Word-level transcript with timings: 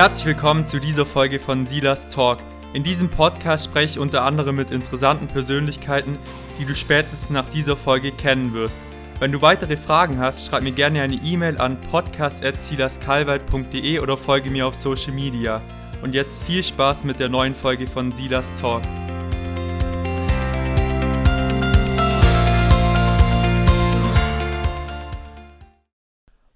Herzlich 0.00 0.24
willkommen 0.24 0.64
zu 0.64 0.80
dieser 0.80 1.04
Folge 1.04 1.38
von 1.38 1.66
Silas 1.66 2.08
Talk. 2.08 2.38
In 2.72 2.82
diesem 2.82 3.10
Podcast 3.10 3.66
spreche 3.66 3.86
ich 3.86 3.98
unter 3.98 4.22
anderem 4.22 4.56
mit 4.56 4.70
interessanten 4.70 5.26
Persönlichkeiten, 5.26 6.16
die 6.58 6.64
du 6.64 6.74
spätestens 6.74 7.28
nach 7.28 7.44
dieser 7.50 7.76
Folge 7.76 8.10
kennen 8.10 8.54
wirst. 8.54 8.78
Wenn 9.18 9.30
du 9.30 9.42
weitere 9.42 9.76
Fragen 9.76 10.18
hast, 10.18 10.46
schreib 10.46 10.62
mir 10.62 10.72
gerne 10.72 11.02
eine 11.02 11.16
E-Mail 11.16 11.60
an 11.60 11.78
podcast.silaskalweit.de 11.90 13.98
oder 13.98 14.16
folge 14.16 14.50
mir 14.50 14.66
auf 14.66 14.74
Social 14.74 15.12
Media. 15.12 15.60
Und 16.02 16.14
jetzt 16.14 16.44
viel 16.44 16.62
Spaß 16.62 17.04
mit 17.04 17.20
der 17.20 17.28
neuen 17.28 17.54
Folge 17.54 17.86
von 17.86 18.10
Silas 18.10 18.54
Talk. 18.54 18.80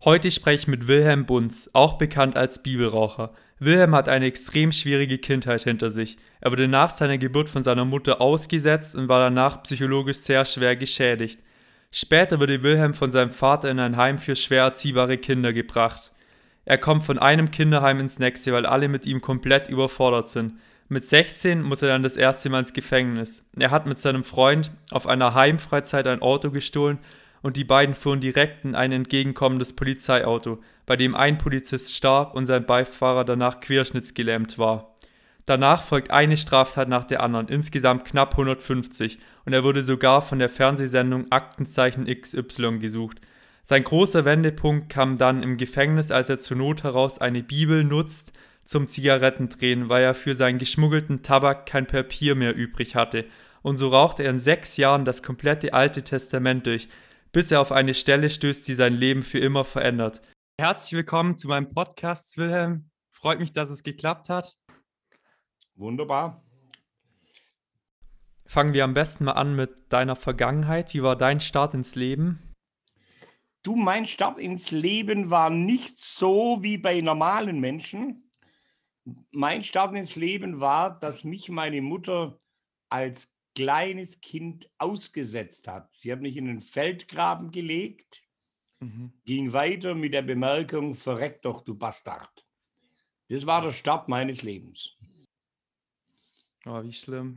Heute 0.05 0.31
spreche 0.31 0.61
ich 0.61 0.69
mit 0.69 0.87
Wilhelm 0.87 1.25
Bunz, 1.25 1.71
auch 1.73 1.95
bekannt 1.95 2.37
als 2.37 2.63
Bibelraucher. 2.63 3.33
Wilhelm 3.59 3.95
hat 3.95 4.07
eine 4.07 4.27
extrem 4.27 4.71
schwierige 4.71 5.17
Kindheit 5.17 5.63
hinter 5.63 5.91
sich. 5.91 6.19
Er 6.43 6.53
wurde 6.53 6.69
nach 6.69 6.91
seiner 6.91 7.17
Geburt 7.17 7.49
von 7.49 7.63
seiner 7.63 7.87
Mutter 7.87 8.21
ausgesetzt 8.21 8.95
und 8.97 9.09
war 9.09 9.21
danach 9.21 9.63
psychologisch 9.63 10.19
sehr 10.19 10.45
schwer 10.45 10.77
geschädigt. 10.77 11.41
Später 11.91 12.39
wurde 12.39 12.63
Wilhelm 12.63 12.93
von 12.93 13.13
seinem 13.13 13.31
Vater 13.31 13.71
in 13.71 13.79
ein 13.79 13.97
Heim 13.97 14.19
für 14.19 14.37
schwer 14.37 14.65
erziehbare 14.65 15.17
Kinder 15.17 15.55
gebracht. 15.55 16.13
Er 16.67 16.77
kommt 16.77 17.05
von 17.05 17.19
einem 17.19 17.51
Kinderheim 17.51 17.99
ins 17.99 18.19
nächste, 18.19 18.53
weil 18.53 18.67
alle 18.67 18.89
mit 18.89 19.07
ihm 19.07 19.23
komplett 19.23 19.71
überfordert 19.71 20.29
sind. 20.29 20.59
Mit 20.91 21.07
16 21.07 21.63
muss 21.63 21.81
er 21.81 21.89
dann 21.89 22.03
das 22.03 22.19
erste 22.19 22.51
Mal 22.51 22.59
ins 22.59 22.75
Gefängnis. 22.75 23.43
Er 23.59 23.71
hat 23.71 23.87
mit 23.87 23.99
seinem 23.99 24.23
Freund 24.23 24.71
auf 24.91 25.07
einer 25.07 25.33
Heimfreizeit 25.33 26.07
ein 26.07 26.21
Auto 26.21 26.51
gestohlen 26.51 26.99
und 27.45 27.59
die 27.59 27.65
beiden 27.65 27.95
fuhren 27.95 28.23
direkt 28.23 28.65
in 28.65 28.75
ein 28.75 28.91
entgegenkommendes 28.91 29.75
Polizeiauto, 29.75 30.63
bei 30.87 30.97
dem 30.97 31.15
ein 31.15 31.37
Polizist 31.37 31.95
starb 31.95 32.35
und 32.35 32.47
sein 32.47 32.65
Beifahrer 32.65 33.23
danach 33.27 33.61
querschnittsgelähmt 33.61 34.59
war. 34.59 34.95
Danach 35.45 35.83
folgt 35.83 36.11
eine 36.11 36.39
Straftat 36.39 36.89
nach 36.89 37.05
der 37.05 37.23
anderen, 37.23 37.49
insgesamt 37.49 38.07
knapp 38.07 38.33
150, 38.33 39.19
und 39.45 39.53
er 39.53 39.63
wurde 39.63 39.83
sogar 39.83 40.23
von 40.23 40.39
der 40.39 40.49
Fernsehsendung 40.49 41.27
Aktenzeichen 41.29 42.07
XY 42.07 42.79
gesucht. 42.79 43.21
Sein 43.63 43.85
großer 43.85 44.25
Wendepunkt 44.25 44.89
kam 44.89 45.19
dann 45.19 45.43
im 45.43 45.59
Gefängnis, 45.59 46.11
als 46.11 46.31
er 46.31 46.39
zur 46.39 46.57
Not 46.57 46.83
heraus 46.83 47.19
eine 47.19 47.43
Bibel 47.43 47.85
nutzt 47.85 48.33
zum 48.65 48.89
Zigarettendrehen, 48.89 49.91
weil 49.91 50.03
er 50.03 50.15
für 50.15 50.35
seinen 50.35 50.59
geschmuggelten 50.59 51.23
Tabak 51.23 51.67
kein 51.67 51.87
Papier 51.87 52.37
mehr 52.37 52.57
übrig 52.57 52.95
hatte. 52.95 53.27
Und 53.61 53.77
so 53.77 53.89
rauchte 53.89 54.23
er 54.23 54.31
in 54.31 54.39
sechs 54.39 54.79
Jahren 54.79 55.05
das 55.05 55.23
komplette 55.23 55.75
Alte 55.75 56.03
Testament 56.03 56.65
durch, 56.65 56.89
bis 57.35 57.51
er 57.51 57.61
auf 57.61 57.73
eine 57.73 57.95
Stelle 57.95 58.31
stößt, 58.31 58.67
die 58.69 58.75
sein 58.75 58.95
Leben 58.95 59.25
für 59.25 59.41
immer 59.41 59.65
verändert. 59.65 60.23
Herzlich 60.57 60.93
willkommen 60.93 61.37
zu 61.37 61.49
meinem 61.49 61.69
Podcast, 61.69 62.39
Wilhelm. 62.39 62.93
Freut 63.11 63.41
mich, 63.41 63.53
dass 63.53 63.71
es 63.71 63.83
geklappt 63.83 64.29
hat. 64.29 64.57
Wunderbar. 65.75 66.45
Fangen 68.47 68.73
wir 68.73 68.85
am 68.85 68.95
besten 68.95 69.25
mal 69.25 69.33
an 69.33 69.57
mit 69.57 69.93
deiner 69.93 70.15
Vergangenheit. 70.15 70.95
Wie 70.95 71.03
war 71.03 71.17
dein 71.17 71.41
Start 71.41 71.75
ins 71.75 71.97
Leben? 71.97 72.55
Du, 73.65 73.75
mein 73.75 74.07
Start 74.07 74.39
ins 74.39 74.71
Leben 74.71 75.29
war 75.29 75.51
nicht 75.51 75.99
so 75.99 76.63
wie 76.63 76.79
bei 76.79 77.01
normalen 77.01 77.59
Menschen. 77.59 78.31
Mein 79.33 79.65
Start 79.65 79.97
ins 79.97 80.15
Leben 80.15 80.61
war, 80.61 81.01
dass 81.01 81.25
mich 81.25 81.49
meine 81.49 81.83
Mutter 81.83 82.39
als 82.91 83.34
kleines 83.55 84.21
Kind 84.21 84.69
ausgesetzt 84.79 85.69
hat. 85.69 85.93
Sie 85.95 86.13
hat 86.13 86.21
mich 86.21 86.37
in 86.37 86.47
den 86.47 86.61
Feldgraben 86.61 87.51
gelegt, 87.51 88.23
mhm. 88.81 89.13
ging 89.25 89.53
weiter 89.53 89.95
mit 89.95 90.13
der 90.13 90.23
Bemerkung, 90.23 90.95
verreck 90.95 91.43
doch, 91.43 91.63
du 91.63 91.75
Bastard. 91.75 92.47
Das 93.29 93.47
war 93.47 93.63
der 93.63 93.73
Start 93.73 94.09
meines 94.09 94.43
Lebens. 94.43 94.97
Oh, 96.67 96.83
wie 96.83 96.93
schlimm. 96.93 97.37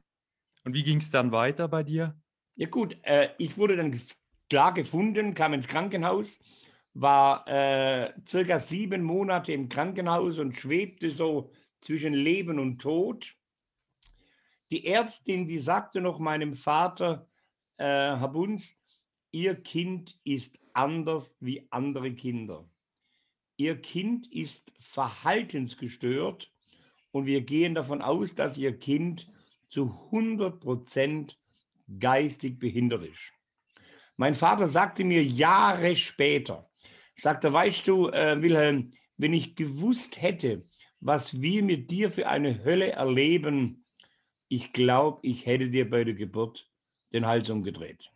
Und 0.63 0.73
wie 0.73 0.83
ging 0.83 0.97
es 0.97 1.11
dann 1.11 1.31
weiter 1.31 1.67
bei 1.67 1.83
dir? 1.83 2.19
Ja 2.55 2.67
gut, 2.67 2.97
äh, 3.03 3.29
ich 3.37 3.57
wurde 3.57 3.77
dann 3.77 3.99
klar 4.49 4.73
gefunden, 4.73 5.33
kam 5.33 5.53
ins 5.53 5.67
Krankenhaus, 5.67 6.39
war 6.93 7.47
äh, 7.47 8.13
circa 8.27 8.59
sieben 8.59 9.03
Monate 9.03 9.53
im 9.53 9.69
Krankenhaus 9.69 10.39
und 10.39 10.57
schwebte 10.57 11.09
so 11.09 11.51
zwischen 11.81 12.13
Leben 12.13 12.59
und 12.59 12.81
Tod. 12.81 13.36
Die 14.71 14.85
Ärztin, 14.85 15.47
die 15.47 15.59
sagte 15.59 16.01
noch 16.01 16.19
meinem 16.19 16.53
Vater, 16.53 17.27
äh, 17.77 17.85
Herr 17.85 18.27
Bunz, 18.27 18.75
Ihr 19.31 19.55
Kind 19.55 20.19
ist 20.23 20.59
anders 20.73 21.35
wie 21.39 21.67
andere 21.69 22.13
Kinder. 22.13 22.69
Ihr 23.57 23.81
Kind 23.81 24.31
ist 24.31 24.71
verhaltensgestört 24.79 26.51
und 27.11 27.25
wir 27.25 27.41
gehen 27.41 27.75
davon 27.75 28.01
aus, 28.01 28.35
dass 28.35 28.57
Ihr 28.57 28.77
Kind 28.77 29.31
zu 29.69 30.09
100 30.11 30.59
Prozent 30.59 31.37
geistig 31.99 32.59
behindert 32.59 33.03
ist. 33.03 33.33
Mein 34.17 34.33
Vater 34.33 34.67
sagte 34.67 35.03
mir 35.03 35.23
Jahre 35.23 35.95
später, 35.95 36.69
sagte, 37.15 37.53
weißt 37.53 37.87
du, 37.87 38.09
äh, 38.09 38.41
Wilhelm, 38.41 38.93
wenn 39.17 39.33
ich 39.33 39.55
gewusst 39.55 40.21
hätte, 40.21 40.63
was 40.99 41.41
wir 41.41 41.63
mit 41.63 41.89
dir 41.91 42.11
für 42.11 42.27
eine 42.27 42.63
Hölle 42.63 42.91
erleben, 42.91 43.85
ich 44.49 44.73
glaube, 44.73 45.19
ich 45.21 45.45
hätte 45.45 45.69
dir 45.69 45.89
bei 45.89 46.03
der 46.03 46.13
Geburt 46.13 46.69
den 47.13 47.25
Hals 47.25 47.49
umgedreht. 47.49 48.11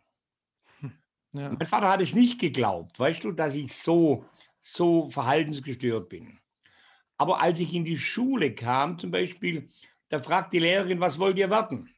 Hm, 0.80 0.92
ja. 1.32 1.50
Mein 1.50 1.66
Vater 1.66 1.90
hat 1.90 2.00
es 2.00 2.14
nicht 2.14 2.40
geglaubt, 2.40 2.98
weißt 2.98 3.24
du, 3.24 3.32
dass 3.32 3.54
ich 3.54 3.74
so, 3.74 4.24
so 4.60 5.10
verhaltensgestört 5.10 6.08
bin. 6.08 6.38
Aber 7.18 7.40
als 7.40 7.60
ich 7.60 7.74
in 7.74 7.84
die 7.84 7.98
Schule 7.98 8.54
kam, 8.54 8.98
zum 8.98 9.10
Beispiel, 9.10 9.68
da 10.08 10.18
fragt 10.18 10.52
die 10.52 10.58
Lehrerin, 10.58 11.00
was 11.00 11.18
wollt 11.18 11.38
ihr 11.38 11.50
werden? 11.50 11.88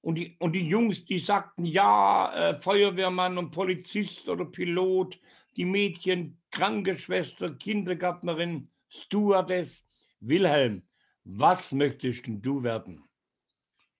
Und 0.00 0.14
die, 0.14 0.36
und 0.38 0.52
die 0.52 0.64
Jungs, 0.64 1.04
die 1.04 1.18
sagten, 1.18 1.64
ja, 1.64 2.32
äh, 2.34 2.54
Feuerwehrmann 2.54 3.36
und 3.36 3.50
Polizist 3.50 4.28
oder 4.28 4.44
Pilot, 4.44 5.20
die 5.56 5.64
Mädchen, 5.64 6.38
Krankenschwester, 6.50 7.54
Kindergärtnerin, 7.54 8.68
Stewardess. 8.88 9.84
Wilhelm, 10.20 10.82
was 11.24 11.72
möchtest 11.72 12.24
du 12.26 12.62
werden? 12.62 13.07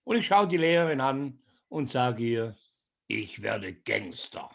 Und 0.08 0.16
ich 0.16 0.26
schaue 0.26 0.48
die 0.48 0.56
Lehrerin 0.56 1.02
an 1.02 1.38
und 1.69 1.91
sage 1.91 2.24
ihr, 2.24 2.56
ich 3.08 3.42
werde 3.42 3.74
Gangster. 3.74 4.48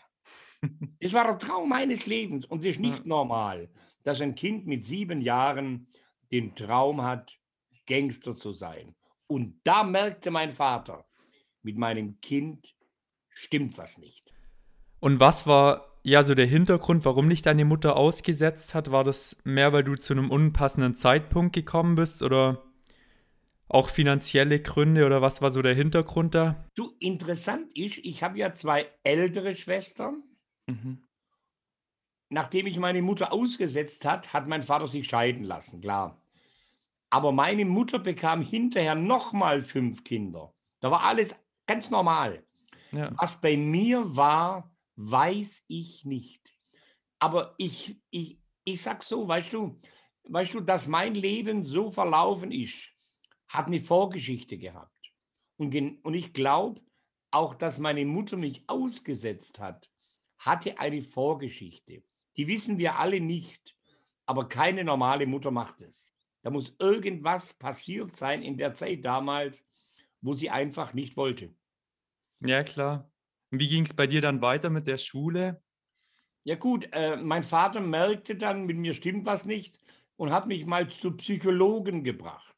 Es 0.99 1.13
war 1.13 1.25
der 1.25 1.37
Traum 1.37 1.69
meines 1.69 2.07
Lebens 2.07 2.47
und 2.47 2.61
es 2.61 2.71
ist 2.71 2.79
nicht 2.79 3.05
normal, 3.05 3.69
dass 4.01 4.19
ein 4.19 4.33
Kind 4.33 4.65
mit 4.65 4.87
sieben 4.87 5.21
Jahren 5.21 5.85
den 6.31 6.55
Traum 6.55 7.03
hat, 7.03 7.37
Gangster 7.85 8.35
zu 8.35 8.51
sein. 8.53 8.95
Und 9.27 9.59
da 9.63 9.83
merkte 9.83 10.31
mein 10.31 10.51
Vater, 10.51 11.05
mit 11.61 11.77
meinem 11.77 12.19
Kind 12.19 12.73
stimmt 13.29 13.77
was 13.77 13.99
nicht. 13.99 14.33
Und 14.99 15.19
was 15.19 15.45
war 15.45 15.99
ja 16.01 16.23
so 16.23 16.33
der 16.33 16.47
Hintergrund, 16.47 17.05
warum 17.05 17.29
dich 17.29 17.43
deine 17.43 17.65
Mutter 17.65 17.95
ausgesetzt 17.95 18.73
hat? 18.73 18.89
War 18.89 19.03
das 19.03 19.37
mehr, 19.43 19.71
weil 19.71 19.83
du 19.83 19.93
zu 19.97 20.13
einem 20.13 20.31
unpassenden 20.31 20.95
Zeitpunkt 20.95 21.53
gekommen 21.53 21.93
bist 21.93 22.23
oder? 22.23 22.72
Auch 23.73 23.89
finanzielle 23.89 24.61
Gründe 24.61 25.05
oder 25.05 25.21
was 25.21 25.41
war 25.41 25.51
so 25.51 25.61
der 25.61 25.75
Hintergrund 25.75 26.35
da? 26.35 26.63
Du, 26.75 26.95
interessant 26.99 27.75
ist, 27.77 27.97
ich 27.97 28.23
habe 28.23 28.37
ja 28.37 28.53
zwei 28.55 28.87
ältere 29.03 29.55
Schwestern. 29.55 30.23
Mhm. 30.67 31.03
Nachdem 32.29 32.67
ich 32.67 32.79
meine 32.79 33.01
Mutter 33.01 33.31
ausgesetzt 33.31 34.05
hat, 34.05 34.33
hat 34.33 34.47
mein 34.47 34.63
Vater 34.63 34.87
sich 34.87 35.07
scheiden 35.07 35.43
lassen, 35.43 35.81
klar. 35.81 36.19
Aber 37.09 37.31
meine 37.31 37.65
Mutter 37.65 37.99
bekam 37.99 38.41
hinterher 38.41 38.95
nochmal 38.95 39.61
fünf 39.61 40.03
Kinder. 40.03 40.51
Da 40.79 40.89
war 40.89 41.03
alles 41.03 41.35
ganz 41.67 41.89
normal. 41.89 42.43
Ja. 42.91 43.11
Was 43.17 43.39
bei 43.39 43.55
mir 43.55 44.15
war, 44.15 44.71
weiß 44.95 45.63
ich 45.67 46.05
nicht. 46.05 46.53
Aber 47.19 47.53
ich, 47.57 48.01
ich, 48.09 48.39
ich 48.63 48.81
sag 48.81 49.03
so, 49.03 49.27
weißt 49.27 49.53
du, 49.53 49.79
weißt 50.23 50.53
du, 50.53 50.61
dass 50.61 50.87
mein 50.87 51.15
Leben 51.15 51.65
so 51.65 51.91
verlaufen 51.91 52.51
ist, 52.51 52.92
hat 53.53 53.67
eine 53.67 53.79
Vorgeschichte 53.79 54.57
gehabt. 54.57 55.13
Und, 55.57 55.75
und 56.03 56.13
ich 56.15 56.33
glaube, 56.33 56.81
auch 57.31 57.53
dass 57.53 57.79
meine 57.79 58.03
Mutter 58.03 58.35
mich 58.35 58.63
ausgesetzt 58.67 59.59
hat, 59.59 59.89
hatte 60.37 60.79
eine 60.79 61.01
Vorgeschichte. 61.01 62.03
Die 62.35 62.47
wissen 62.47 62.79
wir 62.79 62.97
alle 62.97 63.19
nicht, 63.19 63.75
aber 64.25 64.49
keine 64.49 64.83
normale 64.83 65.27
Mutter 65.27 65.51
macht 65.51 65.81
es. 65.81 66.11
Da 66.41 66.49
muss 66.49 66.75
irgendwas 66.79 67.53
passiert 67.53 68.15
sein 68.15 68.41
in 68.41 68.57
der 68.57 68.73
Zeit 68.73 69.05
damals, 69.05 69.65
wo 70.21 70.33
sie 70.33 70.49
einfach 70.49 70.93
nicht 70.93 71.15
wollte. 71.15 71.55
Ja, 72.39 72.63
klar. 72.63 73.09
Und 73.51 73.59
wie 73.59 73.67
ging 73.67 73.85
es 73.85 73.93
bei 73.93 74.07
dir 74.07 74.21
dann 74.21 74.41
weiter 74.41 74.69
mit 74.69 74.87
der 74.87 74.97
Schule? 74.97 75.61
Ja 76.43 76.55
gut, 76.55 76.89
äh, 76.91 77.15
mein 77.15 77.43
Vater 77.43 77.79
merkte 77.79 78.35
dann, 78.35 78.65
mit 78.65 78.77
mir 78.77 78.93
stimmt 78.93 79.25
was 79.25 79.45
nicht 79.45 79.79
und 80.17 80.31
hat 80.31 80.47
mich 80.47 80.65
mal 80.65 80.89
zu 80.89 81.15
Psychologen 81.15 82.03
gebracht 82.03 82.52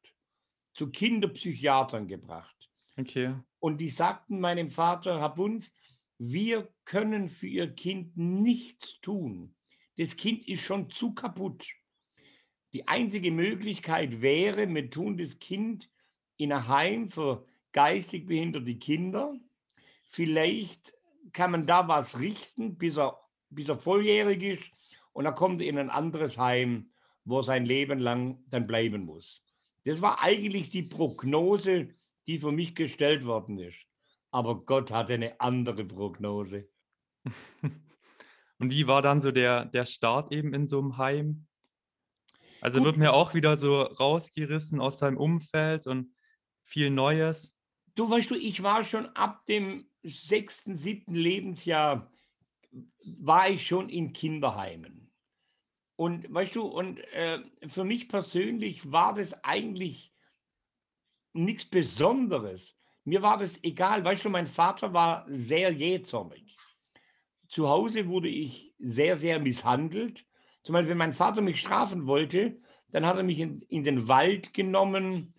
zu 0.75 0.89
Kinderpsychiatern 0.92 2.07
gebracht. 2.07 2.69
Okay. 2.98 3.36
Und 3.60 3.80
die 3.80 3.89
sagten 3.89 4.39
meinem 4.39 4.69
Vater, 4.69 5.19
Herr 5.19 5.33
Bunz, 5.33 5.74
wir 6.18 6.69
können 6.86 7.27
für 7.27 7.48
Ihr 7.48 7.74
Kind 7.74 8.16
nichts 8.16 9.00
tun. 9.01 9.56
Das 9.98 10.16
Kind 10.16 10.48
ist 10.48 10.62
schon 10.62 10.89
zu 10.89 11.13
kaputt. 11.13 11.66
Die 12.74 12.88
einzige 12.88 13.31
Möglichkeit 13.31 14.22
wäre, 14.22 14.68
wir 14.68 14.89
tun 14.89 15.18
das 15.18 15.39
Kind 15.39 15.89
in 16.38 16.51
ein 16.51 16.68
Heim 16.68 17.10
für 17.10 17.45
geistig 17.72 18.25
behinderte 18.27 18.75
Kinder. 18.75 19.33
Vielleicht 20.04 20.94
kann 21.31 21.51
man 21.51 21.66
da 21.66 21.88
was 21.88 22.19
richten, 22.19 22.77
bis 22.77 22.98
er, 22.98 23.19
bis 23.50 23.69
er 23.69 23.77
volljährig 23.77 24.44
ist 24.44 24.72
und 25.13 25.24
dann 25.24 25.36
kommt 25.36 25.62
er 25.62 25.68
in 25.68 25.77
ein 25.77 25.89
anderes 25.89 26.38
Heim, 26.38 26.92
wo 27.24 27.39
er 27.39 27.44
sein 27.44 27.66
Leben 27.66 28.00
lang 28.00 28.44
dann 28.50 28.68
bleiben 28.68 29.06
muss. 29.06 29.45
Das 29.86 30.02
war 30.02 30.22
eigentlich 30.22 30.70
die 30.70 30.84
Prognose, 30.84 31.90
die 32.28 32.40
für 32.40 32.52
mich 32.52 32.76
gestellt 32.76 33.26
worden 33.26 33.60
ist. 33.60 33.78
Aber 34.32 34.66
Gott 34.66 34.92
hatte 34.92 35.14
eine 35.14 35.40
andere 35.40 35.86
Prognose. 35.86 36.68
Und 38.60 38.72
wie 38.72 38.88
war 38.88 39.02
dann 39.02 39.22
so 39.22 39.32
der, 39.32 39.66
der 39.66 39.86
Start 39.86 40.32
eben 40.32 40.54
in 40.54 40.68
so 40.68 40.80
einem 40.80 40.98
Heim? 40.98 41.48
Also 42.62 42.84
wird 42.84 42.98
mir 42.98 43.14
auch 43.14 43.34
wieder 43.34 43.58
so 43.58 43.82
rausgerissen 43.82 44.82
aus 44.82 44.98
seinem 44.98 45.18
Umfeld 45.18 45.86
und 45.86 46.16
viel 46.64 46.90
Neues. 46.90 47.56
Du 47.94 48.10
weißt 48.10 48.32
du, 48.32 48.36
ich 48.36 48.64
war 48.64 48.84
schon 48.84 49.06
ab 49.10 49.46
dem 49.46 49.88
sechsten, 50.02 50.76
siebten 50.76 51.14
Lebensjahr, 51.14 52.10
war 53.04 53.50
ich 53.50 53.68
schon 53.68 53.90
in 53.90 54.14
Kinderheimen. 54.14 55.05
Und 55.96 56.34
weißt 56.34 56.56
du, 56.56 56.64
und 56.64 57.00
äh, 57.14 57.40
für 57.68 57.84
mich 57.84 58.10
persönlich 58.10 58.92
war 58.92 59.14
das 59.14 59.44
eigentlich 59.44 60.14
nichts 61.34 61.66
Besonderes. 61.66 62.76
Mir 63.04 63.22
war 63.22 63.38
das 63.38 63.64
egal. 63.64 64.04
Weißt 64.04 64.26
du, 64.26 64.30
mein 64.30 64.48
Vater 64.48 64.94
war 64.94 65.26
sehr 65.28 65.72
jähzornig. 65.72 66.58
Zu 67.48 67.70
Hause 67.70 68.08
wurde 68.08 68.28
ich 68.30 68.74
sehr, 68.80 69.18
sehr 69.18 69.40
misshandelt. 69.40 70.26
Zum 70.64 70.74
Beispiel, 70.74 70.92
wenn 70.92 70.98
mein 70.98 71.14
Vater 71.14 71.42
mich 71.42 71.62
strafen 71.62 72.08
wollte, 72.08 72.58
dann 72.90 73.06
hat 73.06 73.18
er 73.18 73.24
mich 73.24 73.40
in, 73.40 73.62
in 73.62 73.84
den 73.84 74.08
Wald 74.08 74.54
genommen 74.54 75.36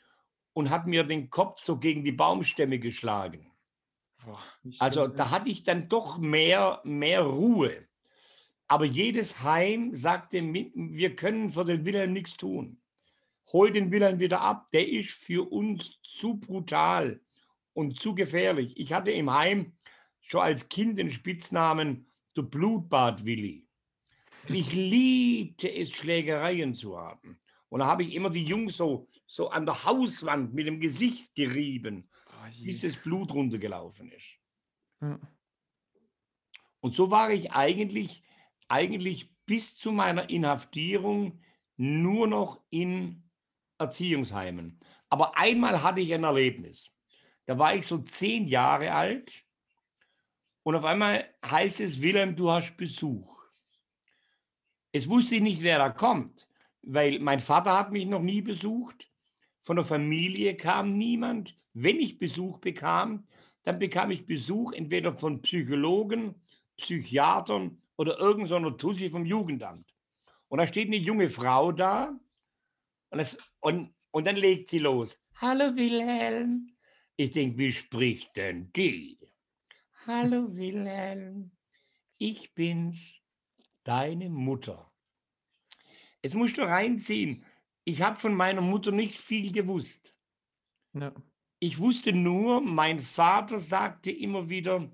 und 0.53 0.71
hat 0.71 0.87
mir 0.87 1.05
den 1.05 1.29
Kopf 1.31 1.61
so 1.61 1.79
gegen 1.79 2.05
die 2.05 2.13
Baumstämme 2.13 2.79
geschlagen. 2.79 3.53
Boah, 4.25 4.43
Also 4.79 5.07
da 5.09 5.31
hatte 5.31 5.51
ich 5.51 5.65
dann 5.65 5.89
doch 5.89 6.19
mehr, 6.19 6.81
mehr 6.85 7.23
Ruhe. 7.23 7.86
Aber 8.69 8.85
jedes 8.85 9.43
Heim 9.43 9.95
sagte, 9.95 10.43
wir 10.43 11.17
können 11.17 11.51
für 11.51 11.65
den 11.65 11.85
Wilhelm 11.85 12.13
nichts 12.13 12.37
tun. 12.37 12.81
Hol 13.53 13.71
den 13.71 13.93
Wilhelm 13.93 14.19
wieder 14.19 14.41
ab, 14.41 14.71
der 14.73 14.89
ist 14.89 15.11
für 15.11 15.51
uns 15.51 15.99
zu 16.03 16.37
brutal 16.39 17.21
und 17.75 18.01
zu 18.01 18.15
gefährlich. 18.15 18.73
Ich 18.77 18.93
hatte 18.93 19.13
im 19.13 19.33
Heim 19.33 19.73
schon 20.21 20.41
als 20.41 20.69
Kind 20.69 20.99
den 20.99 21.13
Spitznamen 21.13 22.07
der 22.37 22.43
Blutbad 22.43 23.25
Willi. 23.25 23.67
Ich 24.49 24.73
liebte 24.75 25.73
es, 25.73 25.93
Schlägereien 25.93 26.75
zu 26.75 26.99
haben. 26.99 27.39
Und 27.69 27.81
da 27.81 27.87
habe 27.87 28.03
ich 28.03 28.15
immer 28.15 28.31
die 28.31 28.45
Jungs 28.45 28.77
so, 28.77 29.09
so 29.27 29.49
an 29.51 29.67
der 29.67 29.85
Hauswand 29.85 30.55
mit 30.55 30.67
dem 30.67 30.81
Gesicht 30.81 31.35
gerieben, 31.35 32.09
Boah, 32.25 32.51
bis 32.65 32.81
das 32.81 32.99
Blut 32.99 33.33
runtergelaufen 33.33 34.11
ist. 34.11 34.39
Ja. 35.01 35.21
Und 36.81 36.95
so 36.95 37.11
war 37.11 37.31
ich 37.31 37.51
eigentlich, 37.53 38.23
eigentlich 38.69 39.31
bis 39.47 39.77
zu 39.77 39.93
meiner 39.93 40.29
Inhaftierung 40.29 41.41
nur 41.77 42.27
noch 42.27 42.61
in 42.71 43.23
Erziehungsheimen. 43.79 44.81
Aber 45.09 45.37
einmal 45.37 45.83
hatte 45.83 46.01
ich 46.01 46.13
ein 46.13 46.25
Erlebnis. 46.25 46.91
Da 47.47 47.59
war 47.59 47.75
ich 47.75 47.87
so 47.87 47.99
zehn 47.99 48.49
Jahre 48.49 48.93
alt 48.93 49.45
und 50.65 50.75
auf 50.75 50.85
einmal 50.85 51.33
heißt 51.49 51.81
es, 51.81 52.03
Wilhelm, 52.03 52.35
du 52.35 52.51
hast 52.51 52.77
Besuch. 52.77 53.45
Es 54.91 55.09
wusste 55.09 55.37
ich 55.37 55.43
nicht, 55.43 55.63
wer 55.63 55.79
da 55.79 55.91
kommt, 55.91 56.49
weil 56.83 57.21
mein 57.21 57.39
Vater 57.39 57.79
hat 57.79 57.93
mich 57.93 58.07
noch 58.07 58.23
nie 58.23 58.41
besucht. 58.41 59.09
Von 59.63 59.77
der 59.77 59.85
Familie 59.85 60.57
kam 60.57 60.97
niemand. 60.97 61.57
Wenn 61.73 62.01
ich 62.01 62.19
Besuch 62.19 62.59
bekam, 62.59 63.29
dann 63.63 63.79
bekam 63.79 64.11
ich 64.11 64.27
Besuch 64.27 64.73
entweder 64.73 65.13
von 65.13 65.43
Psychologen, 65.43 66.35
Psychiatern 66.77 67.81
oder 67.97 68.19
irgendeiner 68.19 68.71
so 68.71 68.77
Tussi 68.77 69.11
vom 69.11 69.25
Jugendamt. 69.25 69.93
Und 70.49 70.59
da 70.59 70.67
steht 70.67 70.89
eine 70.89 70.97
junge 70.97 71.29
Frau 71.29 71.73
da 71.73 72.19
und, 73.11 73.19
das, 73.19 73.39
und, 73.61 73.95
und 74.11 74.27
dann 74.27 74.37
legt 74.37 74.69
sie 74.69 74.79
los. 74.79 75.19
Hallo 75.37 75.75
Wilhelm. 75.77 76.77
Ich 77.17 77.31
denke, 77.31 77.59
wie 77.59 77.73
spricht 77.73 78.37
denn 78.37 78.73
die? 78.73 79.19
Hallo 80.07 80.55
Wilhelm, 80.55 81.51
ich 82.19 82.55
bin's, 82.55 83.21
deine 83.83 84.31
Mutter. 84.31 84.93
Jetzt 86.23 86.35
musst 86.35 86.59
du 86.59 86.63
reinziehen. 86.63 87.45
Ich 87.85 88.03
habe 88.03 88.19
von 88.19 88.35
meiner 88.35 88.61
Mutter 88.61 88.93
nicht 88.93 89.19
viel 89.19 89.53
gewusst. 89.53 90.15
Ja. 90.93 91.13
Ich 91.59 91.79
wusste 91.79 92.13
nur, 92.13 92.61
mein 92.61 93.01
Vater 93.01 93.59
sagte 93.59 94.11
immer 94.11 94.49
wieder, 94.49 94.91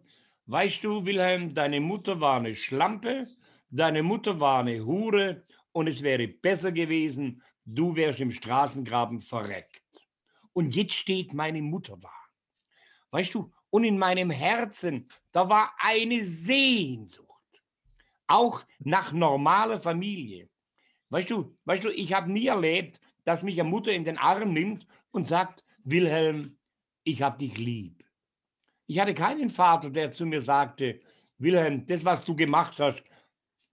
weißt 0.53 0.85
du, 0.85 1.07
Wilhelm, 1.07 1.55
deine 1.55 1.81
Mutter 1.81 2.21
war 2.21 2.37
eine 2.37 2.55
Schlampe, 2.55 3.27
deine 3.71 4.03
Mutter 4.03 4.39
war 4.39 4.61
eine 4.61 4.85
Hure 4.85 5.47
und 5.73 5.87
es 5.87 6.03
wäre 6.03 6.29
besser 6.29 6.73
gewesen, 6.73 7.43
du 7.65 7.97
wärst 7.97 8.21
im 8.21 8.31
Straßengraben 8.31 9.23
verreckt. 9.23 9.81
Und 10.53 10.75
jetzt 10.77 10.93
steht 10.93 11.33
meine 11.33 11.63
Mutter 11.63 11.97
da. 11.97 12.13
Weißt 13.13 13.33
du, 13.33 13.51
und 13.71 13.85
in 13.85 13.99
meinem 13.99 14.29
Herzen, 14.29 15.09
da 15.31 15.49
war 15.49 15.73
eine 15.79 16.23
Sehnsucht, 16.23 17.63
auch 18.27 18.63
nach 18.79 19.11
normaler 19.13 19.81
Familie. 19.81 20.51
Weißt 21.09 21.31
du, 21.31 21.57
weißt 21.65 21.85
du, 21.85 21.89
ich 21.89 22.13
habe 22.13 22.31
nie 22.31 22.49
erlebt, 22.49 23.01
dass 23.25 23.43
mich 23.43 23.59
eine 23.59 23.71
Mutter 23.71 23.93
in 23.93 24.05
den 24.05 24.19
Arm 24.19 24.53
nimmt 24.53 24.87
und 25.13 25.27
sagt, 25.27 25.65
Wilhelm, 25.85 26.59
ich 27.05 27.23
hab 27.23 27.39
dich 27.39 27.57
lieb. 27.57 28.02
Ich 28.87 28.99
hatte 28.99 29.15
keinen 29.15 29.51
Vater, 29.51 29.91
der 29.91 30.13
zu 30.13 30.27
mir 30.27 30.41
sagte, 30.41 31.01
Wilhelm, 31.39 31.87
das, 31.87 32.05
was 32.05 32.25
du 32.25 32.37
gemacht 32.37 32.79
hast, 32.81 33.03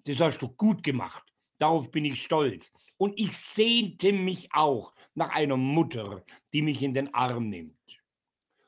das 0.05 0.19
hast 0.19 0.41
du 0.41 0.49
gut 0.49 0.83
gemacht. 0.83 1.23
Darauf 1.59 1.91
bin 1.91 2.05
ich 2.05 2.23
stolz. 2.23 2.71
Und 2.97 3.17
ich 3.19 3.37
sehnte 3.37 4.11
mich 4.11 4.53
auch 4.53 4.93
nach 5.13 5.29
einer 5.29 5.57
Mutter, 5.57 6.23
die 6.53 6.61
mich 6.61 6.81
in 6.81 6.93
den 6.93 7.13
Arm 7.13 7.49
nimmt. 7.49 7.75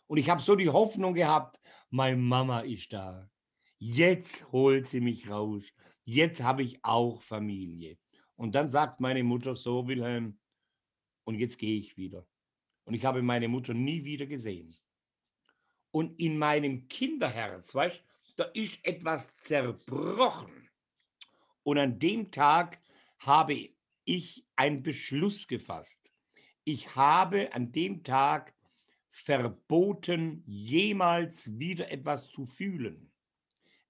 Und 0.08 0.18
ich 0.18 0.30
habe 0.30 0.42
so 0.42 0.56
die 0.56 0.70
Hoffnung 0.70 1.14
gehabt, 1.14 1.60
meine 1.90 2.18
Mama 2.18 2.62
ist 2.62 2.94
da. 2.94 3.30
Jetzt 3.78 4.52
holt 4.52 4.86
sie 4.86 5.02
mich 5.02 5.30
raus. 5.30 5.74
Jetzt 6.04 6.44
habe 6.44 6.64
ich 6.64 6.84
auch 6.84 7.22
Familie. 7.22 7.98
Und 8.36 8.56
dann 8.56 8.70
sagt 8.70 9.00
meine 9.00 9.24
Mutter 9.24 9.56
so, 9.56 9.88
Wilhelm, 9.88 10.40
und 11.24 11.36
jetzt 11.36 11.58
gehe 11.58 11.80
ich 11.80 11.98
wieder. 11.98 12.28
Und 12.86 12.94
ich 12.94 13.06
habe 13.06 13.22
meine 13.22 13.48
Mutter 13.48 13.74
nie 13.74 14.04
wieder 14.04 14.26
gesehen. 14.26 14.76
Und 15.92 16.20
in 16.20 16.38
meinem 16.38 16.88
Kinderherz, 16.88 17.76
weißt 17.76 17.98
du, 17.98 18.04
da 18.38 18.44
ist 18.54 18.80
etwas 18.84 19.36
zerbrochen. 19.38 20.70
Und 21.64 21.78
an 21.78 22.00
dem 22.00 22.32
Tag 22.32 22.82
habe 23.20 23.70
ich 24.06 24.46
einen 24.56 24.82
Beschluss 24.82 25.48
gefasst. 25.48 26.10
Ich 26.64 26.96
habe 26.96 27.54
an 27.54 27.72
dem 27.72 28.04
Tag 28.04 28.54
verboten, 29.10 30.44
jemals 30.46 31.60
wieder 31.60 31.92
etwas 31.92 32.30
zu 32.30 32.46
fühlen. 32.46 33.12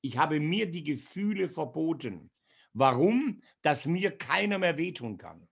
Ich 0.02 0.18
habe 0.18 0.40
mir 0.40 0.70
die 0.70 0.84
Gefühle 0.84 1.48
verboten. 1.48 2.32
Warum? 2.74 3.42
Dass 3.62 3.86
mir 3.86 4.18
keiner 4.18 4.58
mehr 4.58 4.78
wehtun 4.78 5.18
kann. 5.18 5.48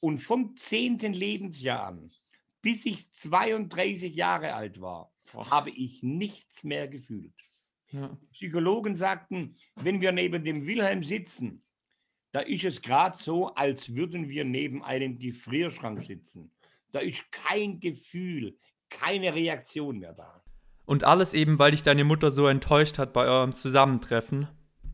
Und 0.00 0.18
vom 0.18 0.54
10. 0.54 0.98
Lebensjahr 0.98 1.86
an, 1.86 2.12
bis 2.62 2.86
ich 2.86 3.10
32 3.10 4.14
Jahre 4.14 4.54
alt 4.54 4.80
war, 4.80 5.13
Boah. 5.34 5.50
habe 5.50 5.70
ich 5.70 6.02
nichts 6.02 6.64
mehr 6.64 6.88
gefühlt. 6.88 7.34
Ja. 7.90 8.16
Psychologen 8.32 8.96
sagten, 8.96 9.56
wenn 9.76 10.00
wir 10.00 10.12
neben 10.12 10.44
dem 10.44 10.66
Wilhelm 10.66 11.02
sitzen, 11.02 11.64
da 12.32 12.40
ist 12.40 12.64
es 12.64 12.82
gerade 12.82 13.22
so, 13.22 13.54
als 13.54 13.94
würden 13.94 14.28
wir 14.28 14.44
neben 14.44 14.82
einem 14.82 15.18
Gefrierschrank 15.18 16.02
sitzen. 16.02 16.50
Da 16.90 17.00
ist 17.00 17.30
kein 17.30 17.78
Gefühl, 17.80 18.58
keine 18.88 19.34
Reaktion 19.34 19.98
mehr 19.98 20.12
da. 20.12 20.42
Und 20.84 21.04
alles 21.04 21.34
eben, 21.34 21.58
weil 21.58 21.70
dich 21.70 21.82
deine 21.82 22.04
Mutter 22.04 22.30
so 22.30 22.46
enttäuscht 22.46 22.98
hat 22.98 23.12
bei 23.12 23.24
eurem 23.26 23.54
Zusammentreffen. 23.54 24.48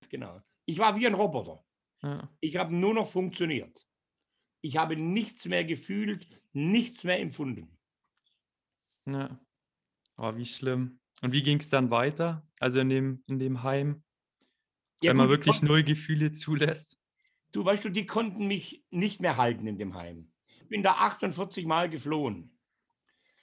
Genau. 0.08 0.40
Ich 0.66 0.78
war 0.78 0.96
wie 0.96 1.06
ein 1.06 1.14
Roboter. 1.14 1.64
Ja. 2.02 2.28
Ich 2.40 2.56
habe 2.56 2.74
nur 2.74 2.94
noch 2.94 3.08
funktioniert. 3.08 3.86
Ich 4.60 4.76
habe 4.76 4.96
nichts 4.96 5.46
mehr 5.46 5.64
gefühlt, 5.64 6.26
nichts 6.52 7.04
mehr 7.04 7.20
empfunden. 7.20 7.78
Ja. 9.06 9.40
Oh, 10.22 10.36
wie 10.36 10.44
schlimm. 10.44 11.00
Und 11.22 11.32
wie 11.32 11.42
ging 11.42 11.58
es 11.58 11.70
dann 11.70 11.90
weiter? 11.90 12.46
Also 12.60 12.80
in 12.80 12.90
dem, 12.90 13.24
in 13.26 13.38
dem 13.38 13.62
Heim, 13.62 14.02
Ja, 15.02 15.10
wenn 15.10 15.16
man 15.16 15.28
wirklich 15.30 15.54
konnten- 15.56 15.66
null 15.66 15.82
Gefühle 15.82 16.32
zulässt. 16.32 16.98
Du 17.52 17.64
weißt 17.64 17.84
du, 17.84 17.88
die 17.88 18.04
konnten 18.06 18.46
mich 18.46 18.84
nicht 18.90 19.20
mehr 19.20 19.36
halten 19.38 19.66
in 19.66 19.78
dem 19.78 19.94
Heim. 19.94 20.30
Ich 20.62 20.68
bin 20.68 20.82
da 20.82 20.92
48 20.92 21.64
Mal 21.66 21.88
geflohen. 21.88 22.56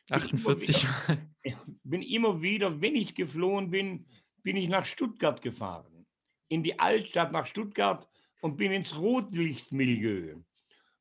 Bin 0.10 0.20
immer 0.20 0.50
48 0.52 0.84
Mal. 1.08 1.28
bin 1.84 2.02
immer 2.04 2.42
wieder, 2.42 2.80
wenn 2.80 2.96
ich 2.96 3.16
geflohen 3.16 3.70
bin, 3.72 4.06
bin 4.44 4.56
ich 4.56 4.70
nach 4.70 4.86
Stuttgart 4.86 5.42
gefahren. 5.42 6.06
In 6.48 6.64
die 6.64 6.80
Altstadt 6.80 7.32
nach 7.34 7.48
Stuttgart 7.48 8.08
und 8.42 8.56
bin 8.56 8.72
ins 8.72 8.96
Rotlichtmilieu 8.98 10.38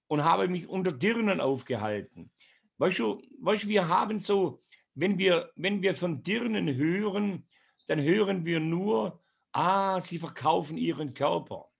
und 0.08 0.24
habe 0.24 0.48
mich 0.48 0.66
unter 0.68 0.90
Dirnen 0.90 1.40
aufgehalten. 1.40 2.32
Weißt 2.78 2.98
du, 2.98 3.22
weißt 3.40 3.64
du, 3.64 3.68
wir 3.68 3.86
haben 3.88 4.18
so, 4.20 4.60
wenn 4.96 5.18
wir, 5.18 5.52
wenn 5.54 5.82
wir 5.82 5.94
von 5.94 6.22
Dirnen 6.22 6.74
hören, 6.74 7.46
dann 7.86 8.02
hören 8.02 8.44
wir 8.44 8.58
nur, 8.58 9.22
ah, 9.52 10.00
sie 10.00 10.18
verkaufen 10.18 10.76
ihren 10.76 11.14
Körper. 11.14 11.70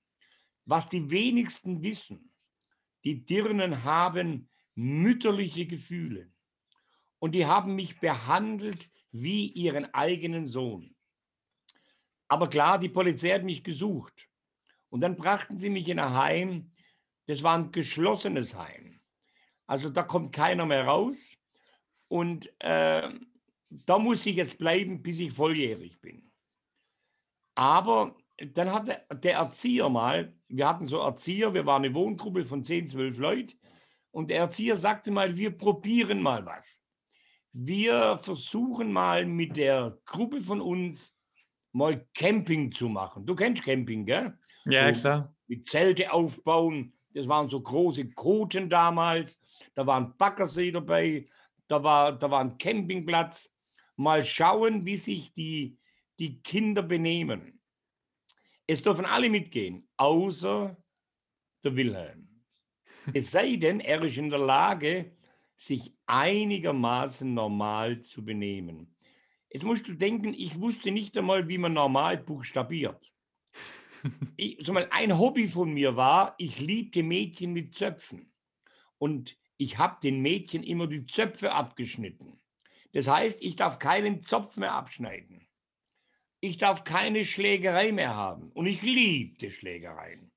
Was 0.66 0.88
die 0.88 1.10
wenigsten 1.10 1.82
wissen, 1.82 2.32
die 3.04 3.24
Dirnen 3.24 3.84
haben 3.84 4.48
mütterliche 4.74 5.66
Gefühle 5.66 6.30
und 7.18 7.32
die 7.32 7.46
haben 7.46 7.74
mich 7.74 7.98
behandelt 7.98 8.90
wie 9.10 9.48
ihren 9.48 9.92
eigenen 9.94 10.46
Sohn. 10.46 10.94
Aber 12.28 12.48
klar, 12.48 12.78
die 12.78 12.88
Polizei 12.88 13.30
hat 13.30 13.44
mich 13.44 13.64
gesucht. 13.64 14.28
Und 14.90 15.00
dann 15.00 15.16
brachten 15.16 15.58
sie 15.58 15.70
mich 15.70 15.88
in 15.88 15.98
ein 15.98 16.14
Heim. 16.14 16.72
Das 17.26 17.42
war 17.42 17.56
ein 17.56 17.70
geschlossenes 17.70 18.56
Heim. 18.56 19.00
Also 19.66 19.90
da 19.90 20.02
kommt 20.02 20.34
keiner 20.34 20.66
mehr 20.66 20.84
raus. 20.84 21.35
Und 22.08 22.52
äh, 22.60 23.08
da 23.70 23.98
muss 23.98 24.26
ich 24.26 24.36
jetzt 24.36 24.58
bleiben, 24.58 25.02
bis 25.02 25.18
ich 25.18 25.32
volljährig 25.32 26.00
bin. 26.00 26.30
Aber 27.54 28.16
dann 28.52 28.72
hatte 28.72 29.02
der 29.12 29.34
Erzieher 29.34 29.88
mal, 29.88 30.34
wir 30.48 30.68
hatten 30.68 30.86
so 30.86 30.98
Erzieher, 31.00 31.54
wir 31.54 31.66
waren 31.66 31.84
eine 31.84 31.94
Wohngruppe 31.94 32.44
von 32.44 32.64
10, 32.64 32.88
12 32.88 33.18
Leuten. 33.18 33.58
Und 34.10 34.30
der 34.30 34.38
Erzieher 34.38 34.76
sagte 34.76 35.10
mal, 35.10 35.36
wir 35.36 35.50
probieren 35.56 36.22
mal 36.22 36.44
was. 36.46 36.82
Wir 37.52 38.18
versuchen 38.18 38.92
mal 38.92 39.24
mit 39.26 39.56
der 39.56 39.98
Gruppe 40.04 40.40
von 40.42 40.60
uns 40.60 41.12
mal 41.72 42.06
Camping 42.14 42.72
zu 42.72 42.88
machen. 42.88 43.26
Du 43.26 43.34
kennst 43.34 43.62
Camping, 43.62 44.04
gell? 44.06 44.38
Ja, 44.66 44.92
So 44.92 45.00
klar. 45.00 45.34
mit 45.46 45.66
Zelte 45.68 46.12
aufbauen. 46.12 46.92
Das 47.14 47.28
waren 47.28 47.48
so 47.48 47.60
große 47.60 48.10
Koten 48.10 48.68
damals. 48.68 49.40
Da 49.74 49.86
war 49.86 49.98
ein 50.00 50.14
Baggersee 50.16 50.70
dabei. 50.70 51.26
Da 51.68 51.82
war, 51.82 52.12
da 52.12 52.30
war 52.30 52.40
ein 52.40 52.58
Campingplatz. 52.58 53.52
Mal 53.96 54.24
schauen, 54.24 54.84
wie 54.84 54.96
sich 54.96 55.32
die, 55.34 55.78
die 56.18 56.42
Kinder 56.42 56.82
benehmen. 56.82 57.60
Es 58.66 58.82
dürfen 58.82 59.04
alle 59.04 59.30
mitgehen, 59.30 59.88
außer 59.96 60.76
der 61.64 61.76
Wilhelm. 61.76 62.28
Es 63.14 63.30
sei 63.30 63.56
denn, 63.56 63.80
er 63.80 64.02
ist 64.02 64.16
in 64.16 64.30
der 64.30 64.40
Lage, 64.40 65.16
sich 65.56 65.94
einigermaßen 66.06 67.32
normal 67.32 68.00
zu 68.00 68.24
benehmen. 68.24 68.96
Jetzt 69.50 69.64
musst 69.64 69.88
du 69.88 69.94
denken, 69.94 70.34
ich 70.34 70.60
wusste 70.60 70.90
nicht 70.90 71.16
einmal, 71.16 71.48
wie 71.48 71.58
man 71.58 71.72
normal 71.72 72.18
buchstabiert. 72.18 73.12
Ich, 74.36 74.58
so 74.64 74.72
mal 74.72 74.86
ein 74.92 75.18
Hobby 75.18 75.48
von 75.48 75.72
mir 75.72 75.96
war, 75.96 76.36
ich 76.38 76.60
liebte 76.60 77.02
Mädchen 77.02 77.52
mit 77.52 77.74
Zöpfen. 77.74 78.30
Und 78.98 79.36
ich 79.58 79.78
habe 79.78 79.98
den 80.02 80.20
Mädchen 80.20 80.62
immer 80.62 80.86
die 80.86 81.06
Zöpfe 81.06 81.52
abgeschnitten. 81.52 82.40
Das 82.92 83.08
heißt, 83.08 83.42
ich 83.42 83.56
darf 83.56 83.78
keinen 83.78 84.22
Zopf 84.22 84.56
mehr 84.56 84.72
abschneiden. 84.72 85.46
Ich 86.40 86.58
darf 86.58 86.84
keine 86.84 87.24
Schlägerei 87.24 87.92
mehr 87.92 88.14
haben. 88.14 88.50
Und 88.52 88.66
ich 88.66 88.82
liebte 88.82 89.50
Schlägereien. 89.50 90.30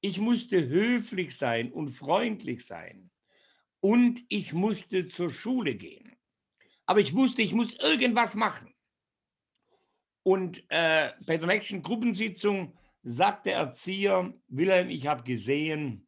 Ich 0.00 0.18
musste 0.18 0.68
höflich 0.68 1.36
sein 1.36 1.72
und 1.72 1.90
freundlich 1.90 2.64
sein. 2.64 3.10
Und 3.80 4.24
ich 4.28 4.52
musste 4.52 5.08
zur 5.08 5.30
Schule 5.30 5.74
gehen. 5.74 6.16
Aber 6.86 7.00
ich 7.00 7.14
wusste, 7.14 7.42
ich 7.42 7.52
muss 7.52 7.74
irgendwas 7.76 8.34
machen. 8.34 8.74
Und 10.22 10.64
äh, 10.68 11.12
bei 11.24 11.38
der 11.38 11.46
nächsten 11.46 11.82
Gruppensitzung 11.82 12.76
sagt 13.02 13.46
der 13.46 13.54
Erzieher, 13.54 14.34
Wilhelm, 14.48 14.90
ich 14.90 15.06
habe 15.06 15.22
gesehen, 15.22 16.06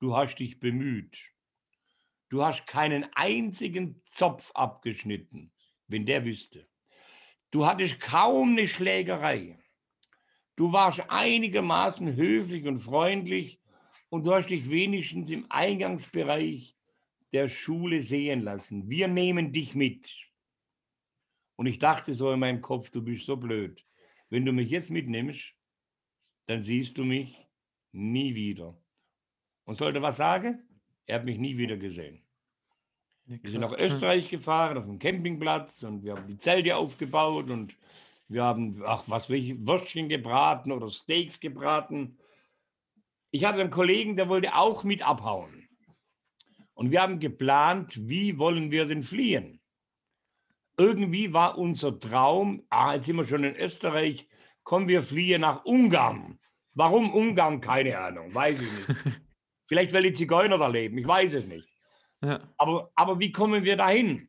du 0.00 0.16
hast 0.16 0.36
dich 0.36 0.58
bemüht. 0.58 1.31
Du 2.32 2.42
hast 2.42 2.66
keinen 2.66 3.04
einzigen 3.12 4.00
Zopf 4.04 4.52
abgeschnitten, 4.54 5.52
wenn 5.86 6.06
der 6.06 6.24
wüsste. 6.24 6.66
Du 7.50 7.66
hattest 7.66 8.00
kaum 8.00 8.52
eine 8.52 8.66
Schlägerei. 8.66 9.54
Du 10.56 10.72
warst 10.72 11.04
einigermaßen 11.10 12.16
höflich 12.16 12.64
und 12.64 12.78
freundlich 12.78 13.60
und 14.08 14.24
du 14.24 14.32
hast 14.32 14.48
dich 14.48 14.70
wenigstens 14.70 15.30
im 15.30 15.44
Eingangsbereich 15.50 16.74
der 17.34 17.48
Schule 17.48 18.00
sehen 18.00 18.40
lassen. 18.40 18.88
Wir 18.88 19.08
nehmen 19.08 19.52
dich 19.52 19.74
mit. 19.74 20.10
Und 21.56 21.66
ich 21.66 21.78
dachte 21.78 22.14
so 22.14 22.32
in 22.32 22.40
meinem 22.40 22.62
Kopf, 22.62 22.88
du 22.88 23.02
bist 23.02 23.26
so 23.26 23.36
blöd. 23.36 23.84
Wenn 24.30 24.46
du 24.46 24.52
mich 24.52 24.70
jetzt 24.70 24.90
mitnimmst, 24.90 25.52
dann 26.46 26.62
siehst 26.62 26.96
du 26.96 27.04
mich 27.04 27.46
nie 27.92 28.34
wieder. 28.34 28.82
Und 29.64 29.76
sollte 29.76 30.00
was 30.00 30.16
sagen? 30.16 30.66
Er 31.06 31.16
hat 31.16 31.24
mich 31.24 31.38
nie 31.38 31.56
wieder 31.56 31.76
gesehen. 31.76 32.22
Ja, 33.26 33.36
Wir 33.42 33.50
sind 33.50 33.60
nach 33.60 33.70
krass. 33.70 33.92
Österreich 33.92 34.28
gefahren, 34.28 34.78
auf 34.78 34.84
dem 34.84 34.98
Campingplatz 34.98 35.82
und 35.82 36.04
wir 36.04 36.16
haben 36.16 36.26
die 36.26 36.38
Zelte 36.38 36.76
aufgebaut 36.76 37.50
und 37.50 37.76
wir 38.28 38.44
haben, 38.44 38.82
ach, 38.86 39.04
was 39.06 39.28
Würstchen 39.28 40.08
gebraten 40.08 40.72
oder 40.72 40.88
Steaks 40.88 41.38
gebraten. 41.38 42.18
Ich 43.30 43.44
hatte 43.44 43.60
einen 43.60 43.70
Kollegen, 43.70 44.16
der 44.16 44.28
wollte 44.28 44.54
auch 44.54 44.84
mit 44.84 45.06
abhauen. 45.06 45.68
Und 46.74 46.90
wir 46.90 47.02
haben 47.02 47.20
geplant, 47.20 48.08
wie 48.08 48.38
wollen 48.38 48.70
wir 48.70 48.86
denn 48.86 49.02
fliehen? 49.02 49.60
Irgendwie 50.78 51.34
war 51.34 51.58
unser 51.58 51.98
Traum, 52.00 52.64
ah, 52.70 52.94
jetzt 52.94 53.06
sind 53.06 53.16
wir 53.16 53.26
schon 53.26 53.44
in 53.44 53.54
Österreich, 53.54 54.26
kommen 54.64 54.88
wir 54.88 55.02
fliehen 55.02 55.42
nach 55.42 55.64
Ungarn. 55.64 56.38
Warum 56.74 57.12
Ungarn? 57.12 57.60
Keine 57.60 57.98
Ahnung, 57.98 58.34
weiß 58.34 58.62
ich 58.62 58.72
nicht. 58.72 59.20
Vielleicht, 59.72 59.94
weil 59.94 60.02
die 60.02 60.12
Zigeuner 60.12 60.58
da 60.58 60.66
leben, 60.66 60.98
ich 60.98 61.06
weiß 61.06 61.32
es 61.32 61.46
nicht. 61.46 61.66
Ja. 62.22 62.46
Aber, 62.58 62.92
aber 62.94 63.18
wie 63.20 63.32
kommen 63.32 63.64
wir 63.64 63.74
dahin? 63.74 64.28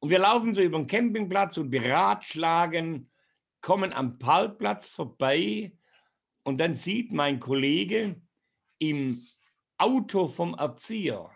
Und 0.00 0.10
wir 0.10 0.18
laufen 0.18 0.56
so 0.56 0.60
über 0.60 0.76
den 0.76 0.88
Campingplatz 0.88 1.56
und 1.56 1.70
beratschlagen, 1.70 3.12
kommen 3.60 3.92
am 3.92 4.18
Parkplatz 4.18 4.88
vorbei 4.88 5.72
und 6.42 6.58
dann 6.58 6.74
sieht 6.74 7.12
mein 7.12 7.38
Kollege 7.38 8.20
im 8.80 9.24
Auto 9.76 10.26
vom 10.26 10.54
Erzieher 10.54 11.30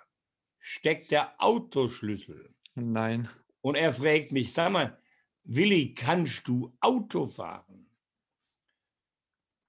steckt 0.58 1.12
der 1.12 1.40
Autoschlüssel. 1.40 2.52
Nein. 2.74 3.28
Und 3.60 3.76
er 3.76 3.94
fragt 3.94 4.32
mich, 4.32 4.52
sag 4.52 4.72
mal, 4.72 4.98
Willi, 5.44 5.94
kannst 5.94 6.48
du 6.48 6.76
Auto 6.80 7.28
fahren? 7.28 7.86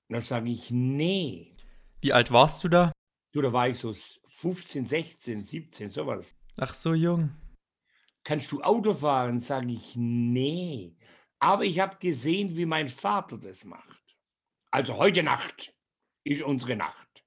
Da 0.10 0.20
sage 0.20 0.50
ich, 0.50 0.72
nee. 0.72 1.56
Wie 2.02 2.12
alt 2.12 2.32
warst 2.32 2.64
du 2.64 2.70
da? 2.70 2.92
Du, 3.34 3.42
da 3.42 3.52
war 3.52 3.68
ich 3.68 3.80
so 3.80 3.92
15, 4.30 4.86
16, 4.86 5.44
17, 5.44 5.90
sowas. 5.90 6.36
Ach, 6.60 6.72
so 6.72 6.94
jung. 6.94 7.32
Kannst 8.24 8.52
du 8.52 8.62
Auto 8.62 8.94
fahren? 8.94 9.40
Sage 9.40 9.72
ich, 9.72 9.96
nee. 9.96 10.96
Aber 11.40 11.66
ich 11.66 11.80
habe 11.80 11.98
gesehen, 11.98 12.56
wie 12.56 12.68
mein 12.68 12.88
Vater 12.88 13.40
das 13.40 13.66
macht. 13.66 14.16
Also 14.70 14.98
heute 14.98 15.24
Nacht 15.24 15.74
ist 16.24 16.44
unsere 16.44 16.76
Nacht. 16.76 17.26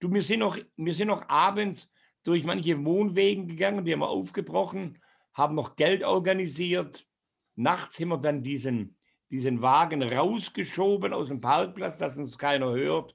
Du, 0.00 0.12
wir 0.12 0.22
sind 0.22 0.40
noch, 0.40 0.58
wir 0.76 0.94
sind 0.94 1.08
noch 1.08 1.28
abends 1.28 1.92
durch 2.24 2.42
manche 2.42 2.84
Wohnwegen 2.84 3.46
gegangen, 3.46 3.84
die 3.84 3.92
haben 3.92 4.00
wir 4.00 4.08
aufgebrochen, 4.08 5.00
haben 5.32 5.54
noch 5.54 5.76
Geld 5.76 6.02
organisiert. 6.02 7.06
Nachts 7.54 8.00
haben 8.00 8.08
wir 8.08 8.18
dann 8.18 8.42
diesen, 8.42 8.96
diesen 9.30 9.62
Wagen 9.62 10.02
rausgeschoben 10.02 11.12
aus 11.12 11.28
dem 11.28 11.40
Parkplatz, 11.40 11.98
dass 11.98 12.18
uns 12.18 12.36
keiner 12.36 12.72
hört. 12.72 13.14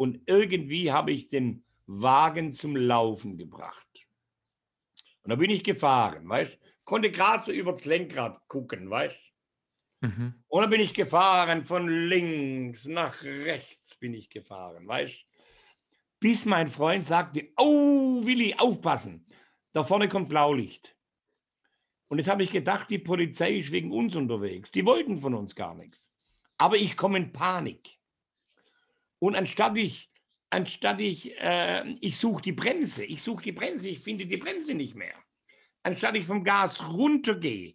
Und 0.00 0.22
irgendwie 0.24 0.90
habe 0.90 1.12
ich 1.12 1.28
den 1.28 1.62
Wagen 1.84 2.54
zum 2.54 2.74
Laufen 2.74 3.36
gebracht. 3.36 4.06
Und 5.20 5.28
da 5.28 5.36
bin 5.36 5.50
ich 5.50 5.62
gefahren, 5.62 6.26
weißt 6.26 6.58
Konnte 6.86 7.10
gerade 7.10 7.44
so 7.44 7.52
über 7.52 7.72
das 7.72 7.84
Lenkrad 7.84 8.48
gucken, 8.48 8.88
weißt 8.88 9.18
Mhm. 10.00 10.42
Und 10.48 10.62
dann 10.62 10.70
bin 10.70 10.80
ich 10.80 10.94
gefahren, 10.94 11.66
von 11.66 11.86
links 11.86 12.86
nach 12.86 13.22
rechts 13.22 13.96
bin 13.96 14.14
ich 14.14 14.30
gefahren, 14.30 14.88
weißt 14.88 15.26
Bis 16.18 16.46
mein 16.46 16.68
Freund 16.68 17.04
sagte, 17.04 17.52
oh, 17.58 18.24
Willi, 18.24 18.54
aufpassen, 18.56 19.26
da 19.74 19.84
vorne 19.84 20.08
kommt 20.08 20.30
Blaulicht. 20.30 20.96
Und 22.08 22.16
jetzt 22.16 22.30
habe 22.30 22.42
ich 22.42 22.50
gedacht, 22.50 22.88
die 22.88 22.98
Polizei 22.98 23.58
ist 23.58 23.70
wegen 23.70 23.92
uns 23.92 24.16
unterwegs. 24.16 24.70
Die 24.70 24.86
wollten 24.86 25.18
von 25.18 25.34
uns 25.34 25.54
gar 25.54 25.74
nichts. 25.74 26.10
Aber 26.56 26.78
ich 26.78 26.96
komme 26.96 27.18
in 27.18 27.32
Panik. 27.32 27.99
Und 29.20 29.36
anstatt 29.36 29.76
ich, 29.76 30.10
anstatt 30.48 31.00
ich, 31.00 31.38
äh, 31.40 31.88
ich 32.00 32.16
suche 32.16 32.42
die 32.42 32.52
Bremse, 32.52 33.04
ich 33.04 33.22
suche 33.22 33.44
die 33.44 33.52
Bremse, 33.52 33.88
ich 33.88 34.00
finde 34.00 34.26
die 34.26 34.38
Bremse 34.38 34.74
nicht 34.74 34.96
mehr. 34.96 35.14
Anstatt 35.84 36.16
ich 36.16 36.26
vom 36.26 36.42
Gas 36.42 36.82
runtergehe, 36.92 37.74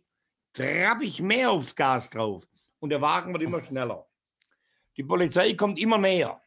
trappe 0.51 1.05
ich 1.05 1.21
mehr 1.21 1.51
aufs 1.51 1.75
Gas 1.75 2.09
drauf 2.09 2.47
und 2.79 2.89
der 2.89 3.01
Wagen 3.01 3.31
wird 3.31 3.43
immer 3.43 3.61
schneller. 3.61 4.05
Die 4.97 5.03
Polizei 5.03 5.53
kommt 5.53 5.79
immer 5.79 5.97
näher. 5.97 6.41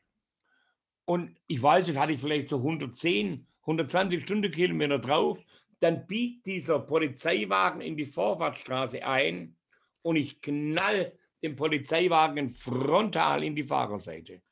Und 1.04 1.38
ich 1.46 1.62
weiß, 1.62 1.86
jetzt 1.86 1.98
hatte 1.98 2.12
ich 2.12 2.20
vielleicht 2.20 2.48
so 2.48 2.56
110, 2.56 3.46
120 3.62 4.22
Stundenkilometer 4.22 4.98
drauf. 4.98 5.38
dann 5.80 6.08
biegt 6.08 6.44
dieser 6.46 6.80
Polizeiwagen 6.80 7.80
in 7.80 7.96
die 7.96 8.04
Vorfahrtsstraße 8.04 9.06
ein 9.06 9.56
und 10.02 10.16
ich 10.16 10.40
knall 10.40 11.16
den 11.40 11.54
Polizeiwagen 11.54 12.48
frontal 12.48 13.44
in 13.44 13.54
die 13.54 13.62
Fahrerseite. 13.62 14.42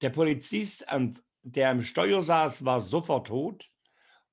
Der 0.00 0.10
Polizist, 0.10 0.86
der 1.42 1.70
am 1.70 1.82
Steuer 1.82 2.22
saß, 2.22 2.64
war 2.64 2.80
sofort 2.80 3.26
tot 3.28 3.70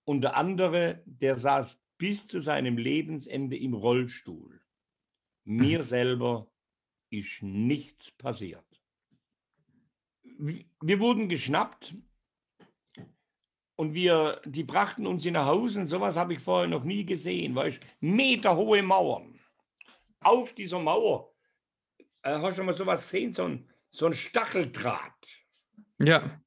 und 0.04 0.22
der 0.22 0.38
andere, 0.38 1.04
der 1.06 1.40
saß 1.40 1.80
bis 1.98 2.28
zu 2.28 2.40
seinem 2.40 2.78
Lebensende 2.78 3.58
im 3.58 3.74
Rollstuhl. 3.74 4.62
Mir 5.44 5.84
selber 5.84 6.52
ist 7.10 7.42
nichts 7.42 8.12
passiert. 8.12 8.66
Wir 10.24 11.00
wurden 11.00 11.30
geschnappt 11.30 11.96
und 13.76 13.94
wir, 13.94 14.42
die 14.46 14.64
brachten 14.64 15.08
uns 15.08 15.26
nach 15.26 15.46
Hause 15.46 15.82
und 15.82 15.88
sowas 15.88 16.16
habe 16.16 16.34
ich 16.34 16.40
vorher 16.40 16.68
noch 16.68 16.84
nie 16.84 17.06
gesehen, 17.06 17.56
weißt 17.56 17.80
meterhohe 18.02 18.84
Mauern. 18.84 19.40
Auf 20.20 20.54
dieser 20.54 20.80
Mauer, 20.80 21.34
äh, 22.24 22.32
hast 22.32 22.54
du 22.54 22.56
schon 22.58 22.66
mal 22.66 22.78
sowas 22.78 23.04
gesehen, 23.04 23.34
so 23.34 23.46
ein, 23.46 23.70
so 23.92 24.08
ein 24.08 24.14
Stacheldraht. 24.14 25.45
Ja. 26.00 26.42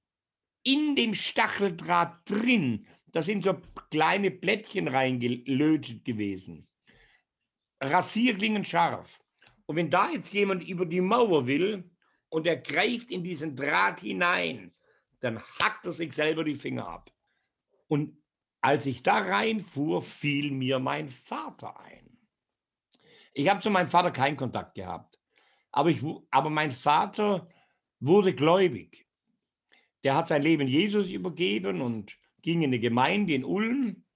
In 0.65 0.97
dem 0.97 1.15
Stacheldraht 1.15 2.29
drin, 2.29 2.87
da 3.07 3.23
sind 3.23 3.45
so 3.45 3.61
kleine 3.91 4.31
Plättchen 4.31 4.89
reingelötet 4.89 6.05
gewesen. 6.05 6.69
Rasierklingen 7.81 8.65
scharf. 8.65 9.23
Und 9.67 9.77
wenn 9.77 9.91
da 9.91 10.11
jetzt 10.11 10.33
jemand 10.33 10.67
über 10.67 10.87
die 10.87 11.01
Mauer 11.01 11.47
will 11.47 11.91
und 12.29 12.47
er 12.47 12.57
greift 12.57 13.11
in 13.11 13.23
diesen 13.23 13.57
Draht 13.57 14.01
hinein, 14.01 14.75
dann 15.21 15.41
hackt 15.41 15.87
er 15.87 15.93
sich 15.93 16.13
selber 16.13 16.45
die 16.45 16.55
Finger 16.55 16.87
ab. 16.87 17.11
Und 17.87 18.23
als 18.61 18.87
ich 18.87 19.03
da 19.03 19.19
reinfuhr, 19.19 20.03
fiel 20.03 20.51
mir 20.51 20.79
mein 20.79 21.09
Vater 21.09 21.79
ein. 21.81 22.19
Ich 23.33 23.49
habe 23.49 23.61
zu 23.61 23.71
meinem 23.71 23.89
Vater 23.89 24.11
keinen 24.11 24.37
Kontakt 24.37 24.75
gehabt. 24.75 25.19
Aber, 25.71 25.91
ich, 25.91 26.03
aber 26.31 26.51
mein 26.51 26.73
Vater 26.73 27.49
wurde 28.01 28.35
gläubig. 28.35 29.08
Der 30.09 30.17
hat 30.17 30.29
sein 30.29 30.41
Leben 30.41 30.67
Jesus 30.67 31.11
übergeben 31.11 31.83
und 31.83 32.17
ging 32.41 32.63
in 32.63 32.71
eine 32.71 32.79
Gemeinde 32.79 33.35
in 33.35 33.45
Ulm. 33.45 34.07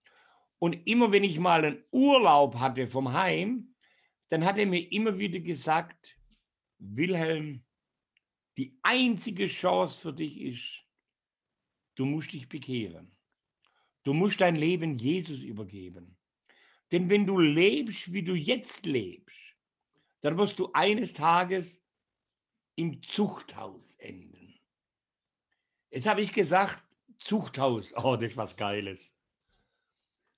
Und 0.58 0.86
immer 0.86 1.12
wenn 1.12 1.22
ich 1.22 1.38
mal 1.38 1.62
einen 1.62 1.84
Urlaub 1.90 2.54
hatte 2.54 2.88
vom 2.88 3.12
Heim, 3.12 3.74
dann 4.30 4.46
hat 4.46 4.56
er 4.56 4.64
mir 4.64 4.90
immer 4.90 5.18
wieder 5.18 5.40
gesagt, 5.40 6.18
Wilhelm, 6.78 7.66
die 8.56 8.78
einzige 8.80 9.44
Chance 9.44 10.00
für 10.00 10.14
dich 10.14 10.40
ist, 10.40 10.82
du 11.96 12.06
musst 12.06 12.32
dich 12.32 12.48
bekehren. 12.48 13.14
Du 14.02 14.14
musst 14.14 14.40
dein 14.40 14.56
Leben 14.56 14.96
Jesus 14.96 15.42
übergeben. 15.42 16.16
Denn 16.90 17.10
wenn 17.10 17.26
du 17.26 17.38
lebst, 17.38 18.14
wie 18.14 18.22
du 18.22 18.34
jetzt 18.34 18.86
lebst, 18.86 19.36
dann 20.22 20.38
wirst 20.38 20.58
du 20.58 20.72
eines 20.72 21.12
Tages 21.12 21.84
im 22.76 23.02
Zuchthaus 23.02 23.94
enden. 23.98 24.31
Jetzt 25.92 26.06
habe 26.06 26.22
ich 26.22 26.32
gesagt, 26.32 26.82
Zuchthaus, 27.18 27.92
oh, 27.96 28.16
das 28.16 28.30
ist 28.30 28.36
was 28.36 28.56
Geiles. 28.56 29.14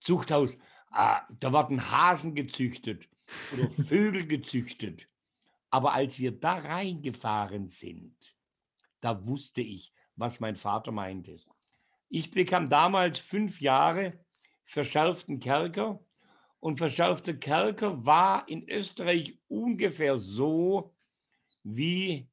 Zuchthaus, 0.01 0.59
ah, 0.91 1.23
da 1.41 1.53
werden 1.53 1.91
Hasen 1.91 2.35
gezüchtet 2.35 3.09
oder 3.53 3.71
Vögel 3.85 4.27
gezüchtet. 4.27 5.09
Aber 5.71 5.93
als 5.93 6.19
wir 6.19 6.33
da 6.33 6.55
reingefahren 6.55 7.69
sind, 7.69 8.17
da 9.01 9.27
wusste 9.27 9.63
ich, 9.63 9.93
was 10.17 10.41
mein 10.41 10.57
Vater 10.57 10.93
meinte. 10.93 11.41
Ich 12.09 12.31
bekam 12.31 12.69
damals 12.69 13.19
fünf 13.19 13.61
Jahre 13.61 14.25
verschärften 14.65 15.41
Kerker 15.41 16.01
und 16.61 16.79
verschärfter 16.79 17.35
Kerker 17.35 18.05
war 18.05 18.49
in 18.49 18.69
Österreich 18.69 19.39
ungefähr 19.49 20.19
so 20.19 20.95
wie 21.63 22.29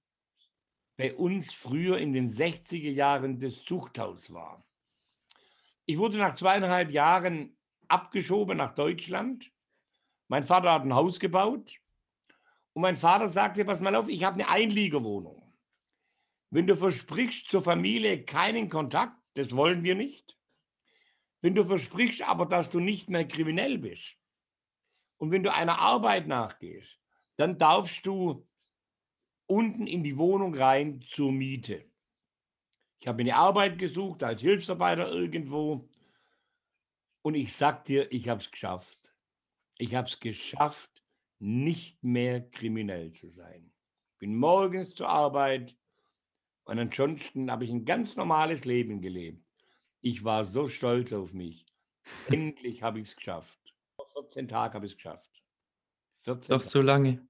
bei 1.02 1.16
uns 1.16 1.52
früher 1.52 1.98
in 1.98 2.14
den 2.14 2.30
60er 2.30 2.92
Jahren 2.92 3.40
das 3.40 3.64
Zuchthaus 3.64 4.32
war. 4.32 4.64
Ich 5.88 5.98
wurde 5.98 6.20
nach 6.20 6.36
zweieinhalb 6.36 6.92
Jahren 6.92 7.58
abgeschoben 7.88 8.60
nach 8.60 8.76
Deutschland. 8.76 9.52
Mein 10.28 10.44
Vater 10.44 10.72
hat 10.72 10.84
ein 10.84 10.94
Haus 10.94 11.20
gebaut 11.20 11.80
und 12.74 12.84
mein 12.84 12.98
Vater 12.98 13.30
sagte, 13.30 13.66
pass 13.66 13.80
mal 13.80 13.96
auf, 13.96 14.10
ich 14.10 14.24
habe 14.24 14.36
eine 14.36 14.48
Einliegerwohnung. 14.48 15.52
Wenn 16.52 16.68
du 16.68 16.76
versprichst 16.76 17.50
zur 17.50 17.64
Familie 17.64 18.24
keinen 18.24 18.70
Kontakt, 18.70 19.18
das 19.34 19.56
wollen 19.56 19.82
wir 19.84 19.96
nicht. 19.96 20.38
Wenn 21.42 21.56
du 21.56 21.66
versprichst 21.66 22.22
aber, 22.22 22.46
dass 22.46 22.70
du 22.70 22.80
nicht 22.80 23.10
mehr 23.10 23.28
kriminell 23.28 23.80
bist 23.80 24.18
und 25.18 25.32
wenn 25.32 25.42
du 25.42 25.52
einer 25.52 25.80
Arbeit 25.80 26.28
nachgehst, 26.28 27.00
dann 27.38 27.58
darfst 27.58 28.06
du 28.06 28.48
unten 29.52 29.86
in 29.86 30.04
die 30.04 30.18
Wohnung 30.18 30.56
rein 30.56 31.02
zur 31.02 31.32
Miete. 31.32 31.86
Ich 33.00 33.08
habe 33.08 33.22
eine 33.22 33.36
Arbeit 33.36 33.78
gesucht 33.78 34.24
als 34.24 34.42
Hilfsarbeiter 34.42 35.12
irgendwo 35.12 35.90
und 37.22 37.36
ich 37.36 37.54
sag 37.54 37.84
dir, 37.86 38.12
ich 38.12 38.30
habe 38.30 38.40
es 38.40 38.50
geschafft. 38.50 39.14
Ich 39.78 39.94
habe 39.94 40.08
es 40.08 40.20
geschafft, 40.20 41.04
nicht 41.40 42.04
mehr 42.04 42.50
kriminell 42.50 43.12
zu 43.12 43.30
sein. 43.30 43.74
Bin 44.20 44.36
morgens 44.36 44.94
zur 44.94 45.10
Arbeit, 45.10 45.76
und 46.66 46.80
ansonsten 46.80 47.52
habe 47.52 47.66
ich 47.66 47.72
ein 47.72 47.86
ganz 47.86 48.16
normales 48.16 48.66
Leben 48.66 49.02
gelebt. 49.02 49.44
Ich 50.02 50.24
war 50.24 50.46
so 50.46 50.68
stolz 50.68 51.12
auf 51.12 51.34
mich. 51.34 51.66
Endlich 52.30 52.82
habe 52.84 53.00
ich 53.00 53.10
es 53.10 53.16
geschafft. 53.16 53.76
Vor 53.96 54.08
14 54.08 54.48
Tagen 54.48 54.76
habe 54.76 54.86
ich 54.86 54.94
es 54.94 54.98
geschafft. 54.98 55.44
14 56.22 56.56
Doch 56.56 56.64
so 56.64 56.82
lange. 56.82 57.28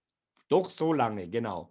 Doch 0.50 0.70
so 0.70 0.94
lange, 0.94 1.30
genau. 1.30 1.71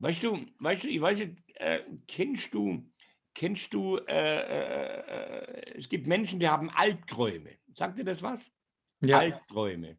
Weißt 0.00 0.22
du, 0.22 0.46
weißt 0.58 0.84
du, 0.84 0.88
ich 0.88 1.00
weiß 1.00 1.18
nicht, 1.18 1.36
äh, 1.54 1.80
kennst 2.06 2.54
du, 2.54 2.88
kennst 3.34 3.74
du, 3.74 3.96
äh, 3.96 4.38
äh, 4.38 5.00
äh 5.00 5.74
es 5.74 5.88
gibt 5.88 6.06
Menschen, 6.06 6.38
die 6.40 6.48
haben 6.48 6.70
Albträume. 6.70 7.58
Sagt 7.74 7.98
dir 7.98 8.04
das 8.04 8.22
was? 8.22 8.52
Ja. 9.00 9.18
Albträume. 9.18 9.98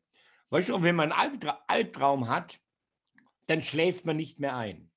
Weißt 0.49 0.69
du, 0.69 0.81
wenn 0.81 0.95
man 0.95 1.11
einen 1.11 1.21
Albtra 1.21 1.63
Albtraum 1.67 2.27
hat, 2.27 2.59
dann 3.47 3.63
schläft 3.63 4.05
man 4.05 4.17
nicht 4.17 4.39
mehr 4.39 4.55
ein. 4.55 4.89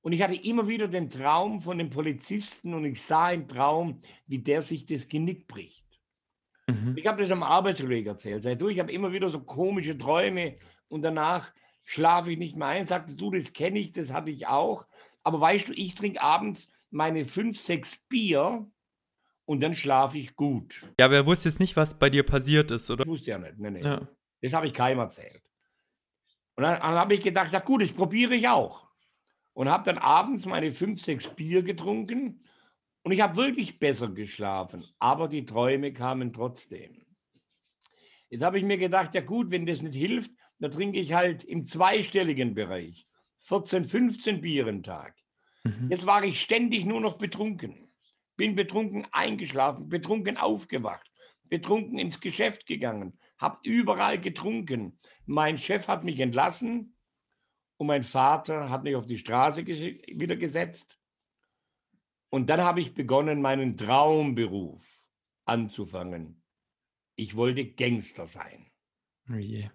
Und 0.00 0.12
ich 0.12 0.22
hatte 0.22 0.34
immer 0.34 0.68
wieder 0.68 0.88
den 0.88 1.10
Traum 1.10 1.60
von 1.60 1.78
dem 1.78 1.90
Polizisten 1.90 2.72
und 2.72 2.84
ich 2.84 3.02
sah 3.02 3.30
im 3.30 3.46
Traum, 3.46 4.00
wie 4.26 4.38
der 4.38 4.62
sich 4.62 4.86
das 4.86 5.08
Genick 5.08 5.46
bricht. 5.48 5.84
Mhm. 6.66 6.94
Ich 6.96 7.06
habe 7.06 7.20
das 7.20 7.30
am 7.30 7.42
Arbeitskollegen 7.42 8.12
erzählt. 8.12 8.60
Du, 8.60 8.68
ich 8.68 8.78
habe 8.78 8.92
immer 8.92 9.12
wieder 9.12 9.28
so 9.28 9.40
komische 9.40 9.96
Träume 9.98 10.56
und 10.88 11.02
danach 11.02 11.52
schlafe 11.88 12.32
ich 12.32 12.38
nicht 12.38 12.54
mehr 12.54 12.68
ein. 12.68 12.86
Sagte 12.86 13.16
du, 13.16 13.30
das 13.30 13.54
kenne 13.54 13.78
ich, 13.78 13.92
das 13.92 14.12
hatte 14.12 14.30
ich 14.30 14.46
auch. 14.46 14.86
Aber 15.22 15.40
weißt 15.40 15.68
du, 15.68 15.72
ich 15.72 15.94
trinke 15.94 16.20
abends 16.20 16.70
meine 16.90 17.24
fünf, 17.24 17.58
sechs 17.58 17.96
Bier 18.08 18.70
und 19.46 19.60
dann 19.60 19.74
schlafe 19.74 20.18
ich 20.18 20.36
gut. 20.36 20.86
Ja, 21.00 21.06
aber 21.06 21.16
er 21.16 21.26
wusste 21.26 21.48
jetzt 21.48 21.60
nicht, 21.60 21.76
was 21.76 21.98
bei 21.98 22.10
dir 22.10 22.24
passiert 22.24 22.70
ist, 22.70 22.90
oder? 22.90 23.04
Ich 23.04 23.10
wusste 23.10 23.30
ja 23.30 23.38
nicht. 23.38 23.58
Nee, 23.58 23.70
nee. 23.70 23.82
Ja. 23.82 24.06
Das 24.42 24.52
habe 24.52 24.66
ich 24.66 24.74
keinem 24.74 24.98
erzählt. 24.98 25.42
Und 26.56 26.64
dann, 26.64 26.78
dann 26.78 26.94
habe 26.94 27.14
ich 27.14 27.22
gedacht, 27.22 27.48
na 27.52 27.60
gut, 27.60 27.80
das 27.80 27.92
probiere 27.92 28.34
ich 28.34 28.46
auch 28.48 28.86
und 29.54 29.70
habe 29.70 29.84
dann 29.84 29.96
abends 29.98 30.44
meine 30.44 30.70
fünf, 30.70 31.00
sechs 31.00 31.30
Bier 31.30 31.62
getrunken 31.62 32.44
und 33.02 33.12
ich 33.12 33.22
habe 33.22 33.36
wirklich 33.36 33.78
besser 33.78 34.08
geschlafen, 34.08 34.84
aber 34.98 35.26
die 35.26 35.46
Träume 35.46 35.94
kamen 35.94 36.34
trotzdem. 36.34 37.06
Jetzt 38.28 38.42
habe 38.42 38.58
ich 38.58 38.64
mir 38.64 38.76
gedacht, 38.76 39.14
ja 39.14 39.22
gut, 39.22 39.50
wenn 39.50 39.64
das 39.64 39.80
nicht 39.80 39.94
hilft, 39.94 40.32
dann 40.58 40.70
trinke 40.70 40.98
ich 40.98 41.12
halt 41.12 41.44
im 41.44 41.66
zweistelligen 41.66 42.54
Bereich 42.54 43.06
14, 43.40 43.84
15 43.84 44.40
Bier 44.40 44.66
am 44.66 44.82
Tag. 44.82 45.14
Mhm. 45.64 45.88
Jetzt 45.90 46.06
war 46.06 46.24
ich 46.24 46.40
ständig 46.40 46.84
nur 46.84 47.00
noch 47.00 47.18
betrunken. 47.18 47.90
Bin 48.36 48.54
betrunken 48.54 49.06
eingeschlafen, 49.12 49.88
betrunken 49.88 50.36
aufgewacht, 50.36 51.10
betrunken 51.44 51.98
ins 51.98 52.20
Geschäft 52.20 52.66
gegangen, 52.66 53.18
habe 53.36 53.58
überall 53.64 54.20
getrunken. 54.20 54.98
Mein 55.26 55.58
Chef 55.58 55.88
hat 55.88 56.04
mich 56.04 56.20
entlassen, 56.20 56.94
und 57.78 57.86
mein 57.86 58.02
Vater 58.02 58.68
hat 58.70 58.82
mich 58.82 58.96
auf 58.96 59.06
die 59.06 59.18
Straße 59.18 59.64
wieder 59.66 60.36
gesetzt. 60.36 60.98
Und 62.28 62.50
dann 62.50 62.60
habe 62.60 62.80
ich 62.80 62.92
begonnen, 62.92 63.40
meinen 63.40 63.76
Traumberuf 63.76 65.00
anzufangen. 65.46 66.42
Ich 67.14 67.36
wollte 67.36 67.64
Gangster 67.64 68.28
sein. 68.28 68.70
Oh 69.30 69.36
je. 69.36 69.70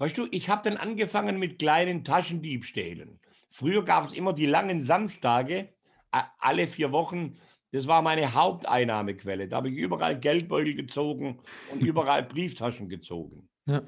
Weißt 0.00 0.16
du, 0.16 0.26
ich 0.30 0.48
habe 0.48 0.62
dann 0.62 0.78
angefangen 0.78 1.38
mit 1.38 1.58
kleinen 1.58 2.04
Taschendiebstählen. 2.04 3.20
Früher 3.50 3.84
gab 3.84 4.06
es 4.06 4.14
immer 4.14 4.32
die 4.32 4.46
langen 4.46 4.80
Samstage, 4.80 5.74
alle 6.10 6.66
vier 6.66 6.90
Wochen. 6.90 7.36
Das 7.70 7.86
war 7.86 8.00
meine 8.00 8.32
Haupteinnahmequelle. 8.32 9.46
Da 9.46 9.58
habe 9.58 9.68
ich 9.68 9.76
überall 9.76 10.18
Geldbeutel 10.18 10.74
gezogen 10.74 11.42
und 11.70 11.82
überall 11.82 12.22
Brieftaschen 12.22 12.88
gezogen. 12.88 13.50
Ja. 13.66 13.82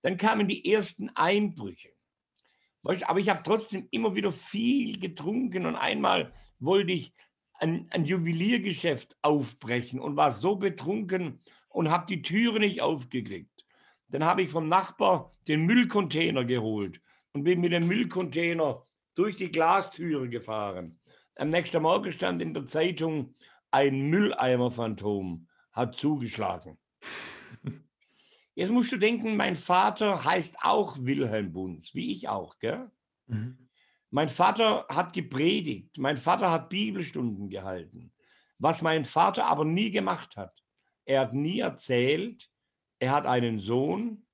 Dann 0.00 0.16
kamen 0.16 0.48
die 0.48 0.72
ersten 0.72 1.10
Einbrüche. 1.10 1.90
Aber 2.82 3.20
ich 3.20 3.28
habe 3.28 3.42
trotzdem 3.44 3.88
immer 3.90 4.14
wieder 4.14 4.32
viel 4.32 4.98
getrunken 4.98 5.66
und 5.66 5.76
einmal 5.76 6.32
wollte 6.58 6.92
ich 6.92 7.12
ein, 7.52 7.88
ein 7.90 8.06
Juweliergeschäft 8.06 9.18
aufbrechen 9.20 10.00
und 10.00 10.16
war 10.16 10.30
so 10.30 10.56
betrunken 10.56 11.42
und 11.68 11.90
habe 11.90 12.06
die 12.06 12.22
Türe 12.22 12.58
nicht 12.58 12.80
aufgekriegt. 12.80 13.57
Dann 14.08 14.24
habe 14.24 14.42
ich 14.42 14.50
vom 14.50 14.68
Nachbar 14.68 15.34
den 15.46 15.66
Müllcontainer 15.66 16.44
geholt 16.44 17.00
und 17.32 17.44
bin 17.44 17.60
mit 17.60 17.72
dem 17.72 17.86
Müllcontainer 17.86 18.86
durch 19.14 19.36
die 19.36 19.50
Glastüre 19.50 20.28
gefahren. 20.28 20.98
Am 21.36 21.50
nächsten 21.50 21.82
Morgen 21.82 22.12
stand 22.12 22.42
in 22.42 22.54
der 22.54 22.66
Zeitung, 22.66 23.34
ein 23.70 24.08
Mülleimer-Phantom 24.08 25.46
hat 25.72 25.96
zugeschlagen. 25.96 26.78
Jetzt 28.54 28.72
musst 28.72 28.92
du 28.92 28.96
denken, 28.96 29.36
mein 29.36 29.56
Vater 29.56 30.24
heißt 30.24 30.56
auch 30.62 30.96
Wilhelm 31.00 31.52
Bunz, 31.52 31.94
wie 31.94 32.12
ich 32.12 32.28
auch, 32.28 32.58
gell? 32.58 32.90
Mhm. 33.26 33.68
Mein 34.10 34.30
Vater 34.30 34.86
hat 34.88 35.12
gepredigt, 35.12 35.98
mein 35.98 36.16
Vater 36.16 36.50
hat 36.50 36.70
Bibelstunden 36.70 37.50
gehalten. 37.50 38.12
Was 38.58 38.80
mein 38.82 39.04
Vater 39.04 39.44
aber 39.44 39.64
nie 39.64 39.90
gemacht 39.90 40.36
hat, 40.36 40.64
er 41.04 41.20
hat 41.20 41.34
nie 41.34 41.60
erzählt, 41.60 42.50
er 42.98 43.12
hat 43.12 43.26
einen 43.26 43.60
Sohn, 43.60 44.26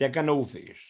der 0.00 0.10
Ganove 0.10 0.58
ist. 0.58 0.80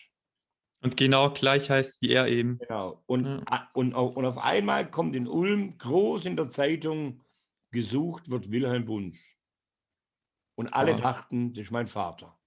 Und 0.83 0.97
genau 0.97 1.31
gleich 1.31 1.69
heißt 1.69 2.01
wie 2.01 2.11
er 2.11 2.29
eben. 2.29 2.59
Genau. 2.59 3.03
Und, 3.07 3.27
ja. 3.27 3.71
und, 3.75 3.93
und 3.93 4.25
auf 4.25 4.39
einmal 4.39 4.91
kommt 4.91 5.15
in 5.15 5.29
Ulm 5.29 5.77
groß 5.77 6.25
in 6.25 6.37
der 6.37 6.51
Zeitung, 6.51 7.23
gesucht 7.71 8.31
wird 8.31 8.51
Wilhelm 8.51 8.87
Bunz. 8.87 9.37
Und 10.55 10.69
alle 10.69 10.93
ja. 10.93 10.99
dachten, 10.99 11.53
das 11.53 11.65
ist 11.65 11.71
mein 11.71 11.87
Vater. 11.87 12.39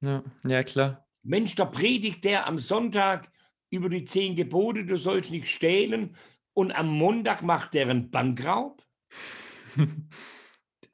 Ja, 0.00 0.22
ja 0.44 0.62
klar. 0.62 1.06
Mensch, 1.22 1.54
da 1.54 1.64
predigt 1.64 2.24
der 2.24 2.46
am 2.46 2.58
Sonntag 2.58 3.30
über 3.70 3.88
die 3.88 4.04
zehn 4.04 4.36
Gebote, 4.36 4.84
du 4.84 4.96
sollst 4.96 5.30
nicht 5.30 5.48
stehlen. 5.48 6.16
Und 6.52 6.72
am 6.72 6.88
Montag 6.88 7.42
macht 7.42 7.74
der 7.74 7.88
einen 7.88 8.10
Bankraub. 8.10 8.82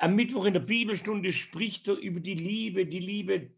am 0.00 0.14
Mittwoch 0.14 0.46
in 0.46 0.54
der 0.54 0.60
Bibelstunde 0.60 1.32
spricht 1.32 1.86
er 1.88 1.94
über 1.94 2.20
die 2.20 2.34
Liebe. 2.34 2.86
Die 2.86 3.00
Liebe 3.00 3.50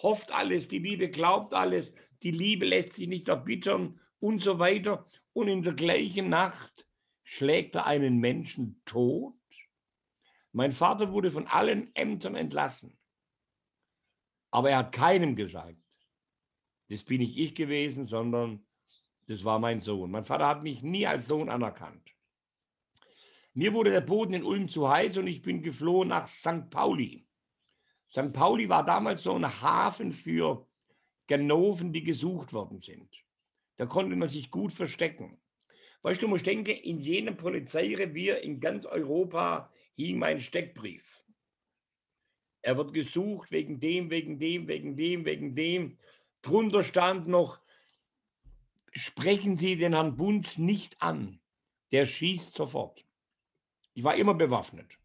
hofft 0.00 0.32
alles, 0.32 0.68
die 0.68 0.78
Liebe 0.78 1.10
glaubt 1.10 1.52
alles, 1.52 1.92
die 2.22 2.30
Liebe 2.30 2.64
lässt 2.64 2.92
sich 2.92 3.08
nicht 3.08 3.28
erbittern 3.28 4.00
und 4.20 4.40
so 4.40 4.58
weiter. 4.60 5.04
Und 5.32 5.48
in 5.48 5.62
der 5.62 5.74
gleichen 5.74 6.28
Nacht 6.28 6.86
schlägt 7.24 7.74
er 7.74 7.86
einen 7.86 8.18
Menschen 8.18 8.80
tot. 8.84 9.34
Mein 10.52 10.72
Vater 10.72 11.12
wurde 11.12 11.30
von 11.30 11.48
allen 11.48 11.94
Ämtern 11.94 12.36
entlassen. 12.36 12.96
Aber 14.52 14.70
er 14.70 14.78
hat 14.78 14.92
keinem 14.92 15.34
gesagt, 15.34 15.76
das 16.88 17.02
bin 17.02 17.20
nicht 17.20 17.36
ich 17.36 17.54
gewesen, 17.54 18.04
sondern 18.04 18.64
das 19.26 19.44
war 19.44 19.58
mein 19.58 19.80
Sohn. 19.80 20.10
Mein 20.10 20.24
Vater 20.24 20.46
hat 20.46 20.62
mich 20.62 20.82
nie 20.82 21.06
als 21.06 21.26
Sohn 21.26 21.48
anerkannt. 21.48 22.14
Mir 23.52 23.74
wurde 23.74 23.90
der 23.90 24.00
Boden 24.00 24.34
in 24.34 24.44
Ulm 24.44 24.68
zu 24.68 24.88
heiß 24.88 25.16
und 25.16 25.26
ich 25.26 25.42
bin 25.42 25.62
geflohen 25.62 26.08
nach 26.08 26.28
St. 26.28 26.70
Pauli. 26.70 27.26
St. 28.08 28.32
Pauli 28.32 28.68
war 28.68 28.84
damals 28.84 29.24
so 29.24 29.34
ein 29.34 29.60
Hafen 29.60 30.12
für 30.12 30.66
Ganoven, 31.26 31.92
die 31.92 32.04
gesucht 32.04 32.52
worden 32.52 32.80
sind. 32.80 33.24
Da 33.76 33.86
konnte 33.86 34.14
man 34.14 34.28
sich 34.28 34.50
gut 34.50 34.72
verstecken. 34.72 35.40
Weißt 36.02 36.22
du, 36.22 36.34
ich 36.34 36.42
denke, 36.42 36.72
in 36.72 36.98
jenem 36.98 37.36
Polizeirevier 37.36 38.42
in 38.42 38.60
ganz 38.60 38.86
Europa 38.86 39.72
hing 39.96 40.18
mein 40.18 40.40
Steckbrief. 40.40 41.24
Er 42.62 42.76
wird 42.76 42.92
gesucht 42.92 43.50
wegen 43.50 43.80
dem, 43.80 44.10
wegen 44.10 44.38
dem, 44.38 44.68
wegen 44.68 44.96
dem, 44.96 45.24
wegen 45.24 45.54
dem. 45.54 45.98
Drunter 46.42 46.82
stand 46.82 47.26
noch, 47.26 47.60
sprechen 48.92 49.56
Sie 49.56 49.76
den 49.76 49.94
Herrn 49.94 50.16
Bunz 50.16 50.58
nicht 50.58 51.00
an. 51.02 51.40
Der 51.92 52.06
schießt 52.06 52.54
sofort. 52.54 53.04
Ich 53.94 54.04
war 54.04 54.14
immer 54.16 54.34
bewaffnet. 54.34 54.98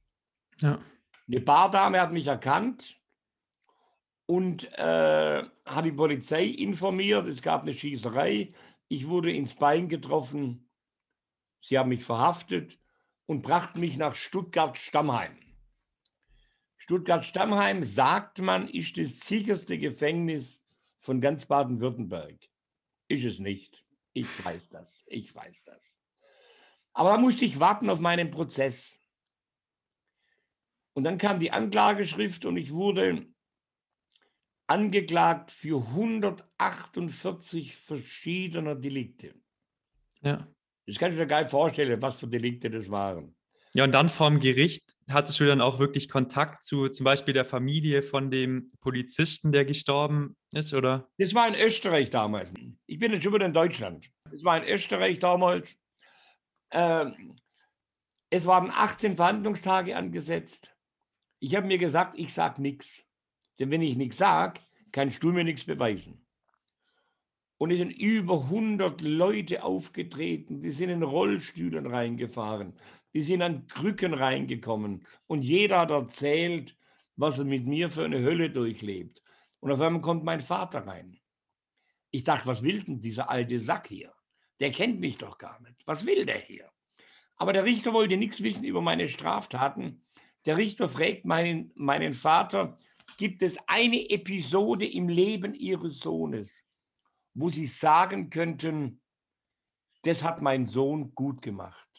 Ja. 0.60 0.80
Eine 1.28 1.42
Bardame 1.42 2.00
hat 2.00 2.12
mich 2.12 2.28
erkannt 2.28 3.00
und 4.26 4.72
äh, 4.78 5.44
hat 5.66 5.86
die 5.86 5.92
Polizei 5.92 6.46
informiert. 6.46 7.28
Es 7.28 7.42
gab 7.42 7.64
eine 7.64 7.74
Schießerei. 7.74 8.54
Ich 8.88 9.08
wurde 9.08 9.32
ins 9.32 9.56
Bein 9.56 9.90
getroffen. 9.90 10.70
Sie 11.62 11.78
haben 11.80 11.90
mich 11.90 12.04
verhaftet 12.04 12.80
und 13.26 13.42
brachten 13.42 13.80
mich 13.80 13.98
nach 13.98 14.14
Stuttgart-Stammheim. 14.14 15.36
Stuttgart-Stammheim, 16.78 17.84
sagt 17.84 18.40
man, 18.40 18.68
ist 18.68 18.98
das 18.98 19.22
sicherste 19.22 19.80
Gefängnis 19.80 20.64
von 21.00 21.20
ganz 21.20 21.48
Baden-Württemberg. 21.48 22.38
Ist 23.08 23.26
es 23.26 23.40
nicht. 23.40 23.84
Ich 24.14 24.46
weiß 24.46 24.70
das. 24.70 25.04
Ich 25.08 25.34
weiß 25.34 25.64
das. 25.66 25.95
Aber 26.96 27.10
da 27.10 27.18
musste 27.18 27.46
ich 27.46 27.60
warten 27.60 27.90
auf 27.90 28.00
meinen 28.00 28.32
Prozess. 28.32 29.02
Und 30.94 31.04
dann 31.04 31.18
kam 31.18 31.40
die 31.40 31.52
Anklageschrift 31.52 32.46
und 32.46 32.56
ich 32.56 32.72
wurde 32.72 33.28
angeklagt 34.68 35.52
für 35.52 35.82
148 35.90 37.76
verschiedene 37.76 38.78
Delikte. 38.78 39.36
Ja. 40.22 40.48
Das 40.88 40.98
kann 40.98 41.12
ich 41.12 41.18
mir 41.18 41.28
gar 41.28 41.42
nicht 41.42 41.52
vorstellen, 41.52 42.02
was 42.02 42.20
für 42.20 42.28
Delikte 42.28 42.70
das 42.70 42.90
waren. 42.90 43.36
Ja, 43.76 43.84
und 43.84 43.92
dann 43.92 44.08
vom 44.08 44.40
Gericht 44.40 44.96
hattest 45.10 45.38
du 45.42 45.46
dann 45.46 45.60
auch 45.60 45.80
wirklich 45.80 46.08
Kontakt 46.08 46.64
zu 46.64 46.88
zum 46.88 47.04
Beispiel 47.04 47.34
der 47.34 47.44
Familie 47.44 48.04
von 48.04 48.32
dem 48.32 48.72
Polizisten, 48.80 49.52
der 49.52 49.66
gestorben 49.66 50.38
ist, 50.52 50.74
oder? 50.74 51.10
Das 51.18 51.36
war 51.36 51.50
in 51.50 51.56
Österreich 51.56 52.10
damals. 52.10 52.54
Ich 52.86 53.00
bin 53.00 53.12
jetzt 53.12 53.24
schon 53.24 53.34
wieder 53.34 53.46
in 53.46 53.54
Deutschland. 53.54 54.10
Das 54.32 54.46
war 54.46 54.64
in 54.64 54.74
Österreich 54.74 55.20
damals. 55.20 55.78
Ähm, 56.76 57.38
es 58.30 58.46
waren 58.46 58.70
18 58.70 59.16
Verhandlungstage 59.16 59.96
angesetzt. 59.96 60.76
Ich 61.40 61.56
habe 61.56 61.68
mir 61.68 61.78
gesagt, 61.78 62.16
ich 62.18 62.34
sage 62.34 62.62
nichts. 62.62 63.08
Denn 63.58 63.72
wenn 63.72 63.82
ich 63.82 63.96
nichts 63.96 64.18
sage, 64.18 64.60
kannst 64.92 65.24
du 65.24 65.32
mir 65.32 65.46
nichts 65.46 65.66
beweisen. 65.66 66.26
Und 67.58 67.72
es 67.72 67.78
sind 67.78 67.92
über 67.92 68.42
100 68.44 69.02
Leute 69.02 69.64
aufgetreten, 69.64 70.62
die 70.62 70.72
sind 70.72 70.90
in 70.90 71.04
Rollstühlen 71.04 71.88
reingefahren, 71.88 72.74
die 73.14 73.22
sind 73.22 73.42
an 73.42 73.68
Krücken 73.68 74.14
reingekommen. 74.14 75.08
Und 75.28 75.44
jeder 75.44 75.80
hat 75.80 75.92
erzählt, 75.92 76.78
was 77.16 77.40
er 77.40 77.46
mit 77.46 77.66
mir 77.66 77.90
für 77.90 78.04
eine 78.04 78.22
Hölle 78.22 78.50
durchlebt. 78.50 79.24
Und 79.62 79.72
auf 79.72 79.80
einmal 79.80 80.02
kommt 80.02 80.26
mein 80.26 80.42
Vater 80.42 80.86
rein. 80.86 81.18
Ich 82.12 82.26
dachte, 82.26 82.48
was 82.48 82.64
will 82.64 82.84
denn 82.84 83.00
dieser 83.00 83.30
alte 83.30 83.60
Sack 83.60 83.88
hier? 83.88 84.15
Der 84.60 84.72
kennt 84.72 85.00
mich 85.00 85.18
doch 85.18 85.38
gar 85.38 85.62
nicht. 85.62 85.86
Was 85.86 86.06
will 86.06 86.26
der 86.26 86.40
hier? 86.40 86.70
Aber 87.38 87.54
der 87.54 87.66
Richter 87.66 87.94
wollte 87.94 88.18
nichts 88.18 88.42
wissen 88.42 88.64
über 88.64 88.82
meine 88.82 89.10
Straftaten. 89.10 90.02
Der 90.46 90.58
Richter 90.58 90.88
fragt 90.88 91.26
meinen, 91.26 91.72
meinen 91.76 92.14
Vater, 92.14 92.78
gibt 93.18 93.42
es 93.44 93.58
eine 93.68 94.10
Episode 94.10 94.86
im 94.86 95.10
Leben 95.10 95.54
ihres 95.54 96.00
Sohnes, 96.00 96.66
wo 97.34 97.50
sie 97.50 97.66
sagen 97.66 98.30
könnten, 98.30 99.02
das 100.04 100.24
hat 100.24 100.42
mein 100.42 100.66
Sohn 100.66 101.14
gut 101.16 101.42
gemacht? 101.42 101.90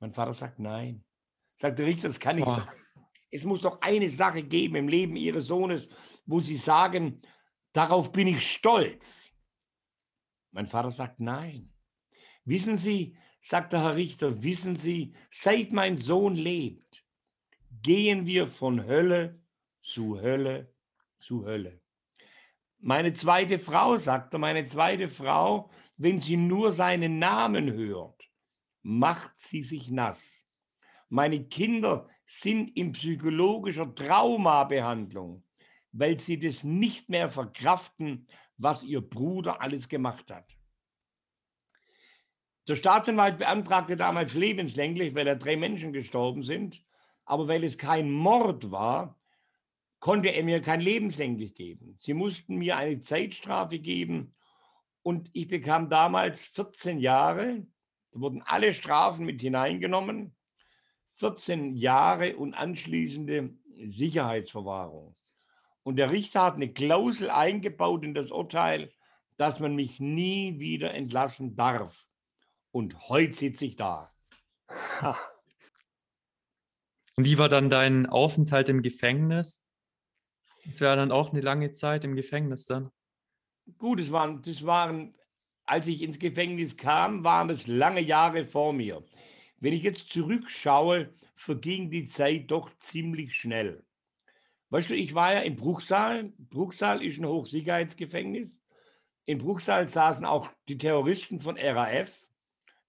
Mein 0.00 0.12
Vater 0.12 0.34
sagt 0.34 0.58
nein. 0.58 1.04
Sagt 1.54 1.78
der 1.78 1.86
Richter, 1.86 2.08
das 2.08 2.20
kann 2.20 2.36
nicht 2.36 2.46
oh. 2.46 2.50
sein. 2.50 2.68
Es 3.30 3.44
muss 3.44 3.62
doch 3.62 3.80
eine 3.80 4.08
Sache 4.10 4.42
geben 4.42 4.76
im 4.76 4.88
Leben 4.88 5.16
ihres 5.16 5.46
Sohnes, 5.46 5.88
wo 6.26 6.40
sie 6.40 6.56
sagen, 6.56 7.22
darauf 7.72 8.12
bin 8.12 8.28
ich 8.28 8.52
stolz. 8.52 9.23
Mein 10.54 10.68
Vater 10.68 10.92
sagt 10.92 11.18
nein. 11.18 11.72
Wissen 12.44 12.76
Sie, 12.76 13.16
sagt 13.40 13.72
der 13.72 13.82
Herr 13.82 13.96
Richter, 13.96 14.44
wissen 14.44 14.76
Sie, 14.76 15.12
seit 15.28 15.72
mein 15.72 15.98
Sohn 15.98 16.36
lebt, 16.36 17.04
gehen 17.82 18.24
wir 18.24 18.46
von 18.46 18.86
Hölle 18.86 19.42
zu 19.82 20.20
Hölle, 20.20 20.72
zu 21.18 21.44
Hölle. 21.44 21.80
Meine 22.78 23.12
zweite 23.14 23.58
Frau, 23.58 23.96
sagte 23.96 24.38
meine 24.38 24.64
zweite 24.66 25.08
Frau, 25.08 25.70
wenn 25.96 26.20
sie 26.20 26.36
nur 26.36 26.70
seinen 26.70 27.18
Namen 27.18 27.72
hört, 27.72 28.30
macht 28.82 29.32
sie 29.40 29.62
sich 29.62 29.90
nass. 29.90 30.44
Meine 31.08 31.48
Kinder 31.48 32.06
sind 32.26 32.76
in 32.76 32.92
psychologischer 32.92 33.92
Traumabehandlung, 33.92 35.42
weil 35.90 36.20
sie 36.20 36.38
das 36.38 36.62
nicht 36.62 37.08
mehr 37.08 37.28
verkraften, 37.28 38.28
was 38.56 38.84
ihr 38.84 39.00
Bruder 39.00 39.60
alles 39.60 39.88
gemacht 39.88 40.30
hat. 40.30 40.56
Der 42.66 42.76
Staatsanwalt 42.76 43.38
beantragte 43.38 43.96
damals 43.96 44.34
lebenslänglich, 44.34 45.14
weil 45.14 45.26
da 45.26 45.34
drei 45.34 45.56
Menschen 45.56 45.92
gestorben 45.92 46.42
sind. 46.42 46.82
Aber 47.26 47.48
weil 47.48 47.64
es 47.64 47.78
kein 47.78 48.10
Mord 48.10 48.70
war, 48.70 49.18
konnte 49.98 50.28
er 50.28 50.44
mir 50.44 50.60
kein 50.60 50.80
lebenslänglich 50.80 51.54
geben. 51.54 51.96
Sie 51.98 52.14
mussten 52.14 52.56
mir 52.56 52.76
eine 52.76 53.00
Zeitstrafe 53.00 53.78
geben 53.78 54.34
und 55.02 55.30
ich 55.32 55.48
bekam 55.48 55.88
damals 55.88 56.44
14 56.46 56.98
Jahre. 56.98 57.66
Da 58.12 58.20
wurden 58.20 58.42
alle 58.42 58.72
Strafen 58.72 59.26
mit 59.26 59.40
hineingenommen. 59.40 60.34
14 61.12 61.74
Jahre 61.74 62.36
und 62.36 62.54
anschließende 62.54 63.54
Sicherheitsverwahrung. 63.86 65.16
Und 65.84 65.96
der 65.96 66.10
Richter 66.10 66.42
hat 66.42 66.54
eine 66.54 66.72
Klausel 66.72 67.30
eingebaut 67.30 68.02
in 68.04 68.14
das 68.14 68.30
Urteil, 68.30 68.90
dass 69.36 69.60
man 69.60 69.76
mich 69.76 70.00
nie 70.00 70.58
wieder 70.58 70.92
entlassen 70.94 71.54
darf. 71.54 72.06
Und 72.72 73.08
heute 73.08 73.34
sitze 73.34 73.66
ich 73.66 73.76
da. 73.76 74.12
Und 77.16 77.24
wie 77.24 77.38
war 77.38 77.48
dann 77.48 77.70
dein 77.70 78.06
Aufenthalt 78.06 78.68
im 78.68 78.82
Gefängnis? 78.82 79.62
Das 80.66 80.80
war 80.80 80.96
dann 80.96 81.12
auch 81.12 81.30
eine 81.30 81.42
lange 81.42 81.70
Zeit 81.70 82.04
im 82.04 82.16
Gefängnis 82.16 82.64
dann. 82.64 82.90
Gut, 83.78 84.00
es 84.00 84.10
waren, 84.10 84.42
das 84.42 84.66
waren, 84.66 85.14
als 85.64 85.86
ich 85.86 86.02
ins 86.02 86.18
Gefängnis 86.18 86.76
kam, 86.76 87.22
waren 87.22 87.50
es 87.50 87.68
lange 87.68 88.00
Jahre 88.00 88.44
vor 88.44 88.72
mir. 88.72 89.04
Wenn 89.60 89.74
ich 89.74 89.82
jetzt 89.82 90.10
zurückschaue, 90.10 91.14
verging 91.34 91.90
die 91.90 92.06
Zeit 92.06 92.50
doch 92.50 92.70
ziemlich 92.78 93.34
schnell. 93.34 93.83
Weißt 94.70 94.90
du, 94.90 94.94
ich 94.94 95.14
war 95.14 95.34
ja 95.34 95.40
in 95.40 95.56
Bruchsal. 95.56 96.32
Bruchsal 96.38 97.02
ist 97.04 97.18
ein 97.18 97.26
Hochsicherheitsgefängnis. 97.26 98.62
In 99.26 99.38
Bruchsal 99.38 99.88
saßen 99.88 100.24
auch 100.24 100.50
die 100.68 100.78
Terroristen 100.78 101.38
von 101.38 101.56
RAF. 101.58 102.28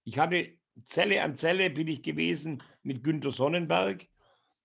Ich 0.04 0.18
hatte 0.18 0.56
Zelle 0.84 1.22
an 1.22 1.36
Zelle 1.36 1.70
bin 1.70 1.88
ich 1.88 2.02
gewesen 2.02 2.62
mit 2.82 3.02
Günter 3.02 3.30
Sonnenberg. 3.30 4.06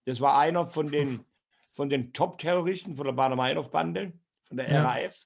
Das 0.06 0.19
war 0.19 0.38
einer 0.38 0.67
von 0.67 0.91
den, 0.91 1.24
von 1.71 1.89
den 1.89 2.12
Top-Terroristen 2.12 2.95
von 2.95 3.06
der 3.06 3.13
Bader-Meinhof-Bande, 3.13 4.13
von 4.43 4.58
der 4.58 4.69
Ja. 4.69 4.84
RAF. 4.89 5.26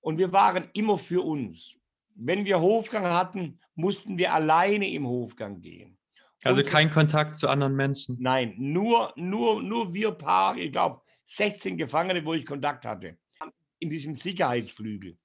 Und 0.00 0.18
wir 0.18 0.32
waren 0.32 0.68
immer 0.72 0.96
für 0.98 1.22
uns. 1.22 1.78
Wenn 2.14 2.44
wir 2.44 2.60
Hofgang 2.60 3.04
hatten, 3.04 3.60
mussten 3.74 4.18
wir 4.18 4.34
alleine 4.34 4.90
im 4.90 5.06
Hofgang 5.06 5.60
gehen. 5.60 5.98
Also 6.44 6.62
kein 6.62 6.90
Kontakt 6.90 7.36
zu 7.36 7.48
anderen 7.48 7.76
Menschen. 7.76 8.16
Nein, 8.20 8.54
nur, 8.58 9.12
nur, 9.16 9.62
nur 9.62 9.94
wir 9.94 10.10
paar, 10.12 10.56
ich 10.56 10.72
glaube 10.72 11.00
16 11.26 11.76
Gefangene, 11.76 12.24
wo 12.24 12.34
ich 12.34 12.44
Kontakt 12.44 12.84
hatte, 12.84 13.18
in 13.78 13.90
diesem 13.90 14.14
Sicherheitsflügel. 14.14 15.16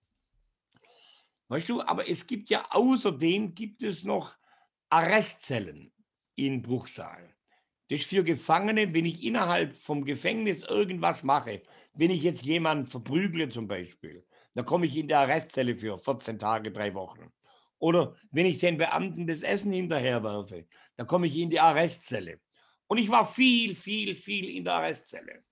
Weißt 1.49 1.69
du, 1.69 1.81
aber 1.81 2.09
es 2.09 2.27
gibt 2.27 2.49
ja 2.49 2.65
außerdem 2.69 3.55
gibt 3.55 3.81
es 3.83 4.03
noch 4.03 4.35
Arrestzellen 4.89 5.91
in 6.35 6.61
Bruchsal. 6.61 7.33
Das 7.89 8.01
ist 8.01 8.09
für 8.09 8.23
Gefangene, 8.23 8.93
wenn 8.93 9.05
ich 9.05 9.23
innerhalb 9.23 9.73
vom 9.75 10.03
Gefängnis 10.03 10.63
irgendwas 10.63 11.23
mache, 11.23 11.61
wenn 11.93 12.11
ich 12.11 12.21
jetzt 12.23 12.45
jemanden 12.45 12.85
verprügle 12.85 13.47
zum 13.49 13.67
Beispiel, 13.67 14.25
dann 14.53 14.65
komme 14.65 14.85
ich 14.85 14.95
in 14.95 15.07
die 15.07 15.15
Arrestzelle 15.15 15.75
für 15.75 15.97
14 15.97 16.37
Tage, 16.37 16.71
drei 16.71 16.93
Wochen. 16.93 17.31
Oder 17.79 18.15
wenn 18.31 18.45
ich 18.45 18.59
den 18.59 18.77
Beamten 18.77 19.27
das 19.27 19.43
Essen 19.43 19.71
hinterherwerfe, 19.71 20.65
dann 20.95 21.07
komme 21.07 21.27
ich 21.27 21.35
in 21.35 21.49
die 21.49 21.59
Arrestzelle. 21.59 22.39
Und 22.87 22.97
ich 22.97 23.09
war 23.09 23.25
viel, 23.25 23.75
viel, 23.75 24.15
viel 24.15 24.49
in 24.49 24.63
der 24.63 24.73
Arrestzelle. 24.73 25.43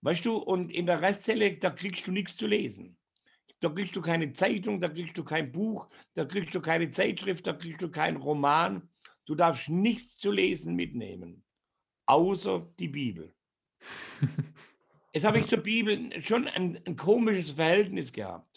Weißt 0.00 0.24
du, 0.24 0.36
und 0.36 0.70
in 0.70 0.86
der 0.86 0.96
Arrestzelle, 0.96 1.56
da 1.56 1.70
kriegst 1.70 2.06
du 2.06 2.12
nichts 2.12 2.36
zu 2.36 2.46
lesen. 2.46 2.96
Da 3.60 3.70
kriegst 3.70 3.96
du 3.96 4.00
keine 4.00 4.32
Zeitung, 4.32 4.80
da 4.80 4.88
kriegst 4.88 5.16
du 5.16 5.24
kein 5.24 5.50
Buch, 5.50 5.88
da 6.14 6.24
kriegst 6.24 6.54
du 6.54 6.60
keine 6.60 6.90
Zeitschrift, 6.90 7.46
da 7.46 7.54
kriegst 7.54 7.82
du 7.82 7.90
keinen 7.90 8.18
Roman. 8.18 8.88
Du 9.24 9.34
darfst 9.34 9.68
nichts 9.68 10.18
zu 10.18 10.30
lesen 10.30 10.76
mitnehmen, 10.76 11.42
außer 12.06 12.72
die 12.78 12.88
Bibel. 12.88 13.34
Jetzt 15.12 15.24
habe 15.24 15.38
ich 15.38 15.46
zur 15.46 15.58
Bibel 15.58 16.22
schon 16.22 16.46
ein, 16.46 16.80
ein 16.86 16.96
komisches 16.96 17.52
Verhältnis 17.52 18.12
gehabt. 18.12 18.55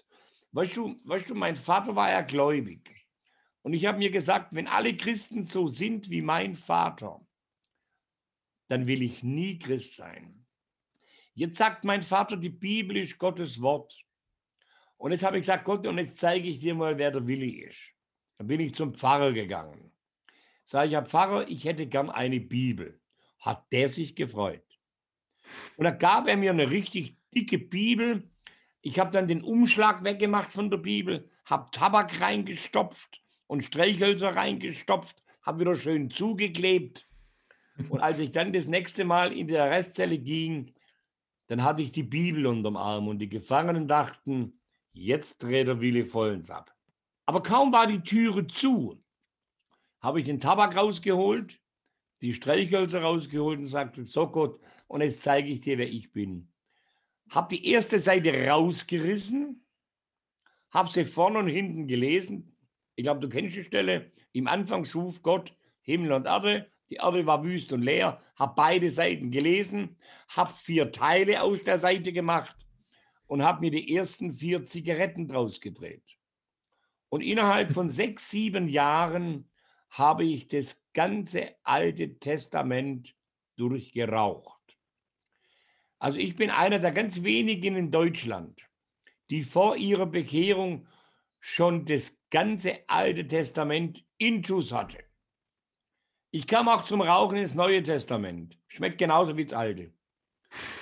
Weißt 0.51 0.77
du, 0.77 0.95
weißt 1.03 1.29
du, 1.29 1.35
mein 1.35 1.55
Vater 1.55 1.95
war 1.95 2.09
ja 2.09 2.21
gläubig. 2.21 3.07
Und 3.61 3.73
ich 3.73 3.85
habe 3.85 3.97
mir 3.97 4.09
gesagt, 4.09 4.53
wenn 4.53 4.67
alle 4.67 4.95
Christen 4.95 5.43
so 5.43 5.67
sind 5.67 6.09
wie 6.09 6.21
mein 6.21 6.55
Vater, 6.55 7.25
dann 8.67 8.87
will 8.87 9.01
ich 9.01 9.23
nie 9.23 9.59
Christ 9.59 9.95
sein. 9.95 10.45
Jetzt 11.33 11.57
sagt 11.57 11.83
mein 11.83 12.03
Vater, 12.03 12.37
die 12.37 12.49
Bibel 12.49 12.97
ist 12.97 13.17
Gottes 13.17 13.61
Wort. 13.61 13.95
Und 14.97 15.11
jetzt 15.11 15.23
habe 15.23 15.37
ich 15.37 15.43
gesagt, 15.43 15.65
Gott, 15.65 15.85
und 15.87 15.97
jetzt 15.97 16.19
zeige 16.19 16.47
ich 16.47 16.59
dir 16.59 16.75
mal, 16.75 16.97
wer 16.97 17.11
der 17.11 17.25
Willi 17.25 17.63
ist. 17.63 17.93
Dann 18.37 18.47
bin 18.47 18.59
ich 18.59 18.75
zum 18.75 18.93
Pfarrer 18.93 19.31
gegangen. 19.31 19.91
Sage 20.65 20.89
ich, 20.89 20.93
Herr 20.93 21.05
Pfarrer, 21.05 21.47
ich 21.47 21.65
hätte 21.65 21.87
gern 21.87 22.09
eine 22.09 22.39
Bibel. 22.39 22.99
Hat 23.39 23.71
der 23.71 23.89
sich 23.89 24.15
gefreut. 24.15 24.65
Und 25.77 25.85
da 25.85 25.91
gab 25.91 26.27
er 26.27 26.37
mir 26.37 26.51
eine 26.51 26.69
richtig 26.69 27.17
dicke 27.33 27.57
Bibel. 27.57 28.29
Ich 28.81 28.99
habe 28.99 29.11
dann 29.11 29.27
den 29.27 29.41
Umschlag 29.41 30.03
weggemacht 30.03 30.53
von 30.53 30.69
der 30.69 30.77
Bibel, 30.77 31.27
habe 31.45 31.69
Tabak 31.71 32.21
reingestopft 32.21 33.21
und 33.47 33.63
Streichhölzer 33.63 34.35
reingestopft, 34.35 35.23
habe 35.41 35.61
wieder 35.61 35.75
schön 35.75 36.09
zugeklebt. 36.09 37.05
Und 37.89 37.99
als 37.99 38.19
ich 38.19 38.31
dann 38.31 38.53
das 38.53 38.67
nächste 38.67 39.05
Mal 39.05 39.33
in 39.33 39.47
die 39.47 39.57
Arrestzelle 39.57 40.17
ging, 40.17 40.73
dann 41.47 41.63
hatte 41.63 41.81
ich 41.81 41.91
die 41.91 42.03
Bibel 42.03 42.45
unterm 42.45 42.77
Arm 42.77 43.07
und 43.07 43.19
die 43.19 43.29
Gefangenen 43.29 43.87
dachten, 43.87 44.59
jetzt 44.91 45.41
dreht 45.41 45.67
der 45.67 45.81
Wille 45.81 46.05
vollends 46.05 46.51
ab. 46.51 46.75
Aber 47.25 47.41
kaum 47.41 47.71
war 47.71 47.87
die 47.87 48.01
Türe 48.01 48.47
zu, 48.47 49.03
habe 49.99 50.19
ich 50.19 50.25
den 50.25 50.39
Tabak 50.39 50.75
rausgeholt, 50.75 51.59
die 52.21 52.33
Streichhölzer 52.33 53.01
rausgeholt 53.01 53.59
und 53.59 53.65
sagte, 53.65 54.05
so 54.05 54.27
Gott, 54.27 54.59
und 54.87 55.01
jetzt 55.01 55.21
zeige 55.21 55.49
ich 55.49 55.61
dir, 55.61 55.77
wer 55.77 55.89
ich 55.89 56.11
bin. 56.11 56.51
Habe 57.29 57.55
die 57.55 57.71
erste 57.71 57.99
Seite 57.99 58.47
rausgerissen, 58.47 59.63
habe 60.71 60.89
sie 60.89 61.05
vorne 61.05 61.39
und 61.39 61.47
hinten 61.47 61.87
gelesen. 61.87 62.55
Ich 62.95 63.03
glaube, 63.03 63.21
du 63.21 63.29
kennst 63.29 63.55
die 63.55 63.63
Stelle. 63.63 64.11
Im 64.31 64.47
Anfang 64.47 64.85
schuf 64.85 65.21
Gott 65.21 65.53
Himmel 65.81 66.13
und 66.13 66.25
Erde. 66.25 66.71
Die 66.89 66.95
Erde 66.95 67.25
war 67.25 67.43
wüst 67.43 67.71
und 67.71 67.81
leer. 67.81 68.19
Habe 68.35 68.53
beide 68.55 68.89
Seiten 68.89 69.31
gelesen, 69.31 69.97
habe 70.27 70.53
vier 70.53 70.91
Teile 70.91 71.41
aus 71.43 71.63
der 71.63 71.77
Seite 71.77 72.11
gemacht 72.11 72.55
und 73.27 73.43
habe 73.43 73.61
mir 73.61 73.71
die 73.71 73.95
ersten 73.95 74.31
vier 74.31 74.65
Zigaretten 74.65 75.27
draus 75.27 75.61
gedreht. 75.61 76.17
Und 77.09 77.21
innerhalb 77.21 77.73
von 77.73 77.89
sechs, 77.91 78.29
sieben 78.29 78.67
Jahren 78.67 79.49
habe 79.89 80.23
ich 80.23 80.47
das 80.47 80.85
ganze 80.93 81.55
Alte 81.63 82.19
Testament 82.19 83.15
durchgeraucht. 83.55 84.58
Also 85.99 86.17
ich 86.17 86.35
bin 86.35 86.49
einer 86.49 86.79
der 86.79 86.91
ganz 86.91 87.23
wenigen 87.23 87.75
in 87.75 87.91
Deutschland, 87.91 88.61
die 89.29 89.43
vor 89.43 89.75
ihrer 89.75 90.05
Bekehrung 90.05 90.87
schon 91.39 91.85
das 91.85 92.21
ganze 92.29 92.79
Alte 92.87 93.27
Testament 93.27 94.05
intus 94.17 94.71
hatte. 94.71 94.97
Ich 96.31 96.47
kam 96.47 96.69
auch 96.69 96.83
zum 96.83 97.01
Rauchen 97.01 97.37
ins 97.37 97.55
Neue 97.55 97.83
Testament. 97.83 98.57
Schmeckt 98.67 98.97
genauso 98.97 99.35
wie 99.35 99.45
das 99.45 99.57
Alte. 99.57 99.93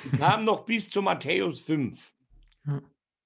Ich 0.05 0.11
kam 0.19 0.45
noch 0.45 0.65
bis 0.65 0.89
zu 0.89 1.01
Matthäus 1.01 1.61
5. 1.61 2.13
Ja. 2.65 2.81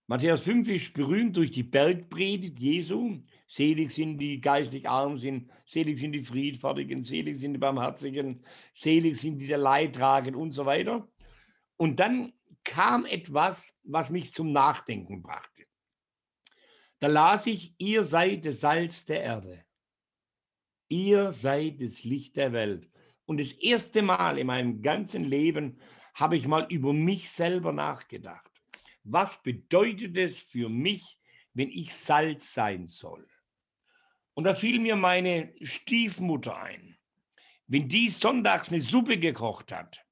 Matthäus 0.08 0.42
5 0.42 0.68
ist 0.70 0.94
berühmt 0.94 1.38
durch 1.38 1.52
die 1.52 1.64
Bergpredigt 1.64 2.60
Jesu. 2.60 3.22
Selig 3.48 3.92
sind 3.92 4.18
die 4.18 4.42
geistlich 4.42 4.88
arm 4.88 5.18
sind, 5.18 5.50
selig 5.66 6.00
sind 6.00 6.12
die 6.12 6.24
Friedfertigen, 6.24 7.04
selig 7.04 7.38
sind 7.38 7.54
die 7.54 7.60
Barmherzigen, 7.60 8.44
selig 8.74 9.16
sind 9.16 9.42
die, 9.42 9.48
der 9.48 9.58
Leid 9.58 9.96
tragen 9.96 10.36
und 10.36 10.52
so 10.52 10.66
weiter. 10.66 11.08
Und 11.82 12.00
dann 12.00 12.34
kam 12.64 13.08
etwas, 13.08 13.76
was 13.82 14.12
mich 14.12 14.36
zum 14.36 14.52
Nachdenken 14.52 15.24
brachte. 15.24 15.66
Da 17.00 17.08
las 17.08 17.48
ich, 17.48 17.74
ihr 17.80 18.04
seid 18.04 18.46
das 18.46 18.62
Salz 18.62 19.06
der 19.06 19.24
Erde. 19.24 19.66
Ihr 20.90 21.32
seid 21.32 21.82
das 21.82 22.04
Licht 22.04 22.36
der 22.36 22.54
Welt. 22.54 22.88
Und 23.26 23.40
das 23.40 23.54
erste 23.54 24.04
Mal 24.04 24.38
in 24.38 24.46
meinem 24.46 24.84
ganzen 24.84 25.24
Leben 25.24 25.80
habe 26.14 26.38
ich 26.38 26.48
mal 26.48 26.68
über 26.70 26.94
mich 26.94 27.32
selber 27.32 27.72
nachgedacht. 27.72 28.52
Was 29.04 29.42
bedeutet 29.42 30.16
es 30.18 30.40
für 30.40 30.70
mich, 30.70 31.18
wenn 31.56 31.72
ich 31.72 31.96
Salz 31.96 32.54
sein 32.54 32.86
soll? 32.86 33.28
Und 34.36 34.44
da 34.44 34.54
fiel 34.54 34.80
mir 34.80 34.96
meine 34.96 35.52
Stiefmutter 35.62 36.58
ein. 36.58 36.96
Wenn 37.66 37.90
die 37.90 38.08
sonntags 38.10 38.70
eine 38.70 38.82
Suppe 38.82 39.18
gekocht 39.18 39.72
hat 39.72 40.06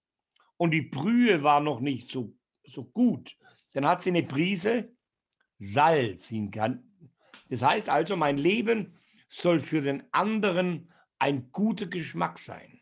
und 0.60 0.72
die 0.72 0.82
Brühe 0.82 1.42
war 1.42 1.62
noch 1.62 1.80
nicht 1.80 2.12
so, 2.12 2.36
so 2.68 2.84
gut, 2.84 3.38
dann 3.72 3.88
hat 3.88 4.04
sie 4.04 4.10
eine 4.10 4.24
Prise 4.24 4.94
Salz 5.58 6.34
kann. 6.52 6.84
Das 7.48 7.62
heißt 7.62 7.88
also, 7.90 8.16
mein 8.18 8.38
Leben 8.38 8.98
soll 9.30 9.62
für 9.62 9.82
den 9.82 10.04
anderen 10.12 10.92
ein 11.18 11.52
guter 11.52 11.88
Geschmack 11.88 12.38
sein. 12.38 12.82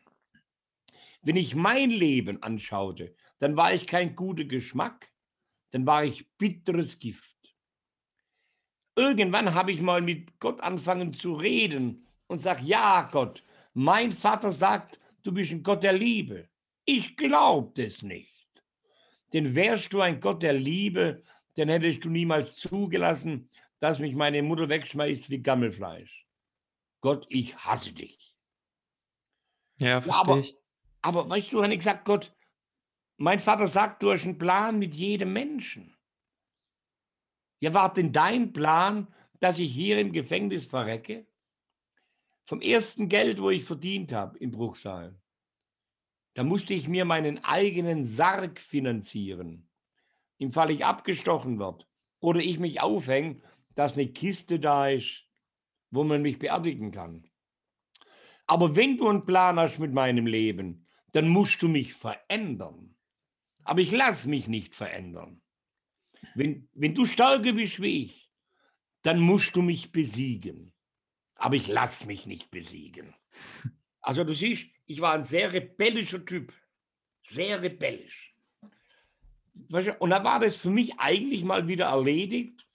Wenn 1.22 1.36
ich 1.36 1.54
mein 1.54 1.90
Leben 1.90 2.42
anschaute, 2.42 3.14
dann 3.38 3.56
war 3.56 3.72
ich 3.72 3.86
kein 3.86 4.16
guter 4.16 4.44
Geschmack, 4.44 5.12
dann 5.70 5.86
war 5.86 6.04
ich 6.04 6.28
bitteres 6.36 6.98
Gift. 6.98 7.36
Irgendwann 8.96 9.54
habe 9.54 9.70
ich 9.70 9.80
mal 9.80 10.02
mit 10.02 10.40
Gott 10.40 10.60
angefangen 10.60 11.14
zu 11.14 11.34
reden 11.34 12.08
und 12.26 12.40
sage, 12.40 12.64
ja 12.64 13.02
Gott, 13.02 13.44
mein 13.72 14.10
Vater 14.10 14.50
sagt, 14.50 14.98
du 15.22 15.30
bist 15.30 15.52
ein 15.52 15.62
Gott 15.62 15.84
der 15.84 15.92
Liebe. 15.92 16.48
Ich 16.90 17.18
glaube 17.18 17.70
das 17.74 18.00
nicht. 18.00 18.48
Denn 19.34 19.54
wärst 19.54 19.92
du 19.92 20.00
ein 20.00 20.20
Gott 20.20 20.42
der 20.42 20.54
Liebe, 20.54 21.22
dann 21.54 21.68
hättest 21.68 22.02
du 22.02 22.08
niemals 22.08 22.56
zugelassen, 22.56 23.50
dass 23.78 23.98
mich 23.98 24.14
meine 24.14 24.42
Mutter 24.42 24.70
wegschmeißt 24.70 25.28
wie 25.28 25.42
Gammelfleisch. 25.42 26.26
Gott, 27.02 27.26
ich 27.28 27.54
hasse 27.58 27.92
dich. 27.92 28.34
Ja, 29.76 29.98
aber- 29.98 30.06
verstehe 30.06 30.40
ich. 30.40 30.56
Aber 31.02 31.28
weißt 31.28 31.52
du, 31.52 31.62
habe 31.62 31.74
ich 31.74 31.80
gesagt, 31.80 32.06
Gott, 32.06 32.34
mein 33.18 33.38
Vater 33.38 33.66
sagt, 33.66 34.02
du 34.02 34.10
hast 34.10 34.24
einen 34.24 34.38
Plan 34.38 34.78
mit 34.78 34.94
jedem 34.94 35.34
Menschen. 35.34 35.94
Ja, 37.60 37.74
war 37.74 37.92
denn 37.92 38.14
dein 38.14 38.54
Plan, 38.54 39.14
dass 39.40 39.58
ich 39.58 39.70
hier 39.70 39.98
im 39.98 40.10
Gefängnis 40.12 40.64
verrecke? 40.64 41.26
vom 42.46 42.62
ersten 42.62 43.10
Geld, 43.10 43.42
wo 43.42 43.50
ich 43.50 43.62
verdient 43.62 44.10
habe 44.10 44.38
im 44.38 44.50
Bruchsal. 44.50 45.14
Da 46.38 46.44
musste 46.44 46.72
ich 46.72 46.86
mir 46.86 47.04
meinen 47.04 47.42
eigenen 47.42 48.04
Sarg 48.04 48.60
finanzieren, 48.60 49.68
im 50.36 50.52
Fall 50.52 50.70
ich 50.70 50.84
abgestochen 50.84 51.58
wird 51.58 51.88
oder 52.20 52.38
ich 52.38 52.60
mich 52.60 52.80
aufhänge, 52.80 53.42
dass 53.74 53.94
eine 53.94 54.06
Kiste 54.06 54.60
da 54.60 54.88
ist, 54.88 55.26
wo 55.90 56.04
man 56.04 56.22
mich 56.22 56.38
beerdigen 56.38 56.92
kann. 56.92 57.28
Aber 58.46 58.76
wenn 58.76 58.98
du 58.98 59.08
einen 59.08 59.24
Plan 59.24 59.58
hast 59.58 59.80
mit 59.80 59.92
meinem 59.92 60.28
Leben, 60.28 60.86
dann 61.10 61.28
musst 61.28 61.60
du 61.60 61.66
mich 61.66 61.94
verändern. 61.94 62.94
Aber 63.64 63.80
ich 63.80 63.90
lasse 63.90 64.28
mich 64.28 64.46
nicht 64.46 64.76
verändern. 64.76 65.42
Wenn, 66.36 66.68
wenn 66.72 66.94
du 66.94 67.04
stärker 67.04 67.52
bist 67.52 67.82
wie 67.82 68.04
ich, 68.04 68.30
dann 69.02 69.18
musst 69.18 69.56
du 69.56 69.62
mich 69.62 69.90
besiegen. 69.90 70.72
Aber 71.34 71.56
ich 71.56 71.66
lasse 71.66 72.06
mich 72.06 72.26
nicht 72.26 72.52
besiegen. 72.52 73.12
Also 74.00 74.22
du 74.22 74.32
siehst, 74.32 74.70
ich 74.88 75.00
war 75.00 75.12
ein 75.12 75.24
sehr 75.24 75.52
rebellischer 75.52 76.24
Typ. 76.24 76.52
Sehr 77.22 77.60
rebellisch. 77.60 78.34
Und 79.98 80.10
da 80.10 80.24
war 80.24 80.40
das 80.40 80.56
für 80.56 80.70
mich 80.70 80.98
eigentlich 80.98 81.44
mal 81.44 81.68
wieder 81.68 81.86
erledigt. 81.86 82.66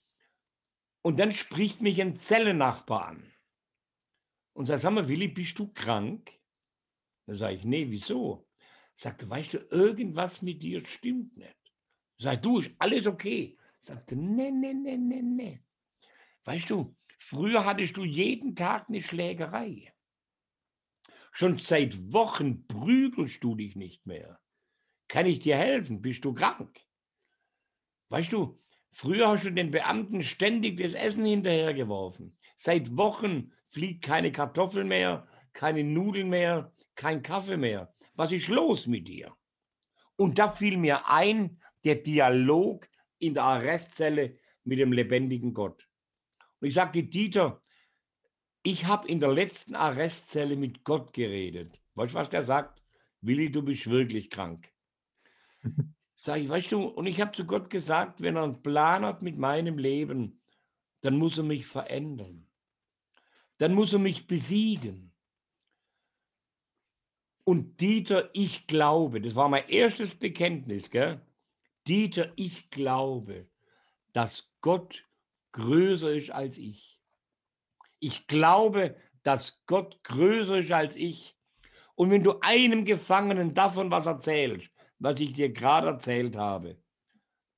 Und 1.02 1.18
dann 1.18 1.32
spricht 1.32 1.82
mich 1.82 2.00
ein 2.00 2.16
Zellennachbar 2.16 3.08
an 3.08 3.32
und 4.54 4.66
sagt, 4.66 4.82
sag 4.82 4.92
mal, 4.92 5.08
Willi, 5.08 5.28
bist 5.28 5.58
du 5.58 5.72
krank? 5.72 6.32
Da 7.26 7.34
sage 7.34 7.56
ich, 7.56 7.64
nee, 7.64 7.86
wieso? 7.88 8.48
Sagte, 8.94 9.28
weißt 9.28 9.54
du, 9.54 9.58
irgendwas 9.70 10.40
mit 10.40 10.62
dir 10.62 10.86
stimmt 10.86 11.36
nicht. 11.36 11.72
Sag 12.18 12.42
du, 12.42 12.60
ist 12.60 12.70
alles 12.78 13.08
okay? 13.08 13.58
Sagte, 13.80 14.14
nee, 14.14 14.52
nee, 14.52 14.72
nee, 14.72 14.96
nee, 14.96 15.20
nee. 15.20 15.60
Weißt 16.44 16.70
du, 16.70 16.94
früher 17.18 17.64
hattest 17.64 17.96
du 17.96 18.04
jeden 18.04 18.54
Tag 18.54 18.88
eine 18.88 19.02
Schlägerei. 19.02 19.93
Schon 21.36 21.58
seit 21.58 22.12
Wochen 22.12 22.64
prügelst 22.68 23.42
du 23.42 23.56
dich 23.56 23.74
nicht 23.74 24.06
mehr. 24.06 24.38
Kann 25.08 25.26
ich 25.26 25.40
dir 25.40 25.56
helfen? 25.56 26.00
Bist 26.00 26.24
du 26.24 26.32
krank? 26.32 26.80
Weißt 28.08 28.32
du, 28.32 28.62
früher 28.92 29.26
hast 29.26 29.44
du 29.44 29.50
den 29.50 29.72
Beamten 29.72 30.22
ständig 30.22 30.80
das 30.80 30.94
Essen 30.94 31.24
hinterhergeworfen. 31.24 32.38
Seit 32.56 32.96
Wochen 32.96 33.52
fliegt 33.66 34.04
keine 34.04 34.30
Kartoffel 34.30 34.84
mehr, 34.84 35.26
keine 35.52 35.82
Nudeln 35.82 36.28
mehr, 36.28 36.72
kein 36.94 37.20
Kaffee 37.20 37.56
mehr. 37.56 37.92
Was 38.14 38.30
ist 38.30 38.46
los 38.46 38.86
mit 38.86 39.08
dir? 39.08 39.34
Und 40.14 40.38
da 40.38 40.48
fiel 40.48 40.76
mir 40.76 41.08
ein, 41.10 41.60
der 41.82 41.96
Dialog 41.96 42.88
in 43.18 43.34
der 43.34 43.42
Arrestzelle 43.42 44.38
mit 44.62 44.78
dem 44.78 44.92
lebendigen 44.92 45.52
Gott. 45.52 45.88
Und 46.60 46.68
ich 46.68 46.74
sagte, 46.74 47.02
Dieter, 47.02 47.60
ich 48.64 48.86
habe 48.86 49.06
in 49.06 49.20
der 49.20 49.32
letzten 49.32 49.76
Arrestzelle 49.76 50.56
mit 50.56 50.82
Gott 50.82 51.12
geredet. 51.12 51.80
Weißt 51.94 52.14
du, 52.14 52.18
was 52.18 52.30
der 52.30 52.42
sagt? 52.42 52.82
Willi, 53.20 53.50
du 53.50 53.62
bist 53.62 53.88
wirklich 53.88 54.30
krank. 54.30 54.72
Sag 56.16 56.40
ich, 56.40 56.48
weißt 56.48 56.72
du, 56.72 56.82
und 56.82 57.06
ich 57.06 57.20
habe 57.20 57.30
zu 57.30 57.44
Gott 57.44 57.70
gesagt, 57.70 58.20
wenn 58.22 58.36
er 58.36 58.42
einen 58.42 58.62
Plan 58.62 59.04
hat 59.04 59.22
mit 59.22 59.38
meinem 59.38 59.78
Leben, 59.78 60.42
dann 61.02 61.16
muss 61.16 61.38
er 61.38 61.44
mich 61.44 61.66
verändern 61.66 62.44
dann 63.58 63.74
muss 63.74 63.92
er 63.92 63.98
mich 63.98 64.26
besiegen. 64.26 65.12
Und 67.44 67.80
Dieter, 67.80 68.30
ich 68.32 68.66
glaube, 68.66 69.20
das 69.20 69.34
war 69.34 69.48
mein 69.48 69.68
erstes 69.68 70.16
Bekenntnis, 70.16 70.90
gell? 70.90 71.20
Dieter, 71.86 72.32
ich 72.36 72.70
glaube, 72.70 73.48
dass 74.12 74.50
Gott 74.60 75.06
größer 75.52 76.12
ist 76.14 76.30
als 76.30 76.56
ich. 76.56 76.93
Ich 78.04 78.26
glaube, 78.26 78.96
dass 79.22 79.64
Gott 79.66 80.02
größer 80.04 80.58
ist 80.58 80.72
als 80.72 80.96
ich. 80.96 81.36
Und 81.94 82.10
wenn 82.10 82.22
du 82.22 82.40
einem 82.40 82.84
Gefangenen 82.84 83.54
davon 83.54 83.90
was 83.90 84.06
erzählst, 84.06 84.70
was 84.98 85.20
ich 85.20 85.32
dir 85.32 85.50
gerade 85.50 85.88
erzählt 85.88 86.36
habe, 86.36 86.78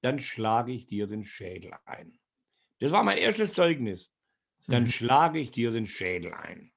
dann 0.03 0.19
schlage 0.19 0.73
ich 0.73 0.87
dir 0.87 1.07
den 1.07 1.25
Schädel 1.25 1.73
ein. 1.85 2.19
Das 2.79 2.93
war 2.93 3.03
mein 3.03 3.19
erstes 3.19 3.53
Zeugnis 3.53 4.11
dann 4.67 4.85
mhm. 4.85 4.89
schlage 4.89 5.39
ich 5.39 5.51
dir 5.51 5.71
den 5.71 5.87
Schädel 5.87 6.35
ein. 6.35 6.73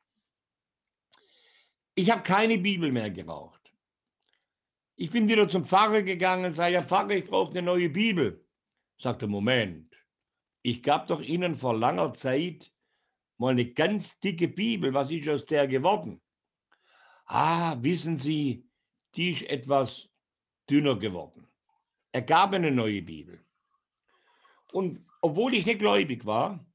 Ich 1.95 2.11
habe 2.11 2.23
keine 2.23 2.57
Bibel 2.57 2.91
mehr 2.91 3.09
geraucht. 3.09 3.73
Ich 4.95 5.11
bin 5.11 5.27
wieder 5.27 5.49
zum 5.49 5.65
Pfarrer 5.65 6.01
gegangen 6.01 6.45
und 6.45 6.51
sage, 6.51 6.73
ja 6.73 6.83
Pfarrer, 6.83 7.11
ich 7.11 7.25
brauche 7.25 7.51
eine 7.51 7.61
neue 7.61 7.89
Bibel. 7.89 8.45
Sagte, 8.97 9.27
Moment, 9.27 9.95
ich 10.61 10.83
gab 10.83 11.07
doch 11.07 11.21
Ihnen 11.21 11.55
vor 11.55 11.75
langer 11.75 12.13
Zeit 12.13 12.71
mal 13.39 13.51
eine 13.51 13.65
ganz 13.65 14.19
dicke 14.19 14.47
Bibel. 14.47 14.93
Was 14.93 15.09
ist 15.11 15.27
aus 15.29 15.45
der 15.45 15.67
geworden? 15.67 16.21
Ah, 17.25 17.77
wissen 17.81 18.17
Sie, 18.17 18.67
die 19.15 19.31
ist 19.31 19.43
etwas 19.43 20.09
dünner 20.69 20.97
geworden. 20.97 21.47
Er 22.11 22.21
gab 22.21 22.53
eine 22.53 22.71
neue 22.71 23.01
Bibel. 23.01 23.43
Und 24.71 25.05
obwohl 25.21 25.53
ich 25.53 25.65
nicht 25.65 25.79
gläubig 25.79 26.25
war, 26.25 26.65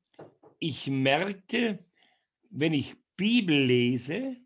ich 0.58 0.86
merkte, 0.86 1.84
wenn 2.50 2.72
ich 2.72 2.96
Bibel 3.16 3.64
lese, 3.64 4.36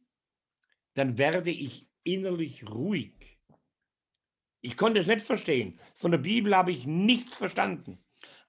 dann 0.94 1.18
werde 1.18 1.50
ich 1.50 1.88
innerlich 2.04 2.68
ruhig. 2.68 3.14
Ich 4.60 4.76
konnte 4.76 5.00
es 5.00 5.06
nicht 5.06 5.20
verstehen. 5.20 5.78
Von 5.94 6.10
der 6.10 6.18
Bibel 6.18 6.56
habe 6.56 6.72
ich 6.72 6.86
nichts 6.86 7.36
verstanden. 7.36 7.98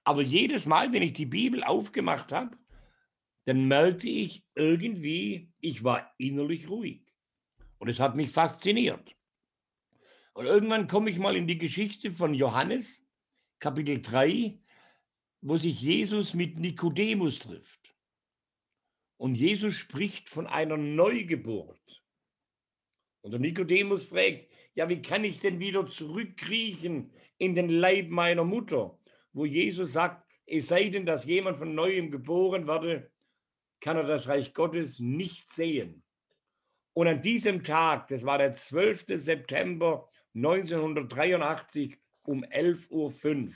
Aber 0.02 0.22
jedes 0.22 0.66
Mal, 0.66 0.92
wenn 0.92 1.02
ich 1.02 1.12
die 1.12 1.26
Bibel 1.26 1.62
aufgemacht 1.62 2.32
habe, 2.32 2.58
dann 3.50 3.66
merkte 3.66 4.08
ich 4.08 4.44
irgendwie, 4.54 5.50
ich 5.58 5.82
war 5.82 6.14
innerlich 6.18 6.68
ruhig. 6.68 7.02
Und 7.78 7.88
es 7.88 7.98
hat 7.98 8.14
mich 8.14 8.30
fasziniert. 8.30 9.16
Und 10.34 10.46
irgendwann 10.46 10.86
komme 10.86 11.10
ich 11.10 11.18
mal 11.18 11.34
in 11.34 11.48
die 11.48 11.58
Geschichte 11.58 12.12
von 12.12 12.32
Johannes, 12.32 13.04
Kapitel 13.58 14.00
3, 14.00 14.56
wo 15.40 15.58
sich 15.58 15.82
Jesus 15.82 16.32
mit 16.32 16.60
Nikodemus 16.60 17.40
trifft. 17.40 17.96
Und 19.16 19.34
Jesus 19.34 19.74
spricht 19.74 20.28
von 20.28 20.46
einer 20.46 20.76
Neugeburt. 20.76 22.04
Und 23.22 23.32
der 23.32 23.40
Nikodemus 23.40 24.04
fragt, 24.04 24.46
ja, 24.74 24.88
wie 24.88 25.02
kann 25.02 25.24
ich 25.24 25.40
denn 25.40 25.58
wieder 25.58 25.88
zurückkriechen 25.88 27.12
in 27.38 27.56
den 27.56 27.68
Leib 27.68 28.10
meiner 28.10 28.44
Mutter? 28.44 28.96
Wo 29.32 29.44
Jesus 29.44 29.94
sagt, 29.94 30.24
es 30.46 30.68
sei 30.68 30.88
denn, 30.88 31.04
dass 31.04 31.24
jemand 31.24 31.58
von 31.58 31.74
neuem 31.74 32.12
geboren 32.12 32.68
werde, 32.68 33.09
kann 33.80 33.96
er 33.96 34.04
das 34.04 34.28
Reich 34.28 34.54
Gottes 34.54 35.00
nicht 35.00 35.48
sehen. 35.48 36.02
Und 36.92 37.06
an 37.06 37.22
diesem 37.22 37.62
Tag, 37.64 38.08
das 38.08 38.24
war 38.24 38.38
der 38.38 38.52
12. 38.52 39.04
September 39.16 40.08
1983 40.34 41.98
um 42.24 42.44
11.05 42.44 42.90
Uhr, 42.90 43.52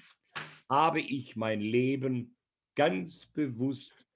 habe 0.68 1.00
ich 1.00 1.36
mein 1.36 1.60
Leben 1.60 2.36
ganz 2.74 3.26
bewusst 3.26 4.06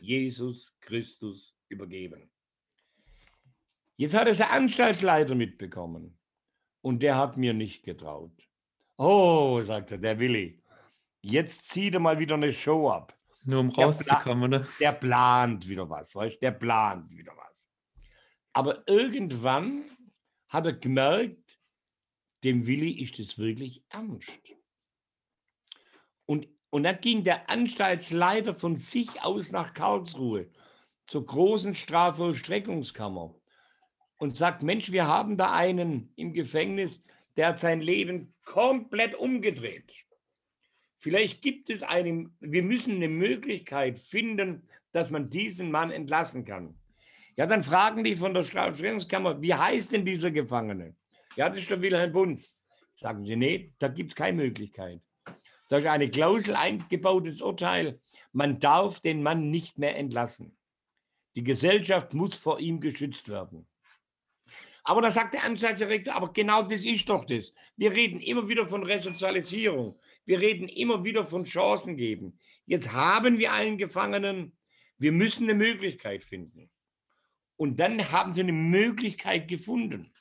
Jesus 0.00 0.76
Christus 0.80 1.56
übergeben. 1.68 2.30
Jetzt 3.96 4.14
hat 4.14 4.28
es 4.28 4.38
der 4.38 4.50
Anstaltsleiter 4.50 5.34
mitbekommen 5.34 6.18
und 6.82 7.02
der 7.02 7.16
hat 7.16 7.36
mir 7.36 7.54
nicht 7.54 7.84
getraut. 7.84 8.48
Oh, 8.96 9.60
sagte 9.62 9.98
der 9.98 10.20
Willi, 10.20 10.62
jetzt 11.22 11.68
zieht 11.68 11.94
er 11.94 12.00
mal 12.00 12.18
wieder 12.18 12.34
eine 12.34 12.52
Show 12.52 12.90
ab. 12.90 13.13
Nur 13.44 13.60
um 13.60 13.70
rauszukommen, 13.70 14.50
der, 14.50 14.60
oder? 14.60 14.68
Der 14.80 14.92
plant 14.92 15.68
wieder 15.68 15.88
was, 15.88 16.14
weißt 16.14 16.40
Der 16.40 16.52
plant 16.52 17.16
wieder 17.16 17.32
was. 17.36 17.68
Aber 18.52 18.86
irgendwann 18.86 19.84
hat 20.48 20.66
er 20.66 20.72
gemerkt, 20.72 21.58
dem 22.44 22.66
Willi 22.66 23.02
ist 23.02 23.18
es 23.18 23.38
wirklich 23.38 23.84
ernst. 23.90 24.40
Und, 26.26 26.48
und 26.70 26.84
dann 26.84 27.00
ging 27.00 27.24
der 27.24 27.50
Anstaltsleiter 27.50 28.54
von 28.54 28.78
sich 28.78 29.22
aus 29.22 29.50
nach 29.50 29.74
Karlsruhe 29.74 30.50
zur 31.06 31.26
großen 31.26 31.74
Strafvollstreckungskammer 31.74 33.34
und 34.18 34.36
sagt, 34.36 34.62
Mensch, 34.62 34.90
wir 34.90 35.06
haben 35.06 35.36
da 35.36 35.52
einen 35.52 36.12
im 36.16 36.32
Gefängnis, 36.32 37.02
der 37.36 37.48
hat 37.48 37.58
sein 37.58 37.80
Leben 37.80 38.34
komplett 38.44 39.14
umgedreht. 39.14 39.92
Vielleicht 41.04 41.42
gibt 41.42 41.68
es 41.68 41.82
einen, 41.82 42.34
wir 42.40 42.62
müssen 42.62 42.94
eine 42.94 43.10
Möglichkeit 43.10 43.98
finden, 43.98 44.66
dass 44.92 45.10
man 45.10 45.28
diesen 45.28 45.70
Mann 45.70 45.90
entlassen 45.90 46.46
kann. 46.46 46.78
Ja, 47.36 47.44
dann 47.44 47.62
fragen 47.62 48.04
die 48.04 48.16
von 48.16 48.32
der 48.32 48.42
Strafvollstreckungskammer, 48.42 49.42
wie 49.42 49.52
heißt 49.52 49.92
denn 49.92 50.06
dieser 50.06 50.30
Gefangene? 50.30 50.96
Ja, 51.36 51.50
das 51.50 51.58
ist 51.58 51.68
der 51.68 51.82
Wilhelm 51.82 52.10
Bunz. 52.10 52.58
Sagen 52.96 53.26
sie, 53.26 53.36
nee, 53.36 53.74
da 53.78 53.88
gibt 53.88 54.12
es 54.12 54.14
keine 54.14 54.44
Möglichkeit. 54.44 55.02
Da 55.68 55.76
ist 55.76 55.86
eine 55.86 56.08
Klausel 56.08 56.56
eingebautes 56.56 57.42
Urteil. 57.42 58.00
Man 58.32 58.58
darf 58.58 59.00
den 59.00 59.22
Mann 59.22 59.50
nicht 59.50 59.76
mehr 59.76 59.98
entlassen. 59.98 60.56
Die 61.36 61.44
Gesellschaft 61.44 62.14
muss 62.14 62.34
vor 62.34 62.60
ihm 62.60 62.80
geschützt 62.80 63.28
werden. 63.28 63.66
Aber 64.84 65.02
da 65.02 65.10
sagt 65.10 65.34
der 65.34 65.44
Anstaltsdirektor, 65.44 66.14
aber 66.14 66.32
genau 66.32 66.62
das 66.62 66.82
ist 66.82 67.06
doch 67.10 67.26
das. 67.26 67.52
Wir 67.76 67.94
reden 67.94 68.20
immer 68.20 68.48
wieder 68.48 68.66
von 68.66 68.82
Resozialisierung. 68.84 69.98
Wir 70.26 70.40
reden 70.40 70.68
immer 70.68 71.04
wieder 71.04 71.26
von 71.26 71.44
Chancen 71.44 71.96
geben. 71.96 72.38
Jetzt 72.66 72.92
haben 72.92 73.38
wir 73.38 73.52
einen 73.52 73.78
Gefangenen. 73.78 74.56
Wir 74.98 75.12
müssen 75.12 75.44
eine 75.44 75.54
Möglichkeit 75.54 76.24
finden. 76.24 76.70
Und 77.56 77.78
dann 77.78 78.10
haben 78.10 78.34
sie 78.34 78.40
eine 78.40 78.52
Möglichkeit 78.52 79.48
gefunden. 79.48 80.12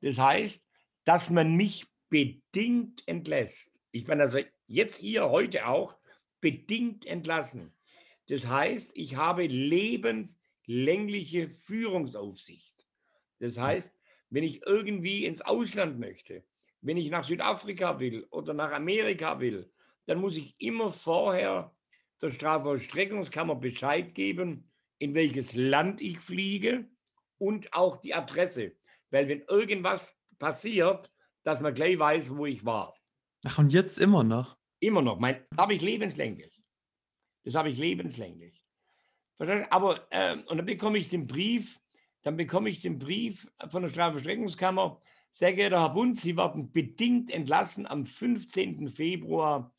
Das 0.00 0.18
heißt, 0.18 0.68
dass 1.04 1.30
man 1.30 1.56
mich 1.56 1.86
bedingt 2.08 3.02
entlässt. 3.06 3.80
Ich 3.90 4.04
bin 4.04 4.20
also 4.20 4.38
jetzt 4.66 4.96
hier 4.96 5.30
heute 5.30 5.66
auch 5.66 5.96
bedingt 6.40 7.06
entlassen. 7.06 7.74
Das 8.28 8.46
heißt, 8.46 8.92
ich 8.94 9.16
habe 9.16 9.46
lebenslängliche 9.46 11.48
Führungsaufsicht. 11.48 12.86
Das 13.38 13.58
heißt, 13.58 13.94
wenn 14.30 14.44
ich 14.44 14.66
irgendwie 14.66 15.24
ins 15.24 15.40
Ausland 15.40 15.98
möchte, 15.98 16.44
wenn 16.80 16.96
ich 16.96 17.10
nach 17.10 17.24
Südafrika 17.24 17.98
will 17.98 18.26
oder 18.30 18.54
nach 18.54 18.72
Amerika 18.72 19.40
will, 19.40 19.70
dann 20.06 20.20
muss 20.20 20.36
ich 20.36 20.54
immer 20.58 20.92
vorher 20.92 21.74
der 22.20 22.30
Strafvollstreckungskammer 22.30 23.56
Bescheid 23.56 24.14
geben, 24.14 24.64
in 24.98 25.14
welches 25.14 25.54
Land 25.54 26.00
ich 26.00 26.18
fliege 26.18 26.88
und 27.38 27.72
auch 27.72 27.96
die 27.96 28.14
Adresse. 28.14 28.76
Weil 29.10 29.28
wenn 29.28 29.42
irgendwas 29.42 30.14
passiert, 30.38 31.12
dass 31.42 31.60
man 31.60 31.74
gleich 31.74 31.98
weiß, 31.98 32.36
wo 32.36 32.46
ich 32.46 32.64
war. 32.64 32.94
Ach, 33.44 33.58
und 33.58 33.72
jetzt 33.72 33.98
immer 33.98 34.24
noch? 34.24 34.56
Immer 34.80 35.02
noch. 35.02 35.18
Mein, 35.18 35.44
habe 35.56 35.74
ich 35.74 35.82
lebenslänglich. 35.82 36.62
Das 37.44 37.54
habe 37.54 37.70
ich 37.70 37.78
lebenslänglich. 37.78 38.62
Aber, 39.38 40.06
äh, 40.10 40.36
und 40.36 40.56
dann 40.56 40.66
bekomme 40.66 40.98
ich 40.98 41.08
den 41.08 41.26
Brief, 41.26 41.80
dann 42.22 42.36
bekomme 42.36 42.68
ich 42.68 42.80
den 42.80 42.98
Brief 42.98 43.48
von 43.68 43.82
der 43.82 43.90
Strafverstreckungskammer. 43.90 45.00
Sehr 45.30 45.52
geehrter 45.52 45.80
Herr 45.80 45.90
Bund, 45.90 46.18
Sie 46.18 46.36
werden 46.36 46.72
bedingt 46.72 47.30
entlassen 47.30 47.86
am 47.86 48.04
15. 48.04 48.88
Februar 48.88 49.72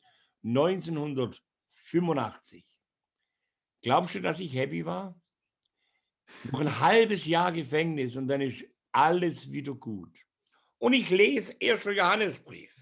1985. 0.44 2.64
Glaubst 3.82 4.14
du, 4.14 4.20
dass 4.20 4.38
ich 4.40 4.54
happy 4.54 4.86
war? 4.86 5.20
Noch 6.52 6.60
ein 6.60 6.80
halbes 6.80 7.26
Jahr 7.26 7.52
Gefängnis 7.52 8.16
und 8.16 8.28
dann 8.28 8.40
ist 8.40 8.64
alles 8.92 9.50
wieder 9.50 9.74
gut. 9.74 10.16
Und 10.78 10.94
ich 10.94 11.10
lese 11.10 11.54
1. 11.62 11.84
Johannesbrief. 11.84 12.74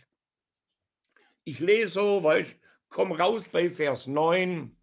Ich 1.44 1.58
lese 1.58 1.92
so, 1.92 2.22
weißt 2.22 2.56
komm 2.88 3.12
raus 3.12 3.48
bei 3.48 3.70
Vers 3.70 4.06
9. 4.06 4.76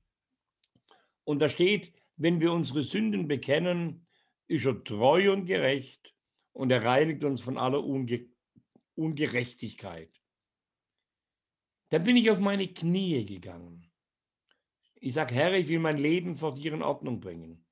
Und 1.23 1.41
da 1.41 1.49
steht, 1.49 1.93
wenn 2.17 2.39
wir 2.39 2.51
unsere 2.51 2.83
Sünden 2.83 3.27
bekennen, 3.27 4.07
ist 4.47 4.65
er 4.65 4.83
treu 4.83 5.31
und 5.31 5.45
gerecht 5.45 6.14
und 6.55 6.71
er 6.71 6.85
reinigt 6.85 7.23
uns 7.25 7.41
von 7.41 7.57
aller 7.57 7.83
Unge 7.83 8.29
Ungerechtigkeit. 8.95 10.09
Dann 11.89 12.05
bin 12.05 12.15
ich 12.15 12.31
auf 12.31 12.39
meine 12.39 12.69
Knie 12.69 13.25
gegangen. 13.25 13.91
Ich 14.95 15.13
sage, 15.13 15.35
Herr, 15.35 15.53
ich 15.53 15.67
will 15.67 15.79
mein 15.79 15.97
Leben 15.97 16.37
vor 16.37 16.53
dir 16.53 16.73
in 16.73 16.81
Ordnung 16.81 17.19
bringen 17.19 17.65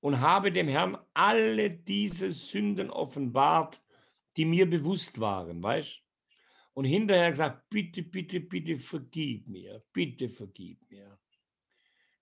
und 0.00 0.20
habe 0.20 0.50
dem 0.50 0.66
Herrn 0.66 0.98
alle 1.14 1.70
diese 1.70 2.32
Sünden 2.32 2.90
offenbart, 2.90 3.80
die 4.36 4.44
mir 4.44 4.68
bewusst 4.68 5.20
waren, 5.20 5.62
weißt 5.62 6.02
Und 6.72 6.86
hinterher 6.86 7.30
gesagt, 7.30 7.70
bitte, 7.70 8.02
bitte, 8.02 8.40
bitte 8.40 8.78
vergib 8.78 9.46
mir, 9.46 9.84
bitte 9.92 10.28
vergib 10.28 10.90
mir. 10.90 11.20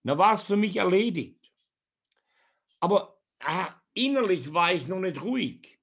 Na 0.02 0.18
war 0.18 0.34
es 0.34 0.44
für 0.44 0.58
mich 0.58 0.76
erledigt. 0.76 1.50
Aber 2.80 3.18
ah, 3.40 3.74
innerlich 3.94 4.52
war 4.52 4.74
ich 4.74 4.86
noch 4.88 5.00
nicht 5.00 5.22
ruhig. 5.22 5.81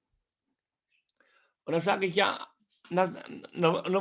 Und 1.70 1.74
dann 1.74 1.82
sage 1.82 2.08
ich, 2.08 2.16
ja, 2.16 2.52
dann 2.90 3.14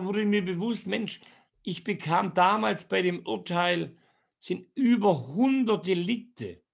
wurde 0.07 0.25
mir 0.25 0.43
bewusst, 0.43 0.87
Mensch, 0.87 1.21
ich 1.63 1.85
bekam 1.85 2.33
damals 2.33 2.89
bei 2.89 3.03
dem 3.03 3.27
Urteil, 3.27 3.95
sind 4.39 4.75
über 4.75 5.29
100 5.29 5.87
Delikte 5.87 6.65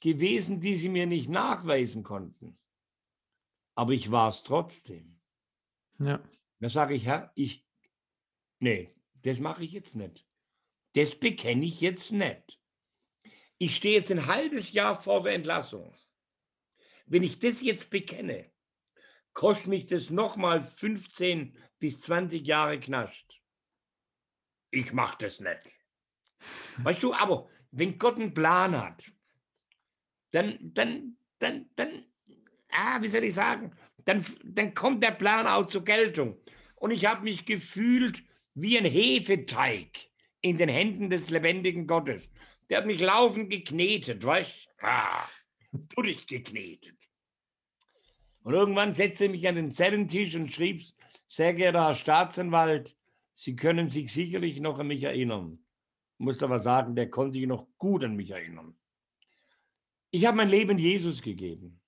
gewesen, 0.00 0.60
die 0.60 0.74
sie 0.74 0.88
mir 0.88 1.06
nicht 1.06 1.28
nachweisen 1.28 2.02
konnten. 2.02 2.58
Aber 3.76 3.92
ich 3.92 4.10
war 4.10 4.30
es 4.30 4.42
trotzdem. 4.42 5.20
Ja. 6.00 6.20
Da 6.58 6.68
sage 6.68 6.96
ich, 6.96 7.06
Herr, 7.06 7.30
ich, 7.36 7.64
nee, 8.58 8.92
das 9.22 9.38
mache 9.38 9.62
ich 9.62 9.70
jetzt 9.70 9.94
nicht. 9.94 10.26
Das 10.94 11.14
bekenne 11.14 11.64
ich 11.64 11.80
jetzt 11.80 12.10
nicht. 12.10 12.60
Ich 13.58 13.76
stehe 13.76 13.94
jetzt 13.94 14.10
ein 14.10 14.26
halbes 14.26 14.72
Jahr 14.72 15.00
vor 15.00 15.22
der 15.22 15.34
Entlassung. 15.34 15.94
Wenn 17.06 17.22
ich 17.22 17.38
das 17.38 17.62
jetzt 17.62 17.88
bekenne, 17.88 18.50
kostet 19.32 19.66
mich 19.66 19.86
das 19.86 20.10
nochmal 20.10 20.62
15 20.62 21.56
bis 21.78 22.00
20 22.00 22.46
Jahre 22.46 22.78
Knast. 22.78 23.40
Ich 24.70 24.92
mache 24.92 25.18
das 25.20 25.40
nicht. 25.40 25.68
Weißt 26.78 27.02
du, 27.02 27.12
aber 27.12 27.48
wenn 27.70 27.98
Gott 27.98 28.16
einen 28.16 28.34
Plan 28.34 28.80
hat, 28.80 29.12
dann, 30.30 30.58
dann, 30.60 31.16
dann, 31.38 31.68
dann, 31.76 32.04
ah, 32.70 33.00
wie 33.02 33.08
soll 33.08 33.24
ich 33.24 33.34
sagen, 33.34 33.72
dann, 34.04 34.24
dann 34.44 34.74
kommt 34.74 35.02
der 35.02 35.10
Plan 35.10 35.46
auch 35.46 35.66
zur 35.66 35.84
Geltung. 35.84 36.40
Und 36.76 36.92
ich 36.92 37.04
habe 37.04 37.22
mich 37.22 37.44
gefühlt 37.44 38.22
wie 38.54 38.78
ein 38.78 38.84
Hefeteig 38.84 40.08
in 40.40 40.56
den 40.56 40.68
Händen 40.68 41.10
des 41.10 41.30
lebendigen 41.30 41.86
Gottes. 41.86 42.30
Der 42.68 42.78
hat 42.78 42.86
mich 42.86 43.00
laufend 43.00 43.50
geknetet, 43.50 44.24
weißt 44.24 44.68
du? 44.78 44.86
Ah, 44.86 45.28
durchgeknetet. 45.72 47.09
Und 48.42 48.54
irgendwann 48.54 48.92
setzte 48.92 49.24
er 49.24 49.30
mich 49.30 49.46
an 49.46 49.56
den 49.56 49.72
Zellentisch 49.72 50.34
und 50.34 50.52
schrieb, 50.52 50.82
sehr 51.26 51.54
geehrter 51.54 51.86
Herr 51.88 51.94
Staatsanwalt, 51.94 52.96
Sie 53.34 53.56
können 53.56 53.88
sich 53.88 54.12
sicherlich 54.12 54.60
noch 54.60 54.78
an 54.78 54.88
mich 54.88 55.02
erinnern. 55.02 55.64
Ich 56.18 56.24
muss 56.24 56.42
aber 56.42 56.58
sagen, 56.58 56.94
der 56.94 57.08
konnte 57.08 57.38
sich 57.38 57.46
noch 57.46 57.66
gut 57.78 58.04
an 58.04 58.14
mich 58.14 58.32
erinnern. 58.32 58.78
Ich 60.10 60.26
habe 60.26 60.36
mein 60.36 60.50
Leben 60.50 60.76
Jesus 60.76 61.22
gegeben. 61.22 61.80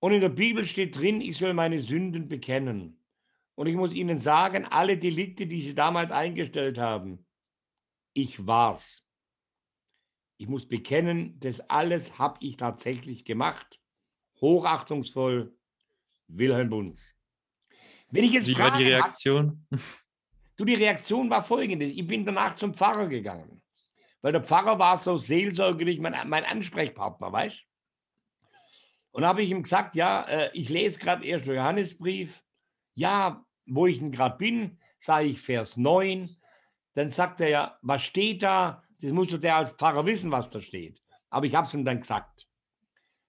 Und 0.00 0.12
in 0.12 0.20
der 0.20 0.28
Bibel 0.28 0.66
steht 0.66 0.98
drin, 0.98 1.22
ich 1.22 1.38
soll 1.38 1.54
meine 1.54 1.80
Sünden 1.80 2.28
bekennen. 2.28 3.02
Und 3.54 3.68
ich 3.68 3.74
muss 3.74 3.94
Ihnen 3.94 4.18
sagen, 4.18 4.66
alle 4.66 4.98
Delikte, 4.98 5.46
die 5.46 5.62
Sie 5.62 5.74
damals 5.74 6.10
eingestellt 6.10 6.76
haben, 6.76 7.24
ich 8.12 8.46
war's. 8.46 9.06
Ich 10.36 10.46
muss 10.46 10.68
bekennen, 10.68 11.40
das 11.40 11.60
alles 11.70 12.18
habe 12.18 12.36
ich 12.40 12.58
tatsächlich 12.58 13.24
gemacht. 13.24 13.80
Hochachtungsvoll, 14.44 15.56
Wilhelm 16.28 16.70
Bunz. 16.70 17.14
Wenn 18.10 18.24
ich 18.24 18.32
jetzt 18.32 18.46
Wie 18.46 18.58
war 18.58 18.76
die 18.76 18.84
Reaktion? 18.84 19.66
Hat, 19.72 19.80
du, 20.56 20.64
die 20.64 20.74
Reaktion 20.74 21.30
war 21.30 21.42
folgende. 21.42 21.86
Ich 21.86 22.06
bin 22.06 22.24
danach 22.24 22.54
zum 22.54 22.74
Pfarrer 22.74 23.08
gegangen 23.08 23.62
weil 24.24 24.32
der 24.32 24.42
Pfarrer 24.42 24.78
war 24.78 24.96
so 24.96 25.18
seelsorgerlich 25.18 26.00
mein, 26.00 26.14
mein 26.30 26.46
Ansprechpartner, 26.46 27.30
weißt 27.30 27.62
Und 29.10 29.26
habe 29.26 29.42
ich 29.42 29.50
ihm 29.50 29.62
gesagt, 29.62 29.96
ja, 29.96 30.22
äh, 30.22 30.50
ich 30.54 30.70
lese 30.70 30.98
gerade 30.98 31.26
erst 31.26 31.44
Johannesbrief. 31.44 32.42
Ja, 32.94 33.44
wo 33.66 33.86
ich 33.86 34.00
gerade 34.00 34.38
bin, 34.38 34.80
sage 34.98 35.26
ich 35.26 35.42
Vers 35.42 35.76
9. 35.76 36.34
Dann 36.94 37.10
sagt 37.10 37.42
er 37.42 37.48
ja, 37.50 37.78
was 37.82 38.02
steht 38.02 38.42
da? 38.42 38.82
Das 39.02 39.12
muss 39.12 39.28
der 39.38 39.56
als 39.56 39.72
Pfarrer 39.72 40.06
wissen, 40.06 40.30
was 40.30 40.48
da 40.48 40.62
steht. 40.62 41.02
Aber 41.28 41.44
ich 41.44 41.54
habe 41.54 41.66
es 41.66 41.74
ihm 41.74 41.84
dann 41.84 42.00
gesagt. 42.00 42.48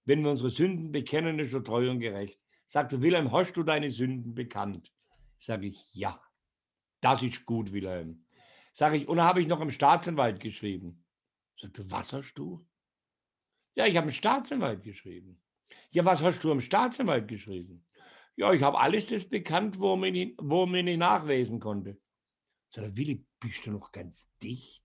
Wenn 0.06 0.24
wir 0.24 0.32
unsere 0.32 0.50
Sünden 0.50 0.92
bekennen, 0.92 1.40
ist 1.40 1.54
er 1.54 1.64
treu 1.64 1.90
und 1.90 2.00
gerecht. 2.00 2.40
Sagte 2.66 3.02
Wilhelm, 3.02 3.32
hast 3.32 3.54
du 3.54 3.64
deine 3.64 3.90
Sünden 3.90 4.34
bekannt? 4.34 4.92
Sage 5.38 5.68
ich, 5.68 5.94
ja. 5.94 6.22
Das 7.02 7.22
ist 7.22 7.46
gut, 7.46 7.74
Wilhelm. 7.74 8.26
Sage 8.74 8.98
ich, 8.98 9.08
und 9.08 9.18
da 9.18 9.26
habe 9.26 9.42
ich 9.42 9.48
noch 9.48 9.62
im 9.62 9.72
Staatsanwalt 9.72 10.40
geschrieben. 10.40 11.04
Sagte, 11.58 11.90
was 11.92 12.14
hast 12.14 12.34
du? 12.36 12.66
Ja, 13.76 13.86
ich 13.86 13.98
habe 13.98 14.08
im 14.08 14.14
Staatsanwalt 14.14 14.84
geschrieben. 14.84 15.42
Ja, 15.92 16.06
was 16.06 16.22
hast 16.22 16.44
du 16.44 16.52
im 16.52 16.62
Staatsanwalt 16.62 17.28
geschrieben? 17.28 17.86
Ja, 18.36 18.52
ich 18.54 18.62
habe 18.62 18.80
alles 18.80 19.08
das 19.08 19.28
bekannt, 19.28 19.80
wo 19.80 19.96
man, 19.96 20.12
nicht, 20.12 20.38
wo 20.42 20.66
man 20.66 20.86
nicht 20.86 20.98
nachlesen 20.98 21.60
konnte. 21.60 22.00
Sagt 22.70 22.98
Willi, 22.98 23.26
bist 23.40 23.66
du 23.66 23.72
noch 23.72 23.92
ganz 23.92 24.30
dicht? 24.42 24.84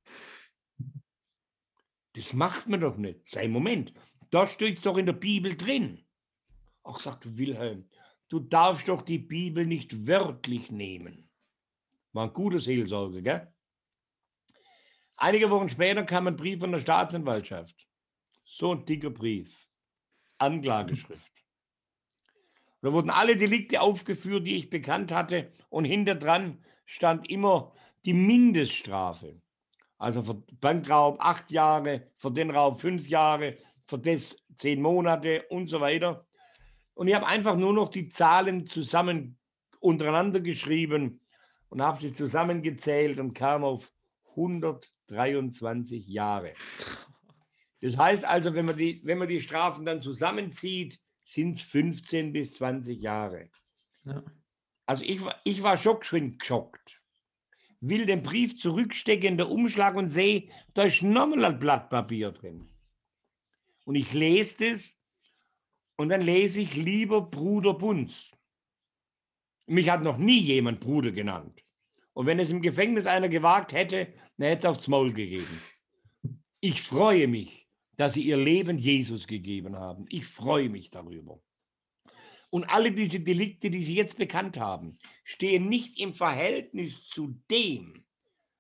Das 2.14 2.32
macht 2.32 2.68
man 2.68 2.80
doch 2.80 2.96
nicht. 2.96 3.28
Sei 3.28 3.48
Moment, 3.48 3.92
da 4.30 4.46
steht 4.46 4.84
doch 4.86 4.96
in 4.96 5.06
der 5.06 5.12
Bibel 5.12 5.56
drin. 5.56 6.04
Ach, 6.84 7.00
sagte 7.00 7.36
Wilhelm, 7.36 7.88
du 8.28 8.40
darfst 8.40 8.88
doch 8.88 9.02
die 9.02 9.18
Bibel 9.18 9.66
nicht 9.66 10.06
wörtlich 10.06 10.70
nehmen. 10.70 11.28
War 12.12 12.26
ein 12.26 12.32
guter 12.32 12.58
Seelsorger, 12.58 13.22
gell? 13.22 13.54
Einige 15.16 15.50
Wochen 15.50 15.68
später 15.68 16.04
kam 16.04 16.26
ein 16.26 16.36
Brief 16.36 16.60
von 16.60 16.72
der 16.72 16.78
Staatsanwaltschaft. 16.78 17.86
So 18.44 18.74
ein 18.74 18.86
dicker 18.86 19.10
Brief. 19.10 19.68
Anklageschrift. 20.38 21.30
Da 22.80 22.92
wurden 22.92 23.10
alle 23.10 23.36
Delikte 23.36 23.82
aufgeführt, 23.82 24.46
die 24.46 24.56
ich 24.56 24.70
bekannt 24.70 25.12
hatte. 25.12 25.52
Und 25.68 25.84
hinter 25.84 26.14
dran 26.14 26.64
stand 26.86 27.28
immer 27.28 27.72
die 28.06 28.14
Mindeststrafe. 28.14 29.40
Also 29.98 30.22
für 30.22 30.34
Bankraub 30.34 31.18
acht 31.20 31.50
Jahre, 31.50 32.10
für 32.16 32.32
den 32.32 32.50
Raub 32.50 32.80
fünf 32.80 33.06
Jahre, 33.06 33.58
für 33.90 33.98
das 33.98 34.36
zehn 34.56 34.80
Monate 34.80 35.44
und 35.50 35.66
so 35.66 35.80
weiter. 35.80 36.26
Und 36.94 37.08
ich 37.08 37.14
habe 37.14 37.26
einfach 37.26 37.56
nur 37.56 37.72
noch 37.72 37.88
die 37.90 38.08
Zahlen 38.08 38.66
zusammen 38.66 39.38
untereinander 39.80 40.40
geschrieben 40.40 41.20
und 41.68 41.82
habe 41.82 41.98
sie 41.98 42.14
zusammengezählt 42.14 43.18
und 43.18 43.34
kam 43.34 43.64
auf 43.64 43.92
123 44.30 46.06
Jahre. 46.06 46.52
Das 47.80 47.96
heißt 47.96 48.24
also, 48.24 48.54
wenn 48.54 48.66
man 48.66 48.76
die, 48.76 49.00
wenn 49.04 49.18
man 49.18 49.28
die 49.28 49.40
Strafen 49.40 49.84
dann 49.86 50.02
zusammenzieht, 50.02 51.00
sind 51.22 51.56
es 51.56 51.62
15 51.62 52.32
bis 52.32 52.52
20 52.54 53.00
Jahre. 53.00 53.48
Ja. 54.04 54.22
Also 54.86 55.04
ich, 55.04 55.22
war- 55.24 55.40
ich 55.44 55.62
war 55.62 55.76
schockschwind 55.76 56.38
geschockt. 56.40 57.00
Will 57.80 58.04
den 58.04 58.22
Brief 58.22 58.58
zurückstecken 58.58 59.30
in 59.30 59.36
der 59.38 59.50
Umschlag 59.50 59.94
und 59.96 60.08
sehe, 60.08 60.50
da 60.74 60.82
ist 60.82 61.02
nochmal 61.02 61.44
ein 61.46 61.58
Blatt 61.58 61.88
Papier 61.88 62.30
drin. 62.32 62.68
Und 63.90 63.96
ich 63.96 64.12
lese 64.12 64.70
das 64.70 64.96
und 65.96 66.10
dann 66.10 66.20
lese 66.20 66.60
ich 66.60 66.76
lieber 66.76 67.22
Bruder 67.22 67.74
Bunz. 67.74 68.30
Mich 69.66 69.90
hat 69.90 70.04
noch 70.04 70.16
nie 70.16 70.38
jemand 70.38 70.78
Bruder 70.78 71.10
genannt. 71.10 71.64
Und 72.12 72.26
wenn 72.26 72.38
es 72.38 72.50
im 72.50 72.62
Gefängnis 72.62 73.06
einer 73.06 73.28
gewagt 73.28 73.72
hätte, 73.72 74.06
dann 74.36 74.46
hätte 74.46 74.60
es 74.60 74.64
aufs 74.66 74.86
Maul 74.86 75.12
gegeben. 75.12 75.60
Ich 76.60 76.82
freue 76.82 77.26
mich, 77.26 77.66
dass 77.96 78.14
sie 78.14 78.22
ihr 78.22 78.36
Leben 78.36 78.78
Jesus 78.78 79.26
gegeben 79.26 79.74
haben. 79.74 80.06
Ich 80.08 80.24
freue 80.24 80.68
mich 80.68 80.90
darüber. 80.90 81.42
Und 82.50 82.70
alle 82.70 82.92
diese 82.92 83.18
Delikte, 83.18 83.70
die 83.70 83.82
sie 83.82 83.96
jetzt 83.96 84.18
bekannt 84.18 84.56
haben, 84.56 85.00
stehen 85.24 85.68
nicht 85.68 85.98
im 85.98 86.14
Verhältnis 86.14 87.08
zu 87.08 87.42
dem, 87.50 88.04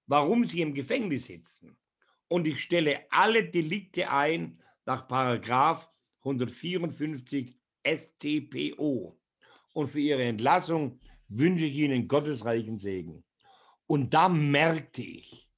warum 0.08 0.44
sie 0.44 0.60
im 0.60 0.74
Gefängnis 0.74 1.26
sitzen. 1.26 1.76
Und 2.26 2.48
ich 2.48 2.60
stelle 2.60 3.06
alle 3.10 3.48
Delikte 3.48 4.10
ein 4.10 4.60
nach 4.90 5.06
Paragraph 5.06 5.88
154 6.24 7.56
StPO. 7.86 9.16
Und 9.72 9.86
für 9.86 10.00
ihre 10.00 10.24
Entlassung 10.24 10.98
wünsche 11.28 11.66
ich 11.66 11.76
Ihnen 11.76 12.08
gottesreichen 12.08 12.76
Segen. 12.76 13.22
Und 13.86 14.14
da 14.14 14.28
merkte 14.28 15.02
ich, 15.02 15.48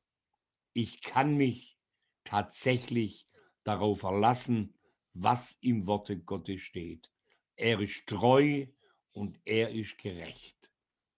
ich 0.74 1.01
kann 1.01 1.39
mich 1.39 1.78
tatsächlich 2.24 3.26
darauf 3.64 4.01
verlassen, 4.01 4.74
was 5.14 5.57
im 5.62 5.87
Worte 5.87 6.18
Gottes 6.18 6.61
steht. 6.61 7.11
Er 7.57 7.80
ist 7.80 8.07
treu 8.07 8.66
und 9.12 9.41
er 9.47 9.70
ist 9.70 9.97
gerecht. 9.97 10.59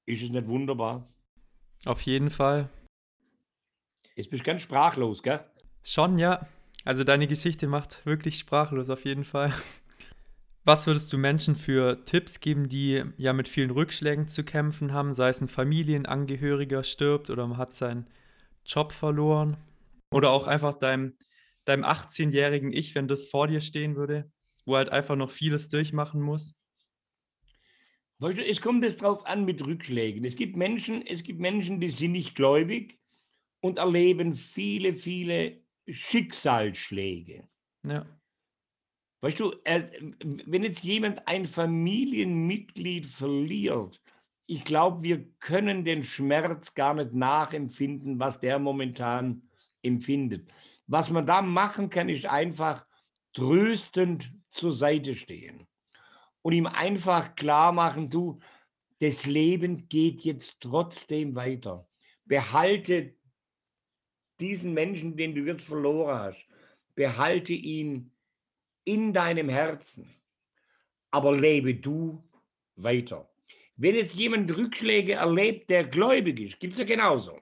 Ist 0.07 0.23
es 0.23 0.31
nicht 0.31 0.47
wunderbar? 0.47 1.09
Auf 1.85 2.03
jeden 2.03 2.31
Fall. 2.31 2.71
Jetzt 4.15 4.31
bist 4.31 4.43
du 4.43 4.47
ganz 4.47 4.63
sprachlos, 4.63 5.21
gell? 5.21 5.45
Schon, 5.83 6.19
ja. 6.19 6.47
Also 6.85 7.03
deine 7.03 7.27
Geschichte 7.27 7.67
macht 7.67 8.05
wirklich 8.05 8.39
sprachlos 8.39 8.91
auf 8.91 9.05
jeden 9.05 9.25
Fall. 9.25 9.53
Was 10.67 10.87
würdest 10.87 11.13
du 11.13 11.19
Menschen 11.19 11.57
für 11.57 12.05
Tipps 12.05 12.41
geben, 12.41 12.69
die 12.69 13.03
ja 13.17 13.33
mit 13.33 13.49
vielen 13.49 13.71
Rückschlägen 13.71 14.29
zu 14.29 14.45
kämpfen 14.45 14.93
haben, 14.93 15.13
sei 15.13 15.29
es 15.29 15.41
ein 15.41 15.49
Familienangehöriger 15.49 16.83
stirbt 16.83 17.31
oder 17.31 17.47
man 17.47 17.59
hat 17.59 17.73
seinen 17.73 18.07
Job 18.67 18.93
verloren? 18.93 19.57
Oder 20.11 20.31
auch 20.31 20.47
einfach 20.47 20.79
deinem, 20.79 21.17
deinem 21.65 21.85
18-jährigen 21.85 22.73
Ich, 22.73 22.95
wenn 22.95 23.09
das 23.09 23.27
vor 23.27 23.49
dir 23.49 23.61
stehen 23.61 23.97
würde, 23.97 24.31
wo 24.65 24.77
halt 24.77 24.91
einfach 24.91 25.17
noch 25.17 25.31
vieles 25.31 25.69
durchmachen 25.69 26.21
muss? 26.21 26.55
Weißt 28.19 28.39
du, 28.39 28.47
es 28.47 28.61
kommt 28.61 28.85
es 28.85 28.97
drauf 28.97 29.27
an 29.27 29.45
mit 29.45 29.67
Rückschlägen. 29.67 30.25
Es 30.25 30.37
gibt 30.37 30.57
Menschen, 30.57 31.07
es 31.07 31.25
gibt 31.25 31.41
Menschen, 31.41 31.81
die 31.81 31.91
sind 31.91 32.13
nicht 32.13 32.35
gläubig 32.35 32.99
und 33.61 33.79
erleben 33.79 34.35
viele, 34.35 34.95
viele 34.95 35.64
Schicksalsschläge. 35.87 37.49
Ja, 37.87 38.07
Weißt 39.25 39.41
du, 39.41 39.55
wenn 39.65 40.65
jetzt 40.65 40.85
jemand 40.85 41.27
ein 41.27 41.47
Familienmitglied 41.47 43.07
verliert, 43.07 44.03
ich 44.45 44.67
glaube, 44.67 45.03
wir 45.03 45.25
können 45.41 45.83
den 45.83 46.03
Schmerz 46.03 46.75
gar 46.75 46.93
nicht 46.93 47.15
nachempfinden, 47.15 48.21
was 48.21 48.39
der 48.39 48.59
momentan 48.59 49.49
empfindet. 49.81 50.53
Was 50.87 51.09
man 51.09 51.25
da 51.25 51.41
machen 51.41 51.89
kann, 51.89 52.11
ist 52.11 52.27
einfach 52.27 52.87
tröstend 53.33 54.31
zur 54.51 54.75
Seite 54.75 55.15
stehen 55.15 55.67
und 56.43 56.53
ihm 56.53 56.67
einfach 56.67 57.35
klar 57.35 57.73
machen, 57.73 58.11
du, 58.11 58.41
das 59.01 59.25
Leben 59.25 59.89
geht 59.89 60.21
jetzt 60.25 60.61
trotzdem 60.61 61.35
weiter. 61.35 61.89
Behalte 62.27 63.17
diesen 64.45 64.75
Menschen, 64.75 65.17
den 65.17 65.35
du 65.35 65.41
jetzt 65.43 65.67
verloren 65.67 66.19
hast, 66.19 66.47
behalte 66.95 67.55
ihn 67.55 68.11
in 68.85 69.13
deinem 69.13 69.49
Herzen, 69.49 70.15
aber 71.11 71.35
lebe 71.37 71.75
du 71.75 72.23
weiter. 72.77 73.29
Wenn 73.77 73.95
jetzt 73.95 74.15
jemand 74.15 74.55
Rückschläge 74.55 75.15
erlebt, 75.15 75.71
der 75.71 75.85
gläubig 75.85 76.39
ist, 76.41 76.61
gibt 76.61 76.75
es 76.75 76.79
ja 76.79 76.85
genauso. 76.85 77.41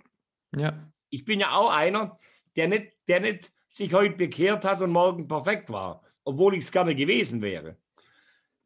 ja, 0.57 0.91
Ich 1.11 1.25
bin 1.25 1.41
ja 1.41 1.51
auch 1.51 1.71
einer, 1.71 2.19
der 2.57 2.69
nicht, 2.69 2.93
der 3.09 3.21
nicht 3.21 3.53
sich 3.69 3.93
heute 3.93 4.17
bekehrt 4.17 4.65
hat 4.65 4.81
und 4.81 4.91
morgen 4.91 5.27
perfekt 5.27 5.71
war, 5.71 6.03
obwohl 6.25 6.55
ich 6.55 6.65
es 6.65 6.73
gerne 6.73 6.95
gewesen 6.95 7.43
wäre. 7.43 7.77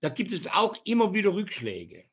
Da 0.00 0.10
gibt 0.10 0.32
es 0.32 0.46
auch 0.48 0.76
immer 0.84 1.14
wieder 1.14 1.32
Rückschläge. 1.32 2.04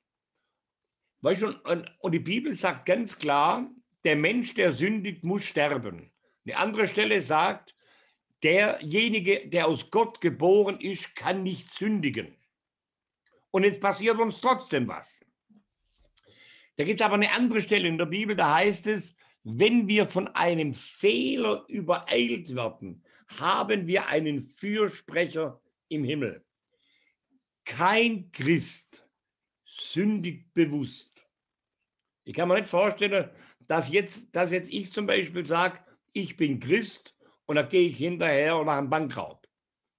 Weißt 1.21 1.41
du, 1.41 1.47
und, 1.47 1.93
und 1.99 2.11
die 2.11 2.19
Bibel 2.19 2.53
sagt 2.53 2.85
ganz 2.85 3.17
klar, 3.17 3.69
der 4.03 4.15
Mensch, 4.15 4.53
der 4.53 4.71
sündigt, 4.71 5.23
muss 5.23 5.43
sterben. 5.43 6.12
Eine 6.45 6.57
andere 6.57 6.87
Stelle 6.87 7.21
sagt, 7.21 7.75
derjenige, 8.43 9.47
der 9.47 9.67
aus 9.67 9.89
Gott 9.89 10.19
geboren 10.21 10.79
ist, 10.79 11.15
kann 11.15 11.43
nicht 11.43 11.73
sündigen. 11.73 12.35
Und 13.51 13.63
jetzt 13.63 13.81
passiert 13.81 14.19
uns 14.19 14.41
trotzdem 14.41 14.87
was. 14.87 15.25
Da 16.75 16.83
gibt 16.83 16.99
es 16.99 17.05
aber 17.05 17.15
eine 17.15 17.31
andere 17.31 17.61
Stelle 17.61 17.87
in 17.87 17.97
der 17.97 18.07
Bibel, 18.07 18.35
da 18.35 18.55
heißt 18.55 18.87
es, 18.87 19.15
wenn 19.43 19.87
wir 19.87 20.07
von 20.07 20.27
einem 20.29 20.73
Fehler 20.73 21.65
übereilt 21.67 22.55
werden, 22.55 23.03
haben 23.27 23.87
wir 23.87 24.07
einen 24.07 24.41
Fürsprecher 24.41 25.61
im 25.89 26.03
Himmel. 26.03 26.43
Kein 27.65 28.31
Christ 28.31 29.07
sündigt 29.65 30.53
bewusst. 30.53 31.25
Ich 32.23 32.33
kann 32.33 32.47
mir 32.47 32.55
nicht 32.55 32.67
vorstellen, 32.67 33.29
dass 33.59 33.91
jetzt, 33.91 34.35
dass 34.35 34.51
jetzt 34.51 34.71
ich 34.71 34.91
zum 34.91 35.05
Beispiel 35.05 35.45
sage, 35.45 35.79
ich 36.13 36.37
bin 36.37 36.59
Christ 36.59 37.15
und 37.45 37.55
da 37.55 37.63
gehe 37.63 37.89
ich 37.89 37.97
hinterher 37.97 38.57
und 38.57 38.65
mache 38.65 38.77
einen 38.77 38.89
Bankraub. 38.89 39.47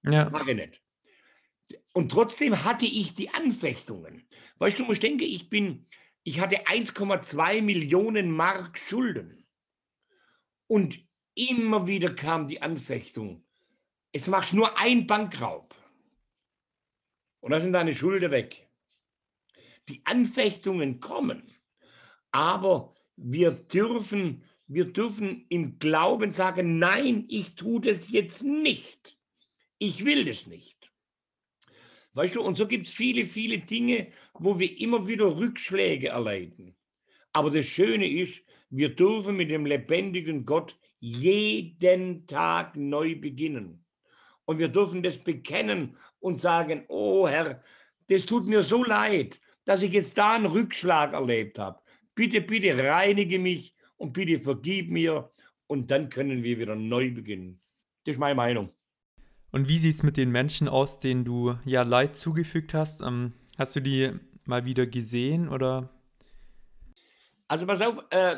ja, 0.03 0.29
Mache 0.29 0.51
ich 0.51 0.57
nicht. 0.57 0.81
Und 1.93 2.11
trotzdem 2.11 2.63
hatte 2.63 2.85
ich 2.85 3.13
die 3.13 3.29
Anfechtungen. 3.29 4.27
Weißt 4.57 4.79
du, 4.79 4.91
ich 4.91 4.99
denke, 4.99 5.25
ich 5.25 5.49
bin, 5.49 5.87
ich 6.23 6.39
hatte 6.39 6.65
1,2 6.65 7.61
Millionen 7.61 8.31
Mark 8.31 8.77
Schulden. 8.77 9.47
Und 10.67 10.99
immer 11.35 11.87
wieder 11.87 12.13
kam 12.13 12.47
die 12.47 12.61
Anfechtung. 12.61 13.45
Jetzt 14.13 14.27
machst 14.27 14.53
du 14.53 14.57
nur 14.57 14.77
ein 14.77 15.07
Bankraub. 15.07 15.73
Und 17.41 17.51
dann 17.51 17.61
sind 17.61 17.73
deine 17.73 17.93
Schulden 17.93 18.31
weg. 18.31 18.69
Die 19.87 20.01
Anfechtungen 20.05 20.99
kommen. 20.99 21.53
Aber 22.31 22.95
wir 23.15 23.51
dürfen, 23.51 24.43
wir 24.67 24.85
dürfen 24.85 25.45
im 25.49 25.77
Glauben 25.79 26.31
sagen, 26.31 26.79
nein, 26.79 27.25
ich 27.29 27.55
tue 27.55 27.81
das 27.81 28.09
jetzt 28.09 28.43
nicht. 28.43 29.17
Ich 29.77 30.05
will 30.05 30.25
das 30.25 30.47
nicht. 30.47 30.91
Weißt 32.13 32.35
du, 32.35 32.41
und 32.41 32.55
so 32.55 32.67
gibt 32.67 32.87
es 32.87 32.93
viele, 32.93 33.25
viele 33.25 33.59
Dinge, 33.59 34.07
wo 34.33 34.57
wir 34.57 34.79
immer 34.79 35.07
wieder 35.07 35.37
Rückschläge 35.37 36.09
erleiden. 36.09 36.75
Aber 37.33 37.51
das 37.51 37.65
Schöne 37.65 38.09
ist, 38.09 38.41
wir 38.69 38.95
dürfen 38.95 39.35
mit 39.35 39.51
dem 39.51 39.65
lebendigen 39.65 40.45
Gott 40.45 40.77
jeden 40.99 42.25
Tag 42.25 42.75
neu 42.77 43.15
beginnen. 43.15 43.85
Und 44.45 44.59
wir 44.59 44.69
dürfen 44.69 45.03
das 45.03 45.19
bekennen 45.19 45.97
und 46.19 46.39
sagen, 46.39 46.85
oh 46.87 47.27
Herr, 47.27 47.61
das 48.07 48.25
tut 48.25 48.45
mir 48.47 48.63
so 48.63 48.83
leid, 48.83 49.41
dass 49.65 49.81
ich 49.81 49.91
jetzt 49.91 50.17
da 50.17 50.35
einen 50.35 50.45
Rückschlag 50.45 51.13
erlebt 51.13 51.59
habe. 51.59 51.79
Bitte, 52.13 52.39
bitte 52.39 52.77
reinige 52.77 53.39
mich 53.39 53.75
und 53.97 54.13
bitte 54.13 54.39
vergib 54.39 54.89
mir 54.89 55.31
und 55.67 55.91
dann 55.91 56.09
können 56.09 56.43
wir 56.43 56.59
wieder 56.59 56.75
neu 56.75 57.13
beginnen. 57.13 57.61
Das 58.03 58.13
ist 58.13 58.19
meine 58.19 58.35
Meinung. 58.35 58.69
Und 59.51 59.67
wie 59.69 59.77
sieht 59.77 59.95
es 59.95 60.03
mit 60.03 60.17
den 60.17 60.31
Menschen 60.31 60.67
aus, 60.67 60.99
denen 60.99 61.23
du 61.23 61.55
ja 61.65 61.83
Leid 61.83 62.17
zugefügt 62.17 62.73
hast? 62.73 63.01
Ähm, 63.01 63.33
hast 63.57 63.75
du 63.75 63.79
die 63.79 64.11
mal 64.45 64.65
wieder 64.65 64.85
gesehen 64.85 65.49
oder? 65.49 65.89
Also 67.47 67.65
pass 67.65 67.81
auf, 67.81 68.03
äh, 68.09 68.37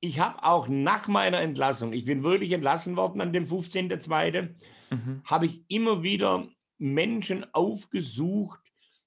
ich 0.00 0.18
habe 0.20 0.42
auch 0.44 0.68
nach 0.68 1.08
meiner 1.08 1.40
Entlassung, 1.40 1.92
ich 1.92 2.04
bin 2.04 2.22
wirklich 2.22 2.52
entlassen 2.52 2.96
worden 2.96 3.20
an 3.20 3.32
dem 3.32 3.46
15.02., 3.46 4.54
Mhm. 4.90 5.22
habe 5.24 5.46
ich 5.46 5.64
immer 5.68 6.02
wieder 6.02 6.46
Menschen 6.78 7.46
aufgesucht, 7.54 8.60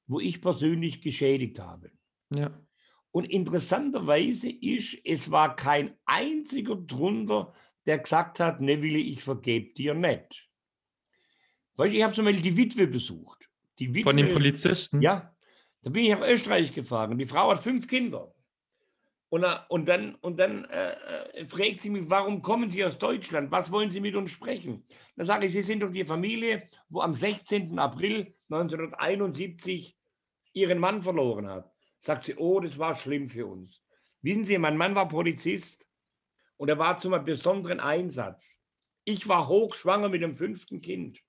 wo 0.08 0.20
ich 0.20 0.42
persönlich 0.42 1.02
geschädigt 1.02 1.60
habe. 1.60 1.92
Ja, 2.34 2.50
Und 3.18 3.26
interessanterweise 3.26 4.48
ist, 4.48 4.96
es 5.04 5.32
war 5.32 5.56
kein 5.56 5.98
einziger 6.06 6.76
drunter, 6.76 7.52
der 7.88 7.98
gesagt 7.98 8.40
hat, 8.40 8.62
ne 8.62 8.80
Willi, 8.80 9.12
ich 9.12 9.24
vergebe 9.24 9.74
dir 9.74 9.96
nicht. 9.96 10.48
Weißt 11.78 11.96
ich 11.96 12.04
habe 12.04 12.14
zum 12.14 12.26
Beispiel 12.26 12.44
die 12.44 12.56
Witwe 12.56 12.86
besucht. 12.86 13.50
Die 13.80 13.92
Witwe, 13.96 14.12
von 14.12 14.18
den 14.18 14.32
Polizisten? 14.32 15.02
Ja, 15.02 15.36
da 15.82 15.90
bin 15.90 16.06
ich 16.06 16.12
nach 16.12 16.30
Österreich 16.30 16.72
gefahren. 16.72 17.18
Die 17.18 17.26
Frau 17.26 17.50
hat 17.50 17.58
fünf 17.58 17.88
Kinder. 17.88 18.36
Und, 19.30 19.44
und 19.70 19.88
dann, 19.88 20.14
und 20.22 20.38
dann 20.38 20.66
äh, 20.66 20.92
äh, 20.92 21.46
fragt 21.46 21.82
sie 21.82 21.90
mich, 21.90 22.04
warum 22.06 22.44
kommen 22.44 22.70
Sie 22.70 22.86
aus 22.86 23.00
Deutschland? 23.00 23.50
Was 23.50 23.72
wollen 23.72 23.90
Sie 23.90 24.00
mit 24.00 24.16
uns 24.16 24.30
sprechen? 24.30 24.86
Dann 25.16 25.26
sage 25.26 25.48
ich, 25.48 25.54
Sie 25.54 25.64
sind 25.64 25.82
doch 25.82 25.90
die 25.90 26.06
Familie, 26.06 26.68
wo 26.88 27.02
am 27.02 27.14
16. 27.14 27.80
April 27.80 28.36
1971 28.52 29.98
ihren 30.54 30.78
Mann 30.78 31.02
verloren 31.02 31.50
hat. 31.50 31.74
Sagt 32.00 32.26
sie, 32.26 32.36
oh, 32.36 32.60
das 32.60 32.78
war 32.78 32.98
schlimm 32.98 33.30
für 33.30 33.48
uns. 33.48 33.82
Wissen 34.22 34.46
Sie, 34.46 34.58
mein 34.58 34.78
Mann 34.78 34.96
war 34.96 35.08
Polizist 35.08 35.88
und 36.58 36.70
er 36.70 36.80
war 36.80 36.98
zu 36.98 37.14
einem 37.14 37.26
besonderen 37.26 37.80
Einsatz. 37.80 38.60
Ich 39.04 39.28
war 39.28 39.48
hochschwanger 39.48 40.10
mit 40.10 40.22
dem 40.22 40.36
fünften 40.36 40.82
Kind. 40.82 41.20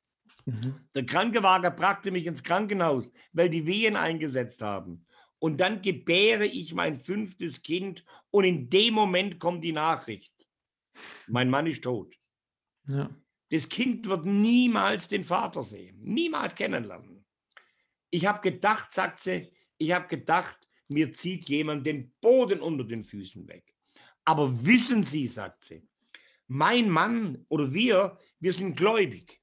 Mhm. 0.47 0.89
Der 0.95 1.07
Krankenwagen 1.07 1.75
brachte 1.77 2.11
mich 2.11 2.27
ins 2.27 2.43
Krankenhaus, 2.43 3.11
weil 3.33 3.51
die 3.51 3.67
Wehen 3.67 3.97
eingesetzt 3.97 4.63
haben. 4.63 5.07
Und 5.39 5.59
dann 5.59 5.83
gebäre 5.83 6.47
ich 6.47 6.75
mein 6.75 6.99
fünftes 6.99 7.63
Kind 7.63 8.05
und 8.31 8.45
in 8.45 8.69
dem 8.71 8.95
Moment 8.95 9.39
kommt 9.39 9.63
die 9.63 9.73
Nachricht. 9.73 10.35
Mein 11.29 11.49
Mann 11.51 11.67
ist 11.67 11.85
tot. 11.85 12.17
Ja. 12.89 13.11
Das 13.51 13.69
Kind 13.69 14.07
wird 14.09 14.27
niemals 14.27 15.09
den 15.09 15.25
Vater 15.25 15.63
sehen, 15.63 16.01
niemals 16.03 16.55
kennenlernen. 16.55 17.25
Ich 18.11 18.27
habe 18.27 18.41
gedacht, 18.41 18.93
sagt 18.93 19.21
sie, 19.21 19.53
ich 19.79 19.93
habe 19.93 20.09
gedacht, 20.09 20.59
mir 20.89 21.13
zieht 21.13 21.49
jemand 21.49 21.87
den 21.87 22.13
Boden 22.21 22.61
unter 22.61 22.85
den 22.85 23.05
Füßen 23.05 23.47
weg. 23.49 23.75
Aber 24.25 24.65
wissen 24.67 25.03
Sie, 25.03 25.27
sagt 25.27 25.65
sie, 25.65 25.83
mein 26.47 26.91
Mann 26.91 27.45
oder 27.49 27.73
wir, 27.73 28.19
wir 28.41 28.53
sind 28.53 28.77
gläubig. 28.77 29.41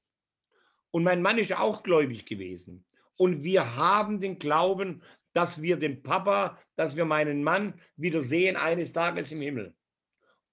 Und 0.90 1.04
mein 1.04 1.22
Mann 1.22 1.38
ist 1.38 1.52
auch 1.52 1.82
gläubig 1.82 2.26
gewesen. 2.26 2.84
Und 3.16 3.42
wir 3.44 3.76
haben 3.76 4.20
den 4.20 4.38
Glauben, 4.38 5.02
dass 5.32 5.60
wir 5.60 5.76
den 5.76 6.02
Papa, 6.02 6.58
dass 6.76 6.96
wir 6.96 7.04
meinen 7.04 7.42
Mann 7.44 7.80
wieder 7.96 8.22
sehen 8.22 8.56
eines 8.56 8.92
Tages 8.92 9.32
im 9.32 9.40
Himmel. 9.40 9.74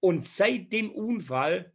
Und 0.00 0.24
seit 0.24 0.72
dem 0.72 0.90
Unfall 0.92 1.72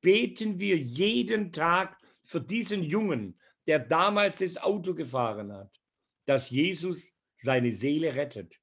beten 0.00 0.58
wir 0.58 0.76
jeden 0.76 1.52
Tag 1.52 1.96
für 2.24 2.40
diesen 2.40 2.82
Jungen, 2.82 3.38
der 3.66 3.78
damals 3.78 4.38
das 4.38 4.56
Auto 4.56 4.94
gefahren 4.94 5.52
hat, 5.52 5.80
dass 6.24 6.50
Jesus 6.50 7.12
seine 7.38 7.72
Seele 7.72 8.14
rettet. 8.14 8.60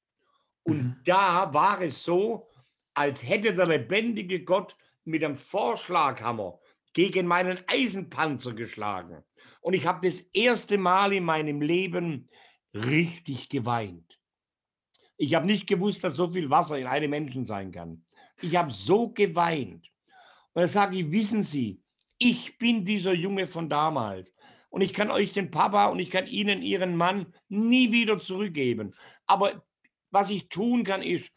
Und 0.63 0.83
mhm. 0.83 0.95
da 1.05 1.53
war 1.53 1.81
es 1.81 2.03
so, 2.03 2.47
als 2.93 3.27
hätte 3.27 3.53
der 3.53 3.67
lebendige 3.67 4.43
Gott 4.43 4.75
mit 5.03 5.23
einem 5.23 5.35
Vorschlaghammer 5.35 6.59
gegen 6.93 7.27
meinen 7.27 7.59
Eisenpanzer 7.67 8.53
geschlagen. 8.53 9.23
Und 9.61 9.73
ich 9.73 9.85
habe 9.85 10.07
das 10.07 10.21
erste 10.33 10.77
Mal 10.77 11.13
in 11.13 11.25
meinem 11.25 11.61
Leben 11.61 12.29
richtig 12.73 13.49
geweint. 13.49 14.19
Ich 15.17 15.33
habe 15.33 15.45
nicht 15.45 15.67
gewusst, 15.67 16.03
dass 16.03 16.15
so 16.15 16.29
viel 16.29 16.49
Wasser 16.49 16.77
in 16.77 16.87
einem 16.87 17.09
Menschen 17.09 17.45
sein 17.45 17.71
kann. 17.71 18.03
Ich 18.41 18.55
habe 18.55 18.71
so 18.71 19.09
geweint. 19.09 19.89
Und 20.53 20.61
da 20.61 20.67
sage 20.67 20.97
ich, 20.97 21.11
wissen 21.11 21.43
Sie, 21.43 21.81
ich 22.17 22.57
bin 22.57 22.83
dieser 22.83 23.13
Junge 23.13 23.47
von 23.47 23.69
damals. 23.69 24.34
Und 24.75 24.81
ich 24.81 24.93
kann 24.93 25.09
euch 25.09 25.31
den 25.31 25.51
Papa 25.51 25.85
und 25.85 25.99
ich 25.99 26.11
kann 26.11 26.27
Ihnen 26.27 26.61
Ihren 26.61 26.97
Mann 26.97 27.33
nie 27.47 27.93
wieder 27.93 28.19
zurückgeben. 28.19 28.93
Aber 29.25 29.65
was 30.11 30.29
ich 30.29 30.49
tun 30.49 30.83
kann, 30.83 31.01
ist, 31.01 31.31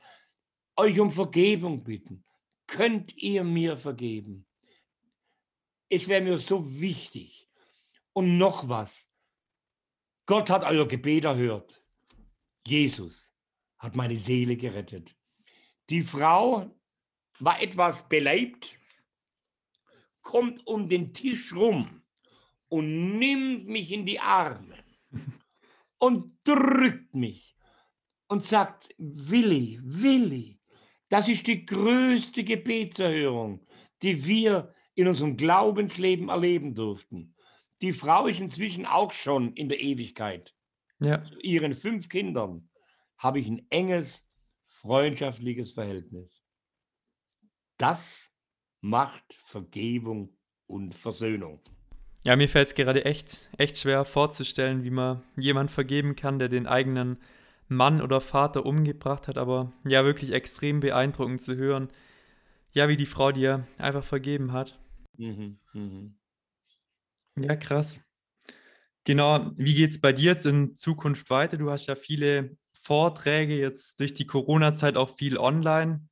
euch 0.75 0.99
um 0.99 1.13
Vergebung 1.13 1.85
bitten. 1.85 2.25
Könnt 2.67 3.17
ihr 3.17 3.45
mir 3.45 3.77
vergeben? 3.77 4.45
Es 5.89 6.09
wäre 6.09 6.21
mir 6.21 6.39
so 6.39 6.81
wichtig. 6.81 7.49
Und 8.13 8.39
noch 8.39 8.69
was. 8.69 9.07
Gott 10.27 10.51
hat 10.51 10.65
euer 10.65 10.89
Gebet 10.89 11.23
erhört. 11.23 11.81
Jesus 12.67 13.33
hat 13.79 13.95
meine 13.95 14.17
Seele 14.17 14.57
gerettet. 14.57 15.15
Die 15.91 16.03
Frau 16.03 16.77
war 17.39 17.63
etwas 17.63 18.09
beleibt, 18.09 18.77
kommt 20.23 20.67
um 20.67 20.89
den 20.89 21.15
Tisch 21.15 21.55
rum 21.55 22.03
und 22.69 23.19
nimmt 23.19 23.67
mich 23.67 23.93
in 23.93 24.07
die 24.07 24.21
Arme 24.21 24.77
und 25.99 26.39
drückt 26.45 27.15
mich 27.15 27.57
und 28.29 28.45
sagt, 28.45 28.89
Willi, 28.99 29.81
Willi, 29.83 30.61
das 31.09 31.29
ist 31.29 31.47
die 31.47 31.65
größte 31.65 32.45
Gebetserhörung, 32.45 33.67
die 34.03 34.27
wir 34.27 34.75
in 34.95 35.09
unserem 35.09 35.37
Glaubensleben 35.37 36.29
erleben 36.29 36.75
durften. 36.75 37.35
Die 37.81 37.93
Frau 37.93 38.27
ist 38.27 38.41
inzwischen 38.41 38.85
auch 38.85 39.13
schon 39.13 39.55
in 39.55 39.69
der 39.69 39.81
Ewigkeit. 39.81 40.55
Ja. 41.01 41.23
Zu 41.25 41.39
ihren 41.41 41.75
fünf 41.75 42.09
Kindern 42.09 42.69
habe 43.17 43.39
ich 43.39 43.47
ein 43.47 43.67
enges, 43.71 44.27
freundschaftliches 44.65 45.73
Verhältnis. 45.73 46.43
Das 47.77 48.33
macht 48.81 49.35
Vergebung 49.45 50.37
und 50.67 50.95
Versöhnung. 50.95 51.63
Ja, 52.25 52.37
mir 52.37 52.49
fällt 52.49 52.69
es 52.69 52.75
gerade 52.75 53.05
echt, 53.05 53.49
echt 53.59 53.79
schwer 53.79 54.05
vorzustellen, 54.05 54.85
wie 54.85 54.91
man 54.91 55.23
jemand 55.37 55.71
vergeben 55.71 56.17
kann, 56.17 56.39
der 56.39 56.49
den 56.49 56.67
eigenen 56.67 57.19
Mann 57.69 58.03
oder 58.03 58.21
Vater 58.21 58.67
umgebracht 58.67 59.29
hat, 59.29 59.39
aber 59.39 59.73
ja, 59.85 60.05
wirklich 60.05 60.33
extrem 60.33 60.81
beeindruckend 60.81 61.43
zu 61.43 61.57
hören, 61.57 61.89
ja, 62.73 62.89
wie 62.89 62.97
die 62.97 63.07
Frau 63.07 63.31
dir 63.31 63.67
einfach 63.79 64.05
vergeben 64.05 64.53
hat. 64.53 64.79
Mhm, 65.17 65.59
mhm. 65.73 66.19
Ja, 67.37 67.57
krass. 67.57 68.01
Genau, 69.05 69.53
wie 69.57 69.75
geht 69.75 69.93
es 69.93 70.01
bei 70.01 70.13
dir 70.13 70.33
jetzt 70.33 70.45
in 70.45 70.75
Zukunft 70.75 71.31
weiter? 71.31 71.57
Du 71.57 71.71
hast 71.71 71.87
ja 71.87 71.95
viele 71.95 72.57
Vorträge, 72.83 73.57
jetzt 73.57 74.01
durch 74.01 74.13
die 74.13 74.27
Corona-Zeit 74.27 74.97
auch 74.97 75.17
viel 75.17 75.39
online. 75.39 76.09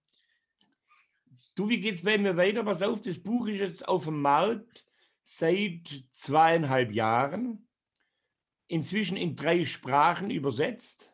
Du, 1.54 1.68
wie 1.68 1.80
geht 1.80 1.96
es 1.96 2.02
bei 2.02 2.16
mir 2.16 2.36
weiter? 2.36 2.62
Pass 2.64 2.82
auf, 2.82 3.00
das 3.00 3.18
Buch 3.18 3.48
ist 3.48 3.58
jetzt 3.58 3.88
auf 3.88 4.04
dem 4.04 4.20
Markt 4.20 4.85
seit 5.28 6.04
zweieinhalb 6.12 6.92
Jahren, 6.92 7.66
inzwischen 8.68 9.16
in 9.16 9.34
drei 9.34 9.64
Sprachen 9.64 10.30
übersetzt. 10.30 11.12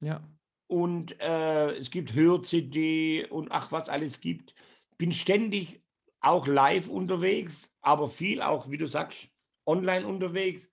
Ja. 0.00 0.28
Und 0.66 1.20
äh, 1.20 1.76
es 1.76 1.92
gibt 1.92 2.14
Hör-CD 2.14 3.26
und 3.26 3.52
ach, 3.52 3.70
was 3.70 3.88
alles 3.88 4.20
gibt. 4.20 4.56
Bin 4.98 5.12
ständig 5.12 5.80
auch 6.20 6.48
live 6.48 6.88
unterwegs, 6.88 7.72
aber 7.82 8.08
viel 8.08 8.42
auch, 8.42 8.68
wie 8.68 8.78
du 8.78 8.88
sagst, 8.88 9.30
online 9.64 10.06
unterwegs. 10.08 10.68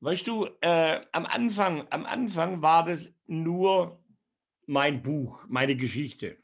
Weißt 0.00 0.26
du, 0.26 0.46
äh, 0.62 1.04
am 1.12 1.26
Anfang, 1.26 1.86
am 1.90 2.06
Anfang 2.06 2.62
war 2.62 2.84
das 2.84 3.14
nur 3.26 4.02
mein 4.64 5.02
Buch, 5.02 5.44
meine 5.46 5.76
Geschichte. 5.76 6.38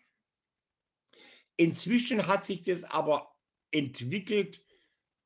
Inzwischen 1.57 2.27
hat 2.27 2.45
sich 2.45 2.63
das 2.63 2.85
aber 2.85 3.38
entwickelt 3.71 4.63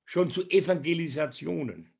schon 0.05 0.31
zu 0.31 0.49
Evangelisationen. 0.49 1.93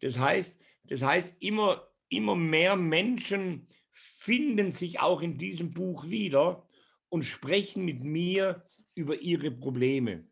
Das 0.00 0.18
heißt, 0.18 0.60
das 0.84 1.02
heißt 1.02 1.34
immer, 1.40 1.88
immer 2.08 2.34
mehr 2.34 2.76
Menschen 2.76 3.68
finden 3.90 4.72
sich 4.72 5.00
auch 5.00 5.22
in 5.22 5.38
diesem 5.38 5.72
Buch 5.72 6.08
wieder 6.08 6.66
und 7.08 7.22
sprechen 7.22 7.84
mit 7.84 8.02
mir 8.02 8.64
über 8.94 9.20
ihre 9.20 9.50
Probleme. 9.50 10.26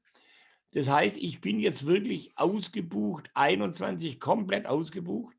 Das 0.72 0.89
heißt, 0.89 1.16
ich 1.16 1.41
bin 1.41 1.61
jetzt 1.61 1.86
wirklich 1.86 2.36
ausgebucht, 2.36 3.30
21 3.34 4.20
komplett 4.20 4.66
ausgebucht, 4.66 5.36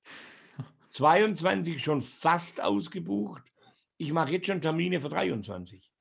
22 0.90 1.84
schon 1.84 2.02
fast 2.02 2.62
ausgebucht. 2.62 3.44
Ich 3.98 4.12
mache 4.12 4.32
jetzt 4.32 4.48
schon 4.48 4.62
Termine 4.62 5.02
für 5.02 5.10
23. 5.10 5.92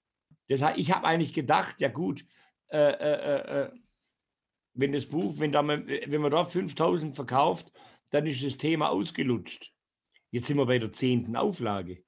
Das 0.49 0.63
heißt, 0.63 0.79
ich 0.79 0.93
habe 0.93 1.07
eigentlich 1.07 1.35
gedacht, 1.35 1.81
ja 1.81 1.89
gut, 1.89 2.25
äh, 2.71 2.79
äh, 2.79 3.13
äh, 3.13 3.65
äh 3.65 3.71
wenn 4.79 4.93
das 4.93 5.07
Buch, 5.07 5.35
wenn, 5.39 5.51
da, 5.51 5.67
wenn 5.67 6.21
man 6.21 6.31
da 6.31 6.45
5000 6.45 7.17
verkauft, 7.17 7.73
dann 8.11 8.27
ist 8.27 8.45
das 8.45 8.57
Thema 8.57 8.91
ausgelutscht. 8.91 9.73
Jetzt 10.31 10.47
sind 10.47 10.57
wir 10.57 10.67
bei 10.67 10.79
der 10.79 10.93
zehnten 10.93 11.35
Auflage. 11.35 12.05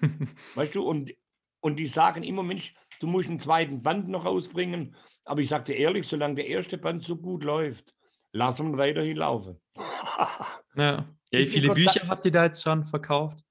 weißt 0.56 0.74
du, 0.74 0.82
und, 0.82 1.14
und 1.60 1.76
die 1.76 1.86
sagen 1.86 2.24
immer, 2.24 2.42
Mensch, 2.42 2.74
du 2.98 3.06
musst 3.06 3.28
einen 3.28 3.38
zweiten 3.38 3.80
Band 3.80 4.08
noch 4.08 4.24
ausbringen. 4.24 4.96
Aber 5.24 5.40
ich 5.40 5.50
sagte 5.50 5.72
ehrlich, 5.72 6.08
solange 6.08 6.34
der 6.34 6.48
erste 6.48 6.78
Band 6.78 7.04
so 7.04 7.14
gut 7.16 7.44
läuft, 7.44 7.94
lassen 8.32 8.72
wir 8.72 8.78
weiterhin 8.78 9.18
laufen. 9.18 9.60
ja. 10.74 10.84
ja 10.84 11.06
wie 11.30 11.46
viele 11.46 11.74
Bücher 11.74 12.08
habt 12.08 12.24
ihr 12.24 12.32
da 12.32 12.46
jetzt 12.46 12.62
schon 12.62 12.86
verkauft? 12.86 13.44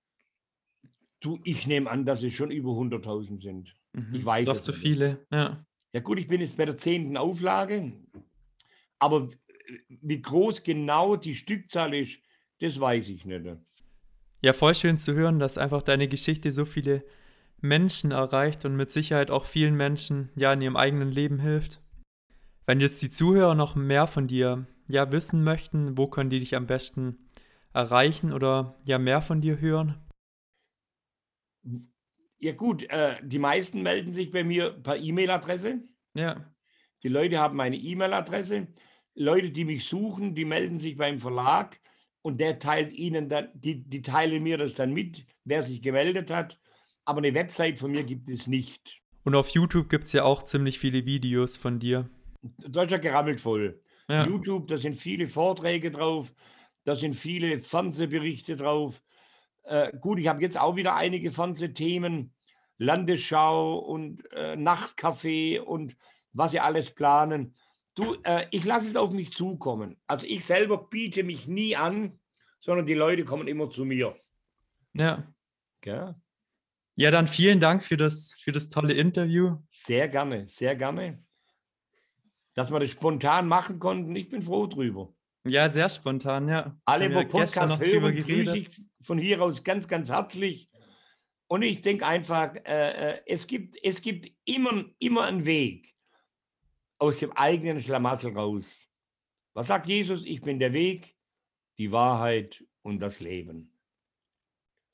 Du, 1.22 1.40
ich 1.46 1.66
nehme 1.66 1.90
an, 1.90 2.06
dass 2.06 2.24
es 2.24 2.34
schon 2.34 2.52
über 2.52 2.72
100.000 2.72 3.42
sind. 3.42 3.74
Mhm. 3.94 4.14
Ich 4.14 4.26
weiß 4.26 4.48
Doch 4.48 4.58
so 4.58 4.74
nicht. 4.74 4.82
viele, 4.82 5.26
ja. 5.32 5.66
Ja 5.98 6.04
gut, 6.04 6.20
ich 6.20 6.28
bin 6.28 6.42
jetzt 6.42 6.58
bei 6.58 6.66
der 6.66 6.78
zehnten 6.78 7.18
Auflage, 7.18 7.92
aber 9.00 9.30
wie 9.90 10.22
groß 10.22 10.62
genau 10.62 11.16
die 11.16 11.34
Stückzahl 11.34 11.96
ist, 11.96 12.22
das 12.60 12.80
weiß 12.80 13.10
ich 13.10 13.26
nicht. 13.26 13.48
Ja, 14.44 14.54
voll 14.54 14.76
schön 14.76 15.00
zu 15.00 15.16
hören, 15.16 15.40
dass 15.40 15.58
einfach 15.58 15.82
deine 15.82 16.08
Geschichte 16.08 16.52
so 16.52 16.66
viele 16.66 17.04
Menschen 17.62 18.12
erreicht 18.12 18.64
und 18.64 18.76
mit 18.76 18.92
Sicherheit 18.92 19.32
auch 19.32 19.44
vielen 19.44 19.74
Menschen 19.74 20.30
ja 20.36 20.54
in 20.54 20.62
ihrem 20.62 20.76
eigenen 20.76 21.12
Leben 21.12 21.40
hilft. 21.40 21.82
Wenn 22.68 22.80
jetzt 22.80 23.02
die 23.02 23.10
Zuhörer 23.10 23.56
noch 23.56 23.74
mehr 23.74 24.06
von 24.06 24.28
dir 24.28 24.68
ja 24.88 25.12
wissen 25.12 25.44
möchten, 25.44 25.98
wo 25.98 26.06
können 26.06 26.30
die 26.30 26.42
dich 26.42 26.56
am 26.56 26.68
besten 26.68 27.28
erreichen 27.74 28.34
oder 28.34 28.78
ja 28.86 29.00
mehr 29.00 29.22
von 29.22 29.42
dir 29.42 29.60
hören? 29.60 29.96
Ja 32.40 32.54
gut, 32.54 32.84
äh, 32.90 33.16
die 33.24 33.40
meisten 33.40 33.82
melden 33.82 34.14
sich 34.14 34.32
bei 34.32 34.44
mir 34.44 34.72
per 34.72 34.98
E-Mail-Adresse. 34.98 35.82
Ja. 36.14 36.54
Die 37.04 37.08
Leute 37.08 37.40
haben 37.40 37.58
meine 37.58 37.78
E-Mail-Adresse. 37.78 38.68
Leute, 39.16 39.50
die 39.50 39.66
mich 39.66 39.86
suchen, 39.86 40.36
die 40.36 40.46
melden 40.46 40.80
sich 40.80 40.98
beim 40.98 41.18
Verlag 41.18 41.80
und 42.22 42.40
der 42.40 42.60
teilt 42.60 42.92
ihnen 42.92 43.30
dann, 43.30 43.50
die, 43.54 43.84
die 43.84 44.02
teilen 44.02 44.44
mir 44.44 44.58
das 44.58 44.76
dann 44.76 44.94
mit, 44.94 45.26
wer 45.44 45.64
sich 45.64 45.82
gemeldet 45.82 46.30
hat. 46.30 46.60
Aber 47.06 47.20
eine 47.20 47.34
Website 47.34 47.80
von 47.80 47.92
mir 47.92 48.04
gibt 48.04 48.30
es 48.30 48.48
nicht. 48.48 49.02
Und 49.24 49.34
auf 49.34 49.50
YouTube 49.50 49.90
gibt 49.90 50.06
es 50.06 50.14
ja 50.14 50.24
auch 50.24 50.44
ziemlich 50.44 50.78
viele 50.78 51.06
Videos 51.06 51.58
von 51.58 51.80
dir. 51.80 52.10
Ja 52.74 52.86
gerammelt 52.86 53.42
voll. 53.42 53.82
Ja. 54.10 54.26
YouTube, 54.26 54.68
da 54.68 54.78
sind 54.78 54.96
viele 54.96 55.28
Vorträge 55.28 55.92
drauf, 55.92 56.34
da 56.86 56.96
sind 56.96 57.16
viele 57.16 57.60
Fernsehberichte 57.60 58.56
drauf. 58.56 59.02
Äh, 59.68 59.92
gut, 60.00 60.20
ich 60.20 60.28
habe 60.28 60.42
jetzt 60.42 60.58
auch 60.58 60.76
wieder 60.76 60.96
einige 60.96 61.32
Fernsehthemen, 61.32 62.34
Landesschau 62.78 63.78
und 63.80 64.24
äh, 64.32 64.56
Nachtcafé 64.56 65.60
und 65.60 65.98
was 66.32 66.52
sie 66.52 66.60
alles 66.60 66.94
planen. 66.94 67.56
Du, 67.96 68.16
äh, 68.24 68.48
ich 68.52 68.64
lasse 68.64 68.90
es 68.90 68.96
auf 68.96 69.12
mich 69.12 69.34
zukommen. 69.34 69.98
Also 70.08 70.26
ich 70.26 70.46
selber 70.46 70.88
biete 70.88 71.24
mich 71.24 71.48
nie 71.48 71.76
an, 71.76 72.20
sondern 72.62 72.86
die 72.86 72.94
Leute 72.94 73.26
kommen 73.26 73.48
immer 73.48 73.70
zu 73.70 73.84
mir. 73.84 74.16
Ja. 74.94 75.28
Gell? 75.82 76.16
Ja, 76.96 77.12
dann 77.12 77.28
vielen 77.28 77.60
Dank 77.60 77.84
für 77.84 77.98
das, 77.98 78.34
für 78.40 78.52
das 78.52 78.70
tolle 78.70 78.94
Interview. 78.94 79.58
Sehr 79.70 80.08
gerne, 80.08 80.48
sehr 80.48 80.76
gerne. 80.76 81.24
Dass 82.54 82.72
wir 82.72 82.80
das 82.80 82.90
spontan 82.90 83.48
machen 83.48 83.80
konnten, 83.80 84.16
ich 84.16 84.30
bin 84.30 84.42
froh 84.42 84.66
drüber. 84.66 85.14
Ja, 85.50 85.70
sehr 85.70 85.90
spontan, 85.90 86.48
ja. 86.48 86.78
Alle, 86.86 87.14
wo 87.14 87.24
Podcast 87.26 87.80
hören, 87.80 88.16
grüße 88.16 88.58
ich 88.58 88.82
von 89.02 89.18
hier 89.18 89.42
aus 89.42 89.64
ganz, 89.64 89.88
ganz 89.88 90.10
herzlich. 90.10 90.68
Und 91.48 91.62
ich 91.62 91.82
denke 91.82 92.06
einfach, 92.06 92.56
äh, 92.66 93.14
äh, 93.14 93.22
es, 93.26 93.48
gibt, 93.48 93.78
es 93.82 94.02
gibt 94.02 94.32
immer, 94.46 94.86
immer 95.00 95.24
einen 95.24 95.46
Weg 95.46 95.96
aus 97.00 97.18
dem 97.20 97.32
eigenen 97.32 97.82
Schlamassel 97.82 98.34
raus. 98.34 98.88
Was 99.54 99.68
sagt 99.68 99.88
Jesus? 99.88 100.26
Ich 100.26 100.42
bin 100.42 100.60
der 100.60 100.74
Weg, 100.74 101.16
die 101.78 101.92
Wahrheit 101.92 102.64
und 102.82 103.00
das 103.00 103.20
Leben. 103.20 103.74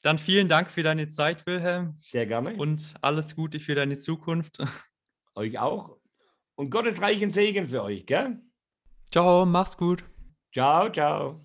Dann 0.03 0.17
vielen 0.17 0.49
Dank 0.49 0.69
für 0.69 0.83
deine 0.83 1.07
Zeit, 1.07 1.45
Wilhelm, 1.45 1.93
Sehr 1.95 2.25
gerne. 2.25 2.55
und 2.55 2.93
alles 3.01 3.35
Gute 3.35 3.59
für 3.59 3.73
deine 3.73 3.97
Zukunft. 3.97 4.57
euch 5.35 5.59
auch. 5.59 5.97
Und 6.55 6.69
Gottes 6.69 7.01
reichen 7.01 7.29
Segen 7.29 7.67
für 7.67 7.83
euch, 7.83 8.05
gell? 8.05 8.41
Ciao, 9.11 9.45
mach's 9.45 9.77
gut. 9.77 10.03
Ciao, 10.53 10.87
ciao. 10.87 11.43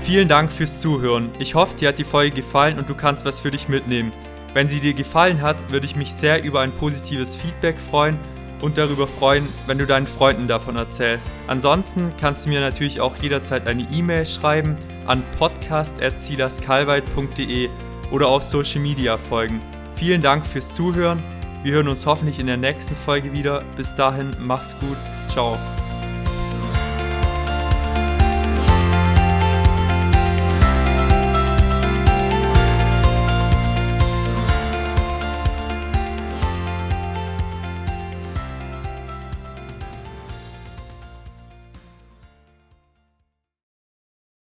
Vielen 0.00 0.28
Dank 0.28 0.50
fürs 0.50 0.80
Zuhören. 0.80 1.30
Ich 1.38 1.54
hoffe, 1.54 1.76
dir 1.76 1.86
hat 1.88 2.00
die 2.00 2.04
Folge 2.04 2.34
gefallen 2.34 2.78
und 2.78 2.90
du 2.90 2.96
kannst 2.96 3.24
was 3.24 3.40
für 3.40 3.52
dich 3.52 3.68
mitnehmen. 3.68 4.12
Wenn 4.52 4.68
sie 4.68 4.80
dir 4.80 4.92
gefallen 4.92 5.40
hat, 5.40 5.70
würde 5.70 5.86
ich 5.86 5.94
mich 5.94 6.12
sehr 6.12 6.42
über 6.42 6.62
ein 6.62 6.74
positives 6.74 7.36
Feedback 7.36 7.80
freuen 7.80 8.18
und 8.60 8.76
darüber 8.76 9.06
freuen, 9.06 9.48
wenn 9.66 9.78
du 9.78 9.86
deinen 9.86 10.08
Freunden 10.08 10.48
davon 10.48 10.74
erzählst. 10.76 11.30
Ansonsten 11.46 12.12
kannst 12.20 12.44
du 12.44 12.50
mir 12.50 12.60
natürlich 12.60 13.00
auch 13.00 13.16
jederzeit 13.18 13.68
eine 13.68 13.86
E-Mail 13.92 14.26
schreiben 14.26 14.76
an 15.06 15.22
podcast.silaskalweit.de 15.38 17.68
oder 18.10 18.26
auf 18.28 18.42
Social 18.42 18.80
Media 18.80 19.16
folgen. 19.16 19.60
Vielen 19.94 20.22
Dank 20.22 20.46
fürs 20.46 20.74
Zuhören. 20.74 21.22
Wir 21.62 21.72
hören 21.72 21.88
uns 21.88 22.04
hoffentlich 22.04 22.38
in 22.38 22.46
der 22.46 22.56
nächsten 22.56 22.94
Folge 22.94 23.32
wieder. 23.32 23.62
Bis 23.76 23.94
dahin, 23.94 24.34
mach's 24.40 24.78
gut. 24.80 24.96
Ciao. 25.30 25.58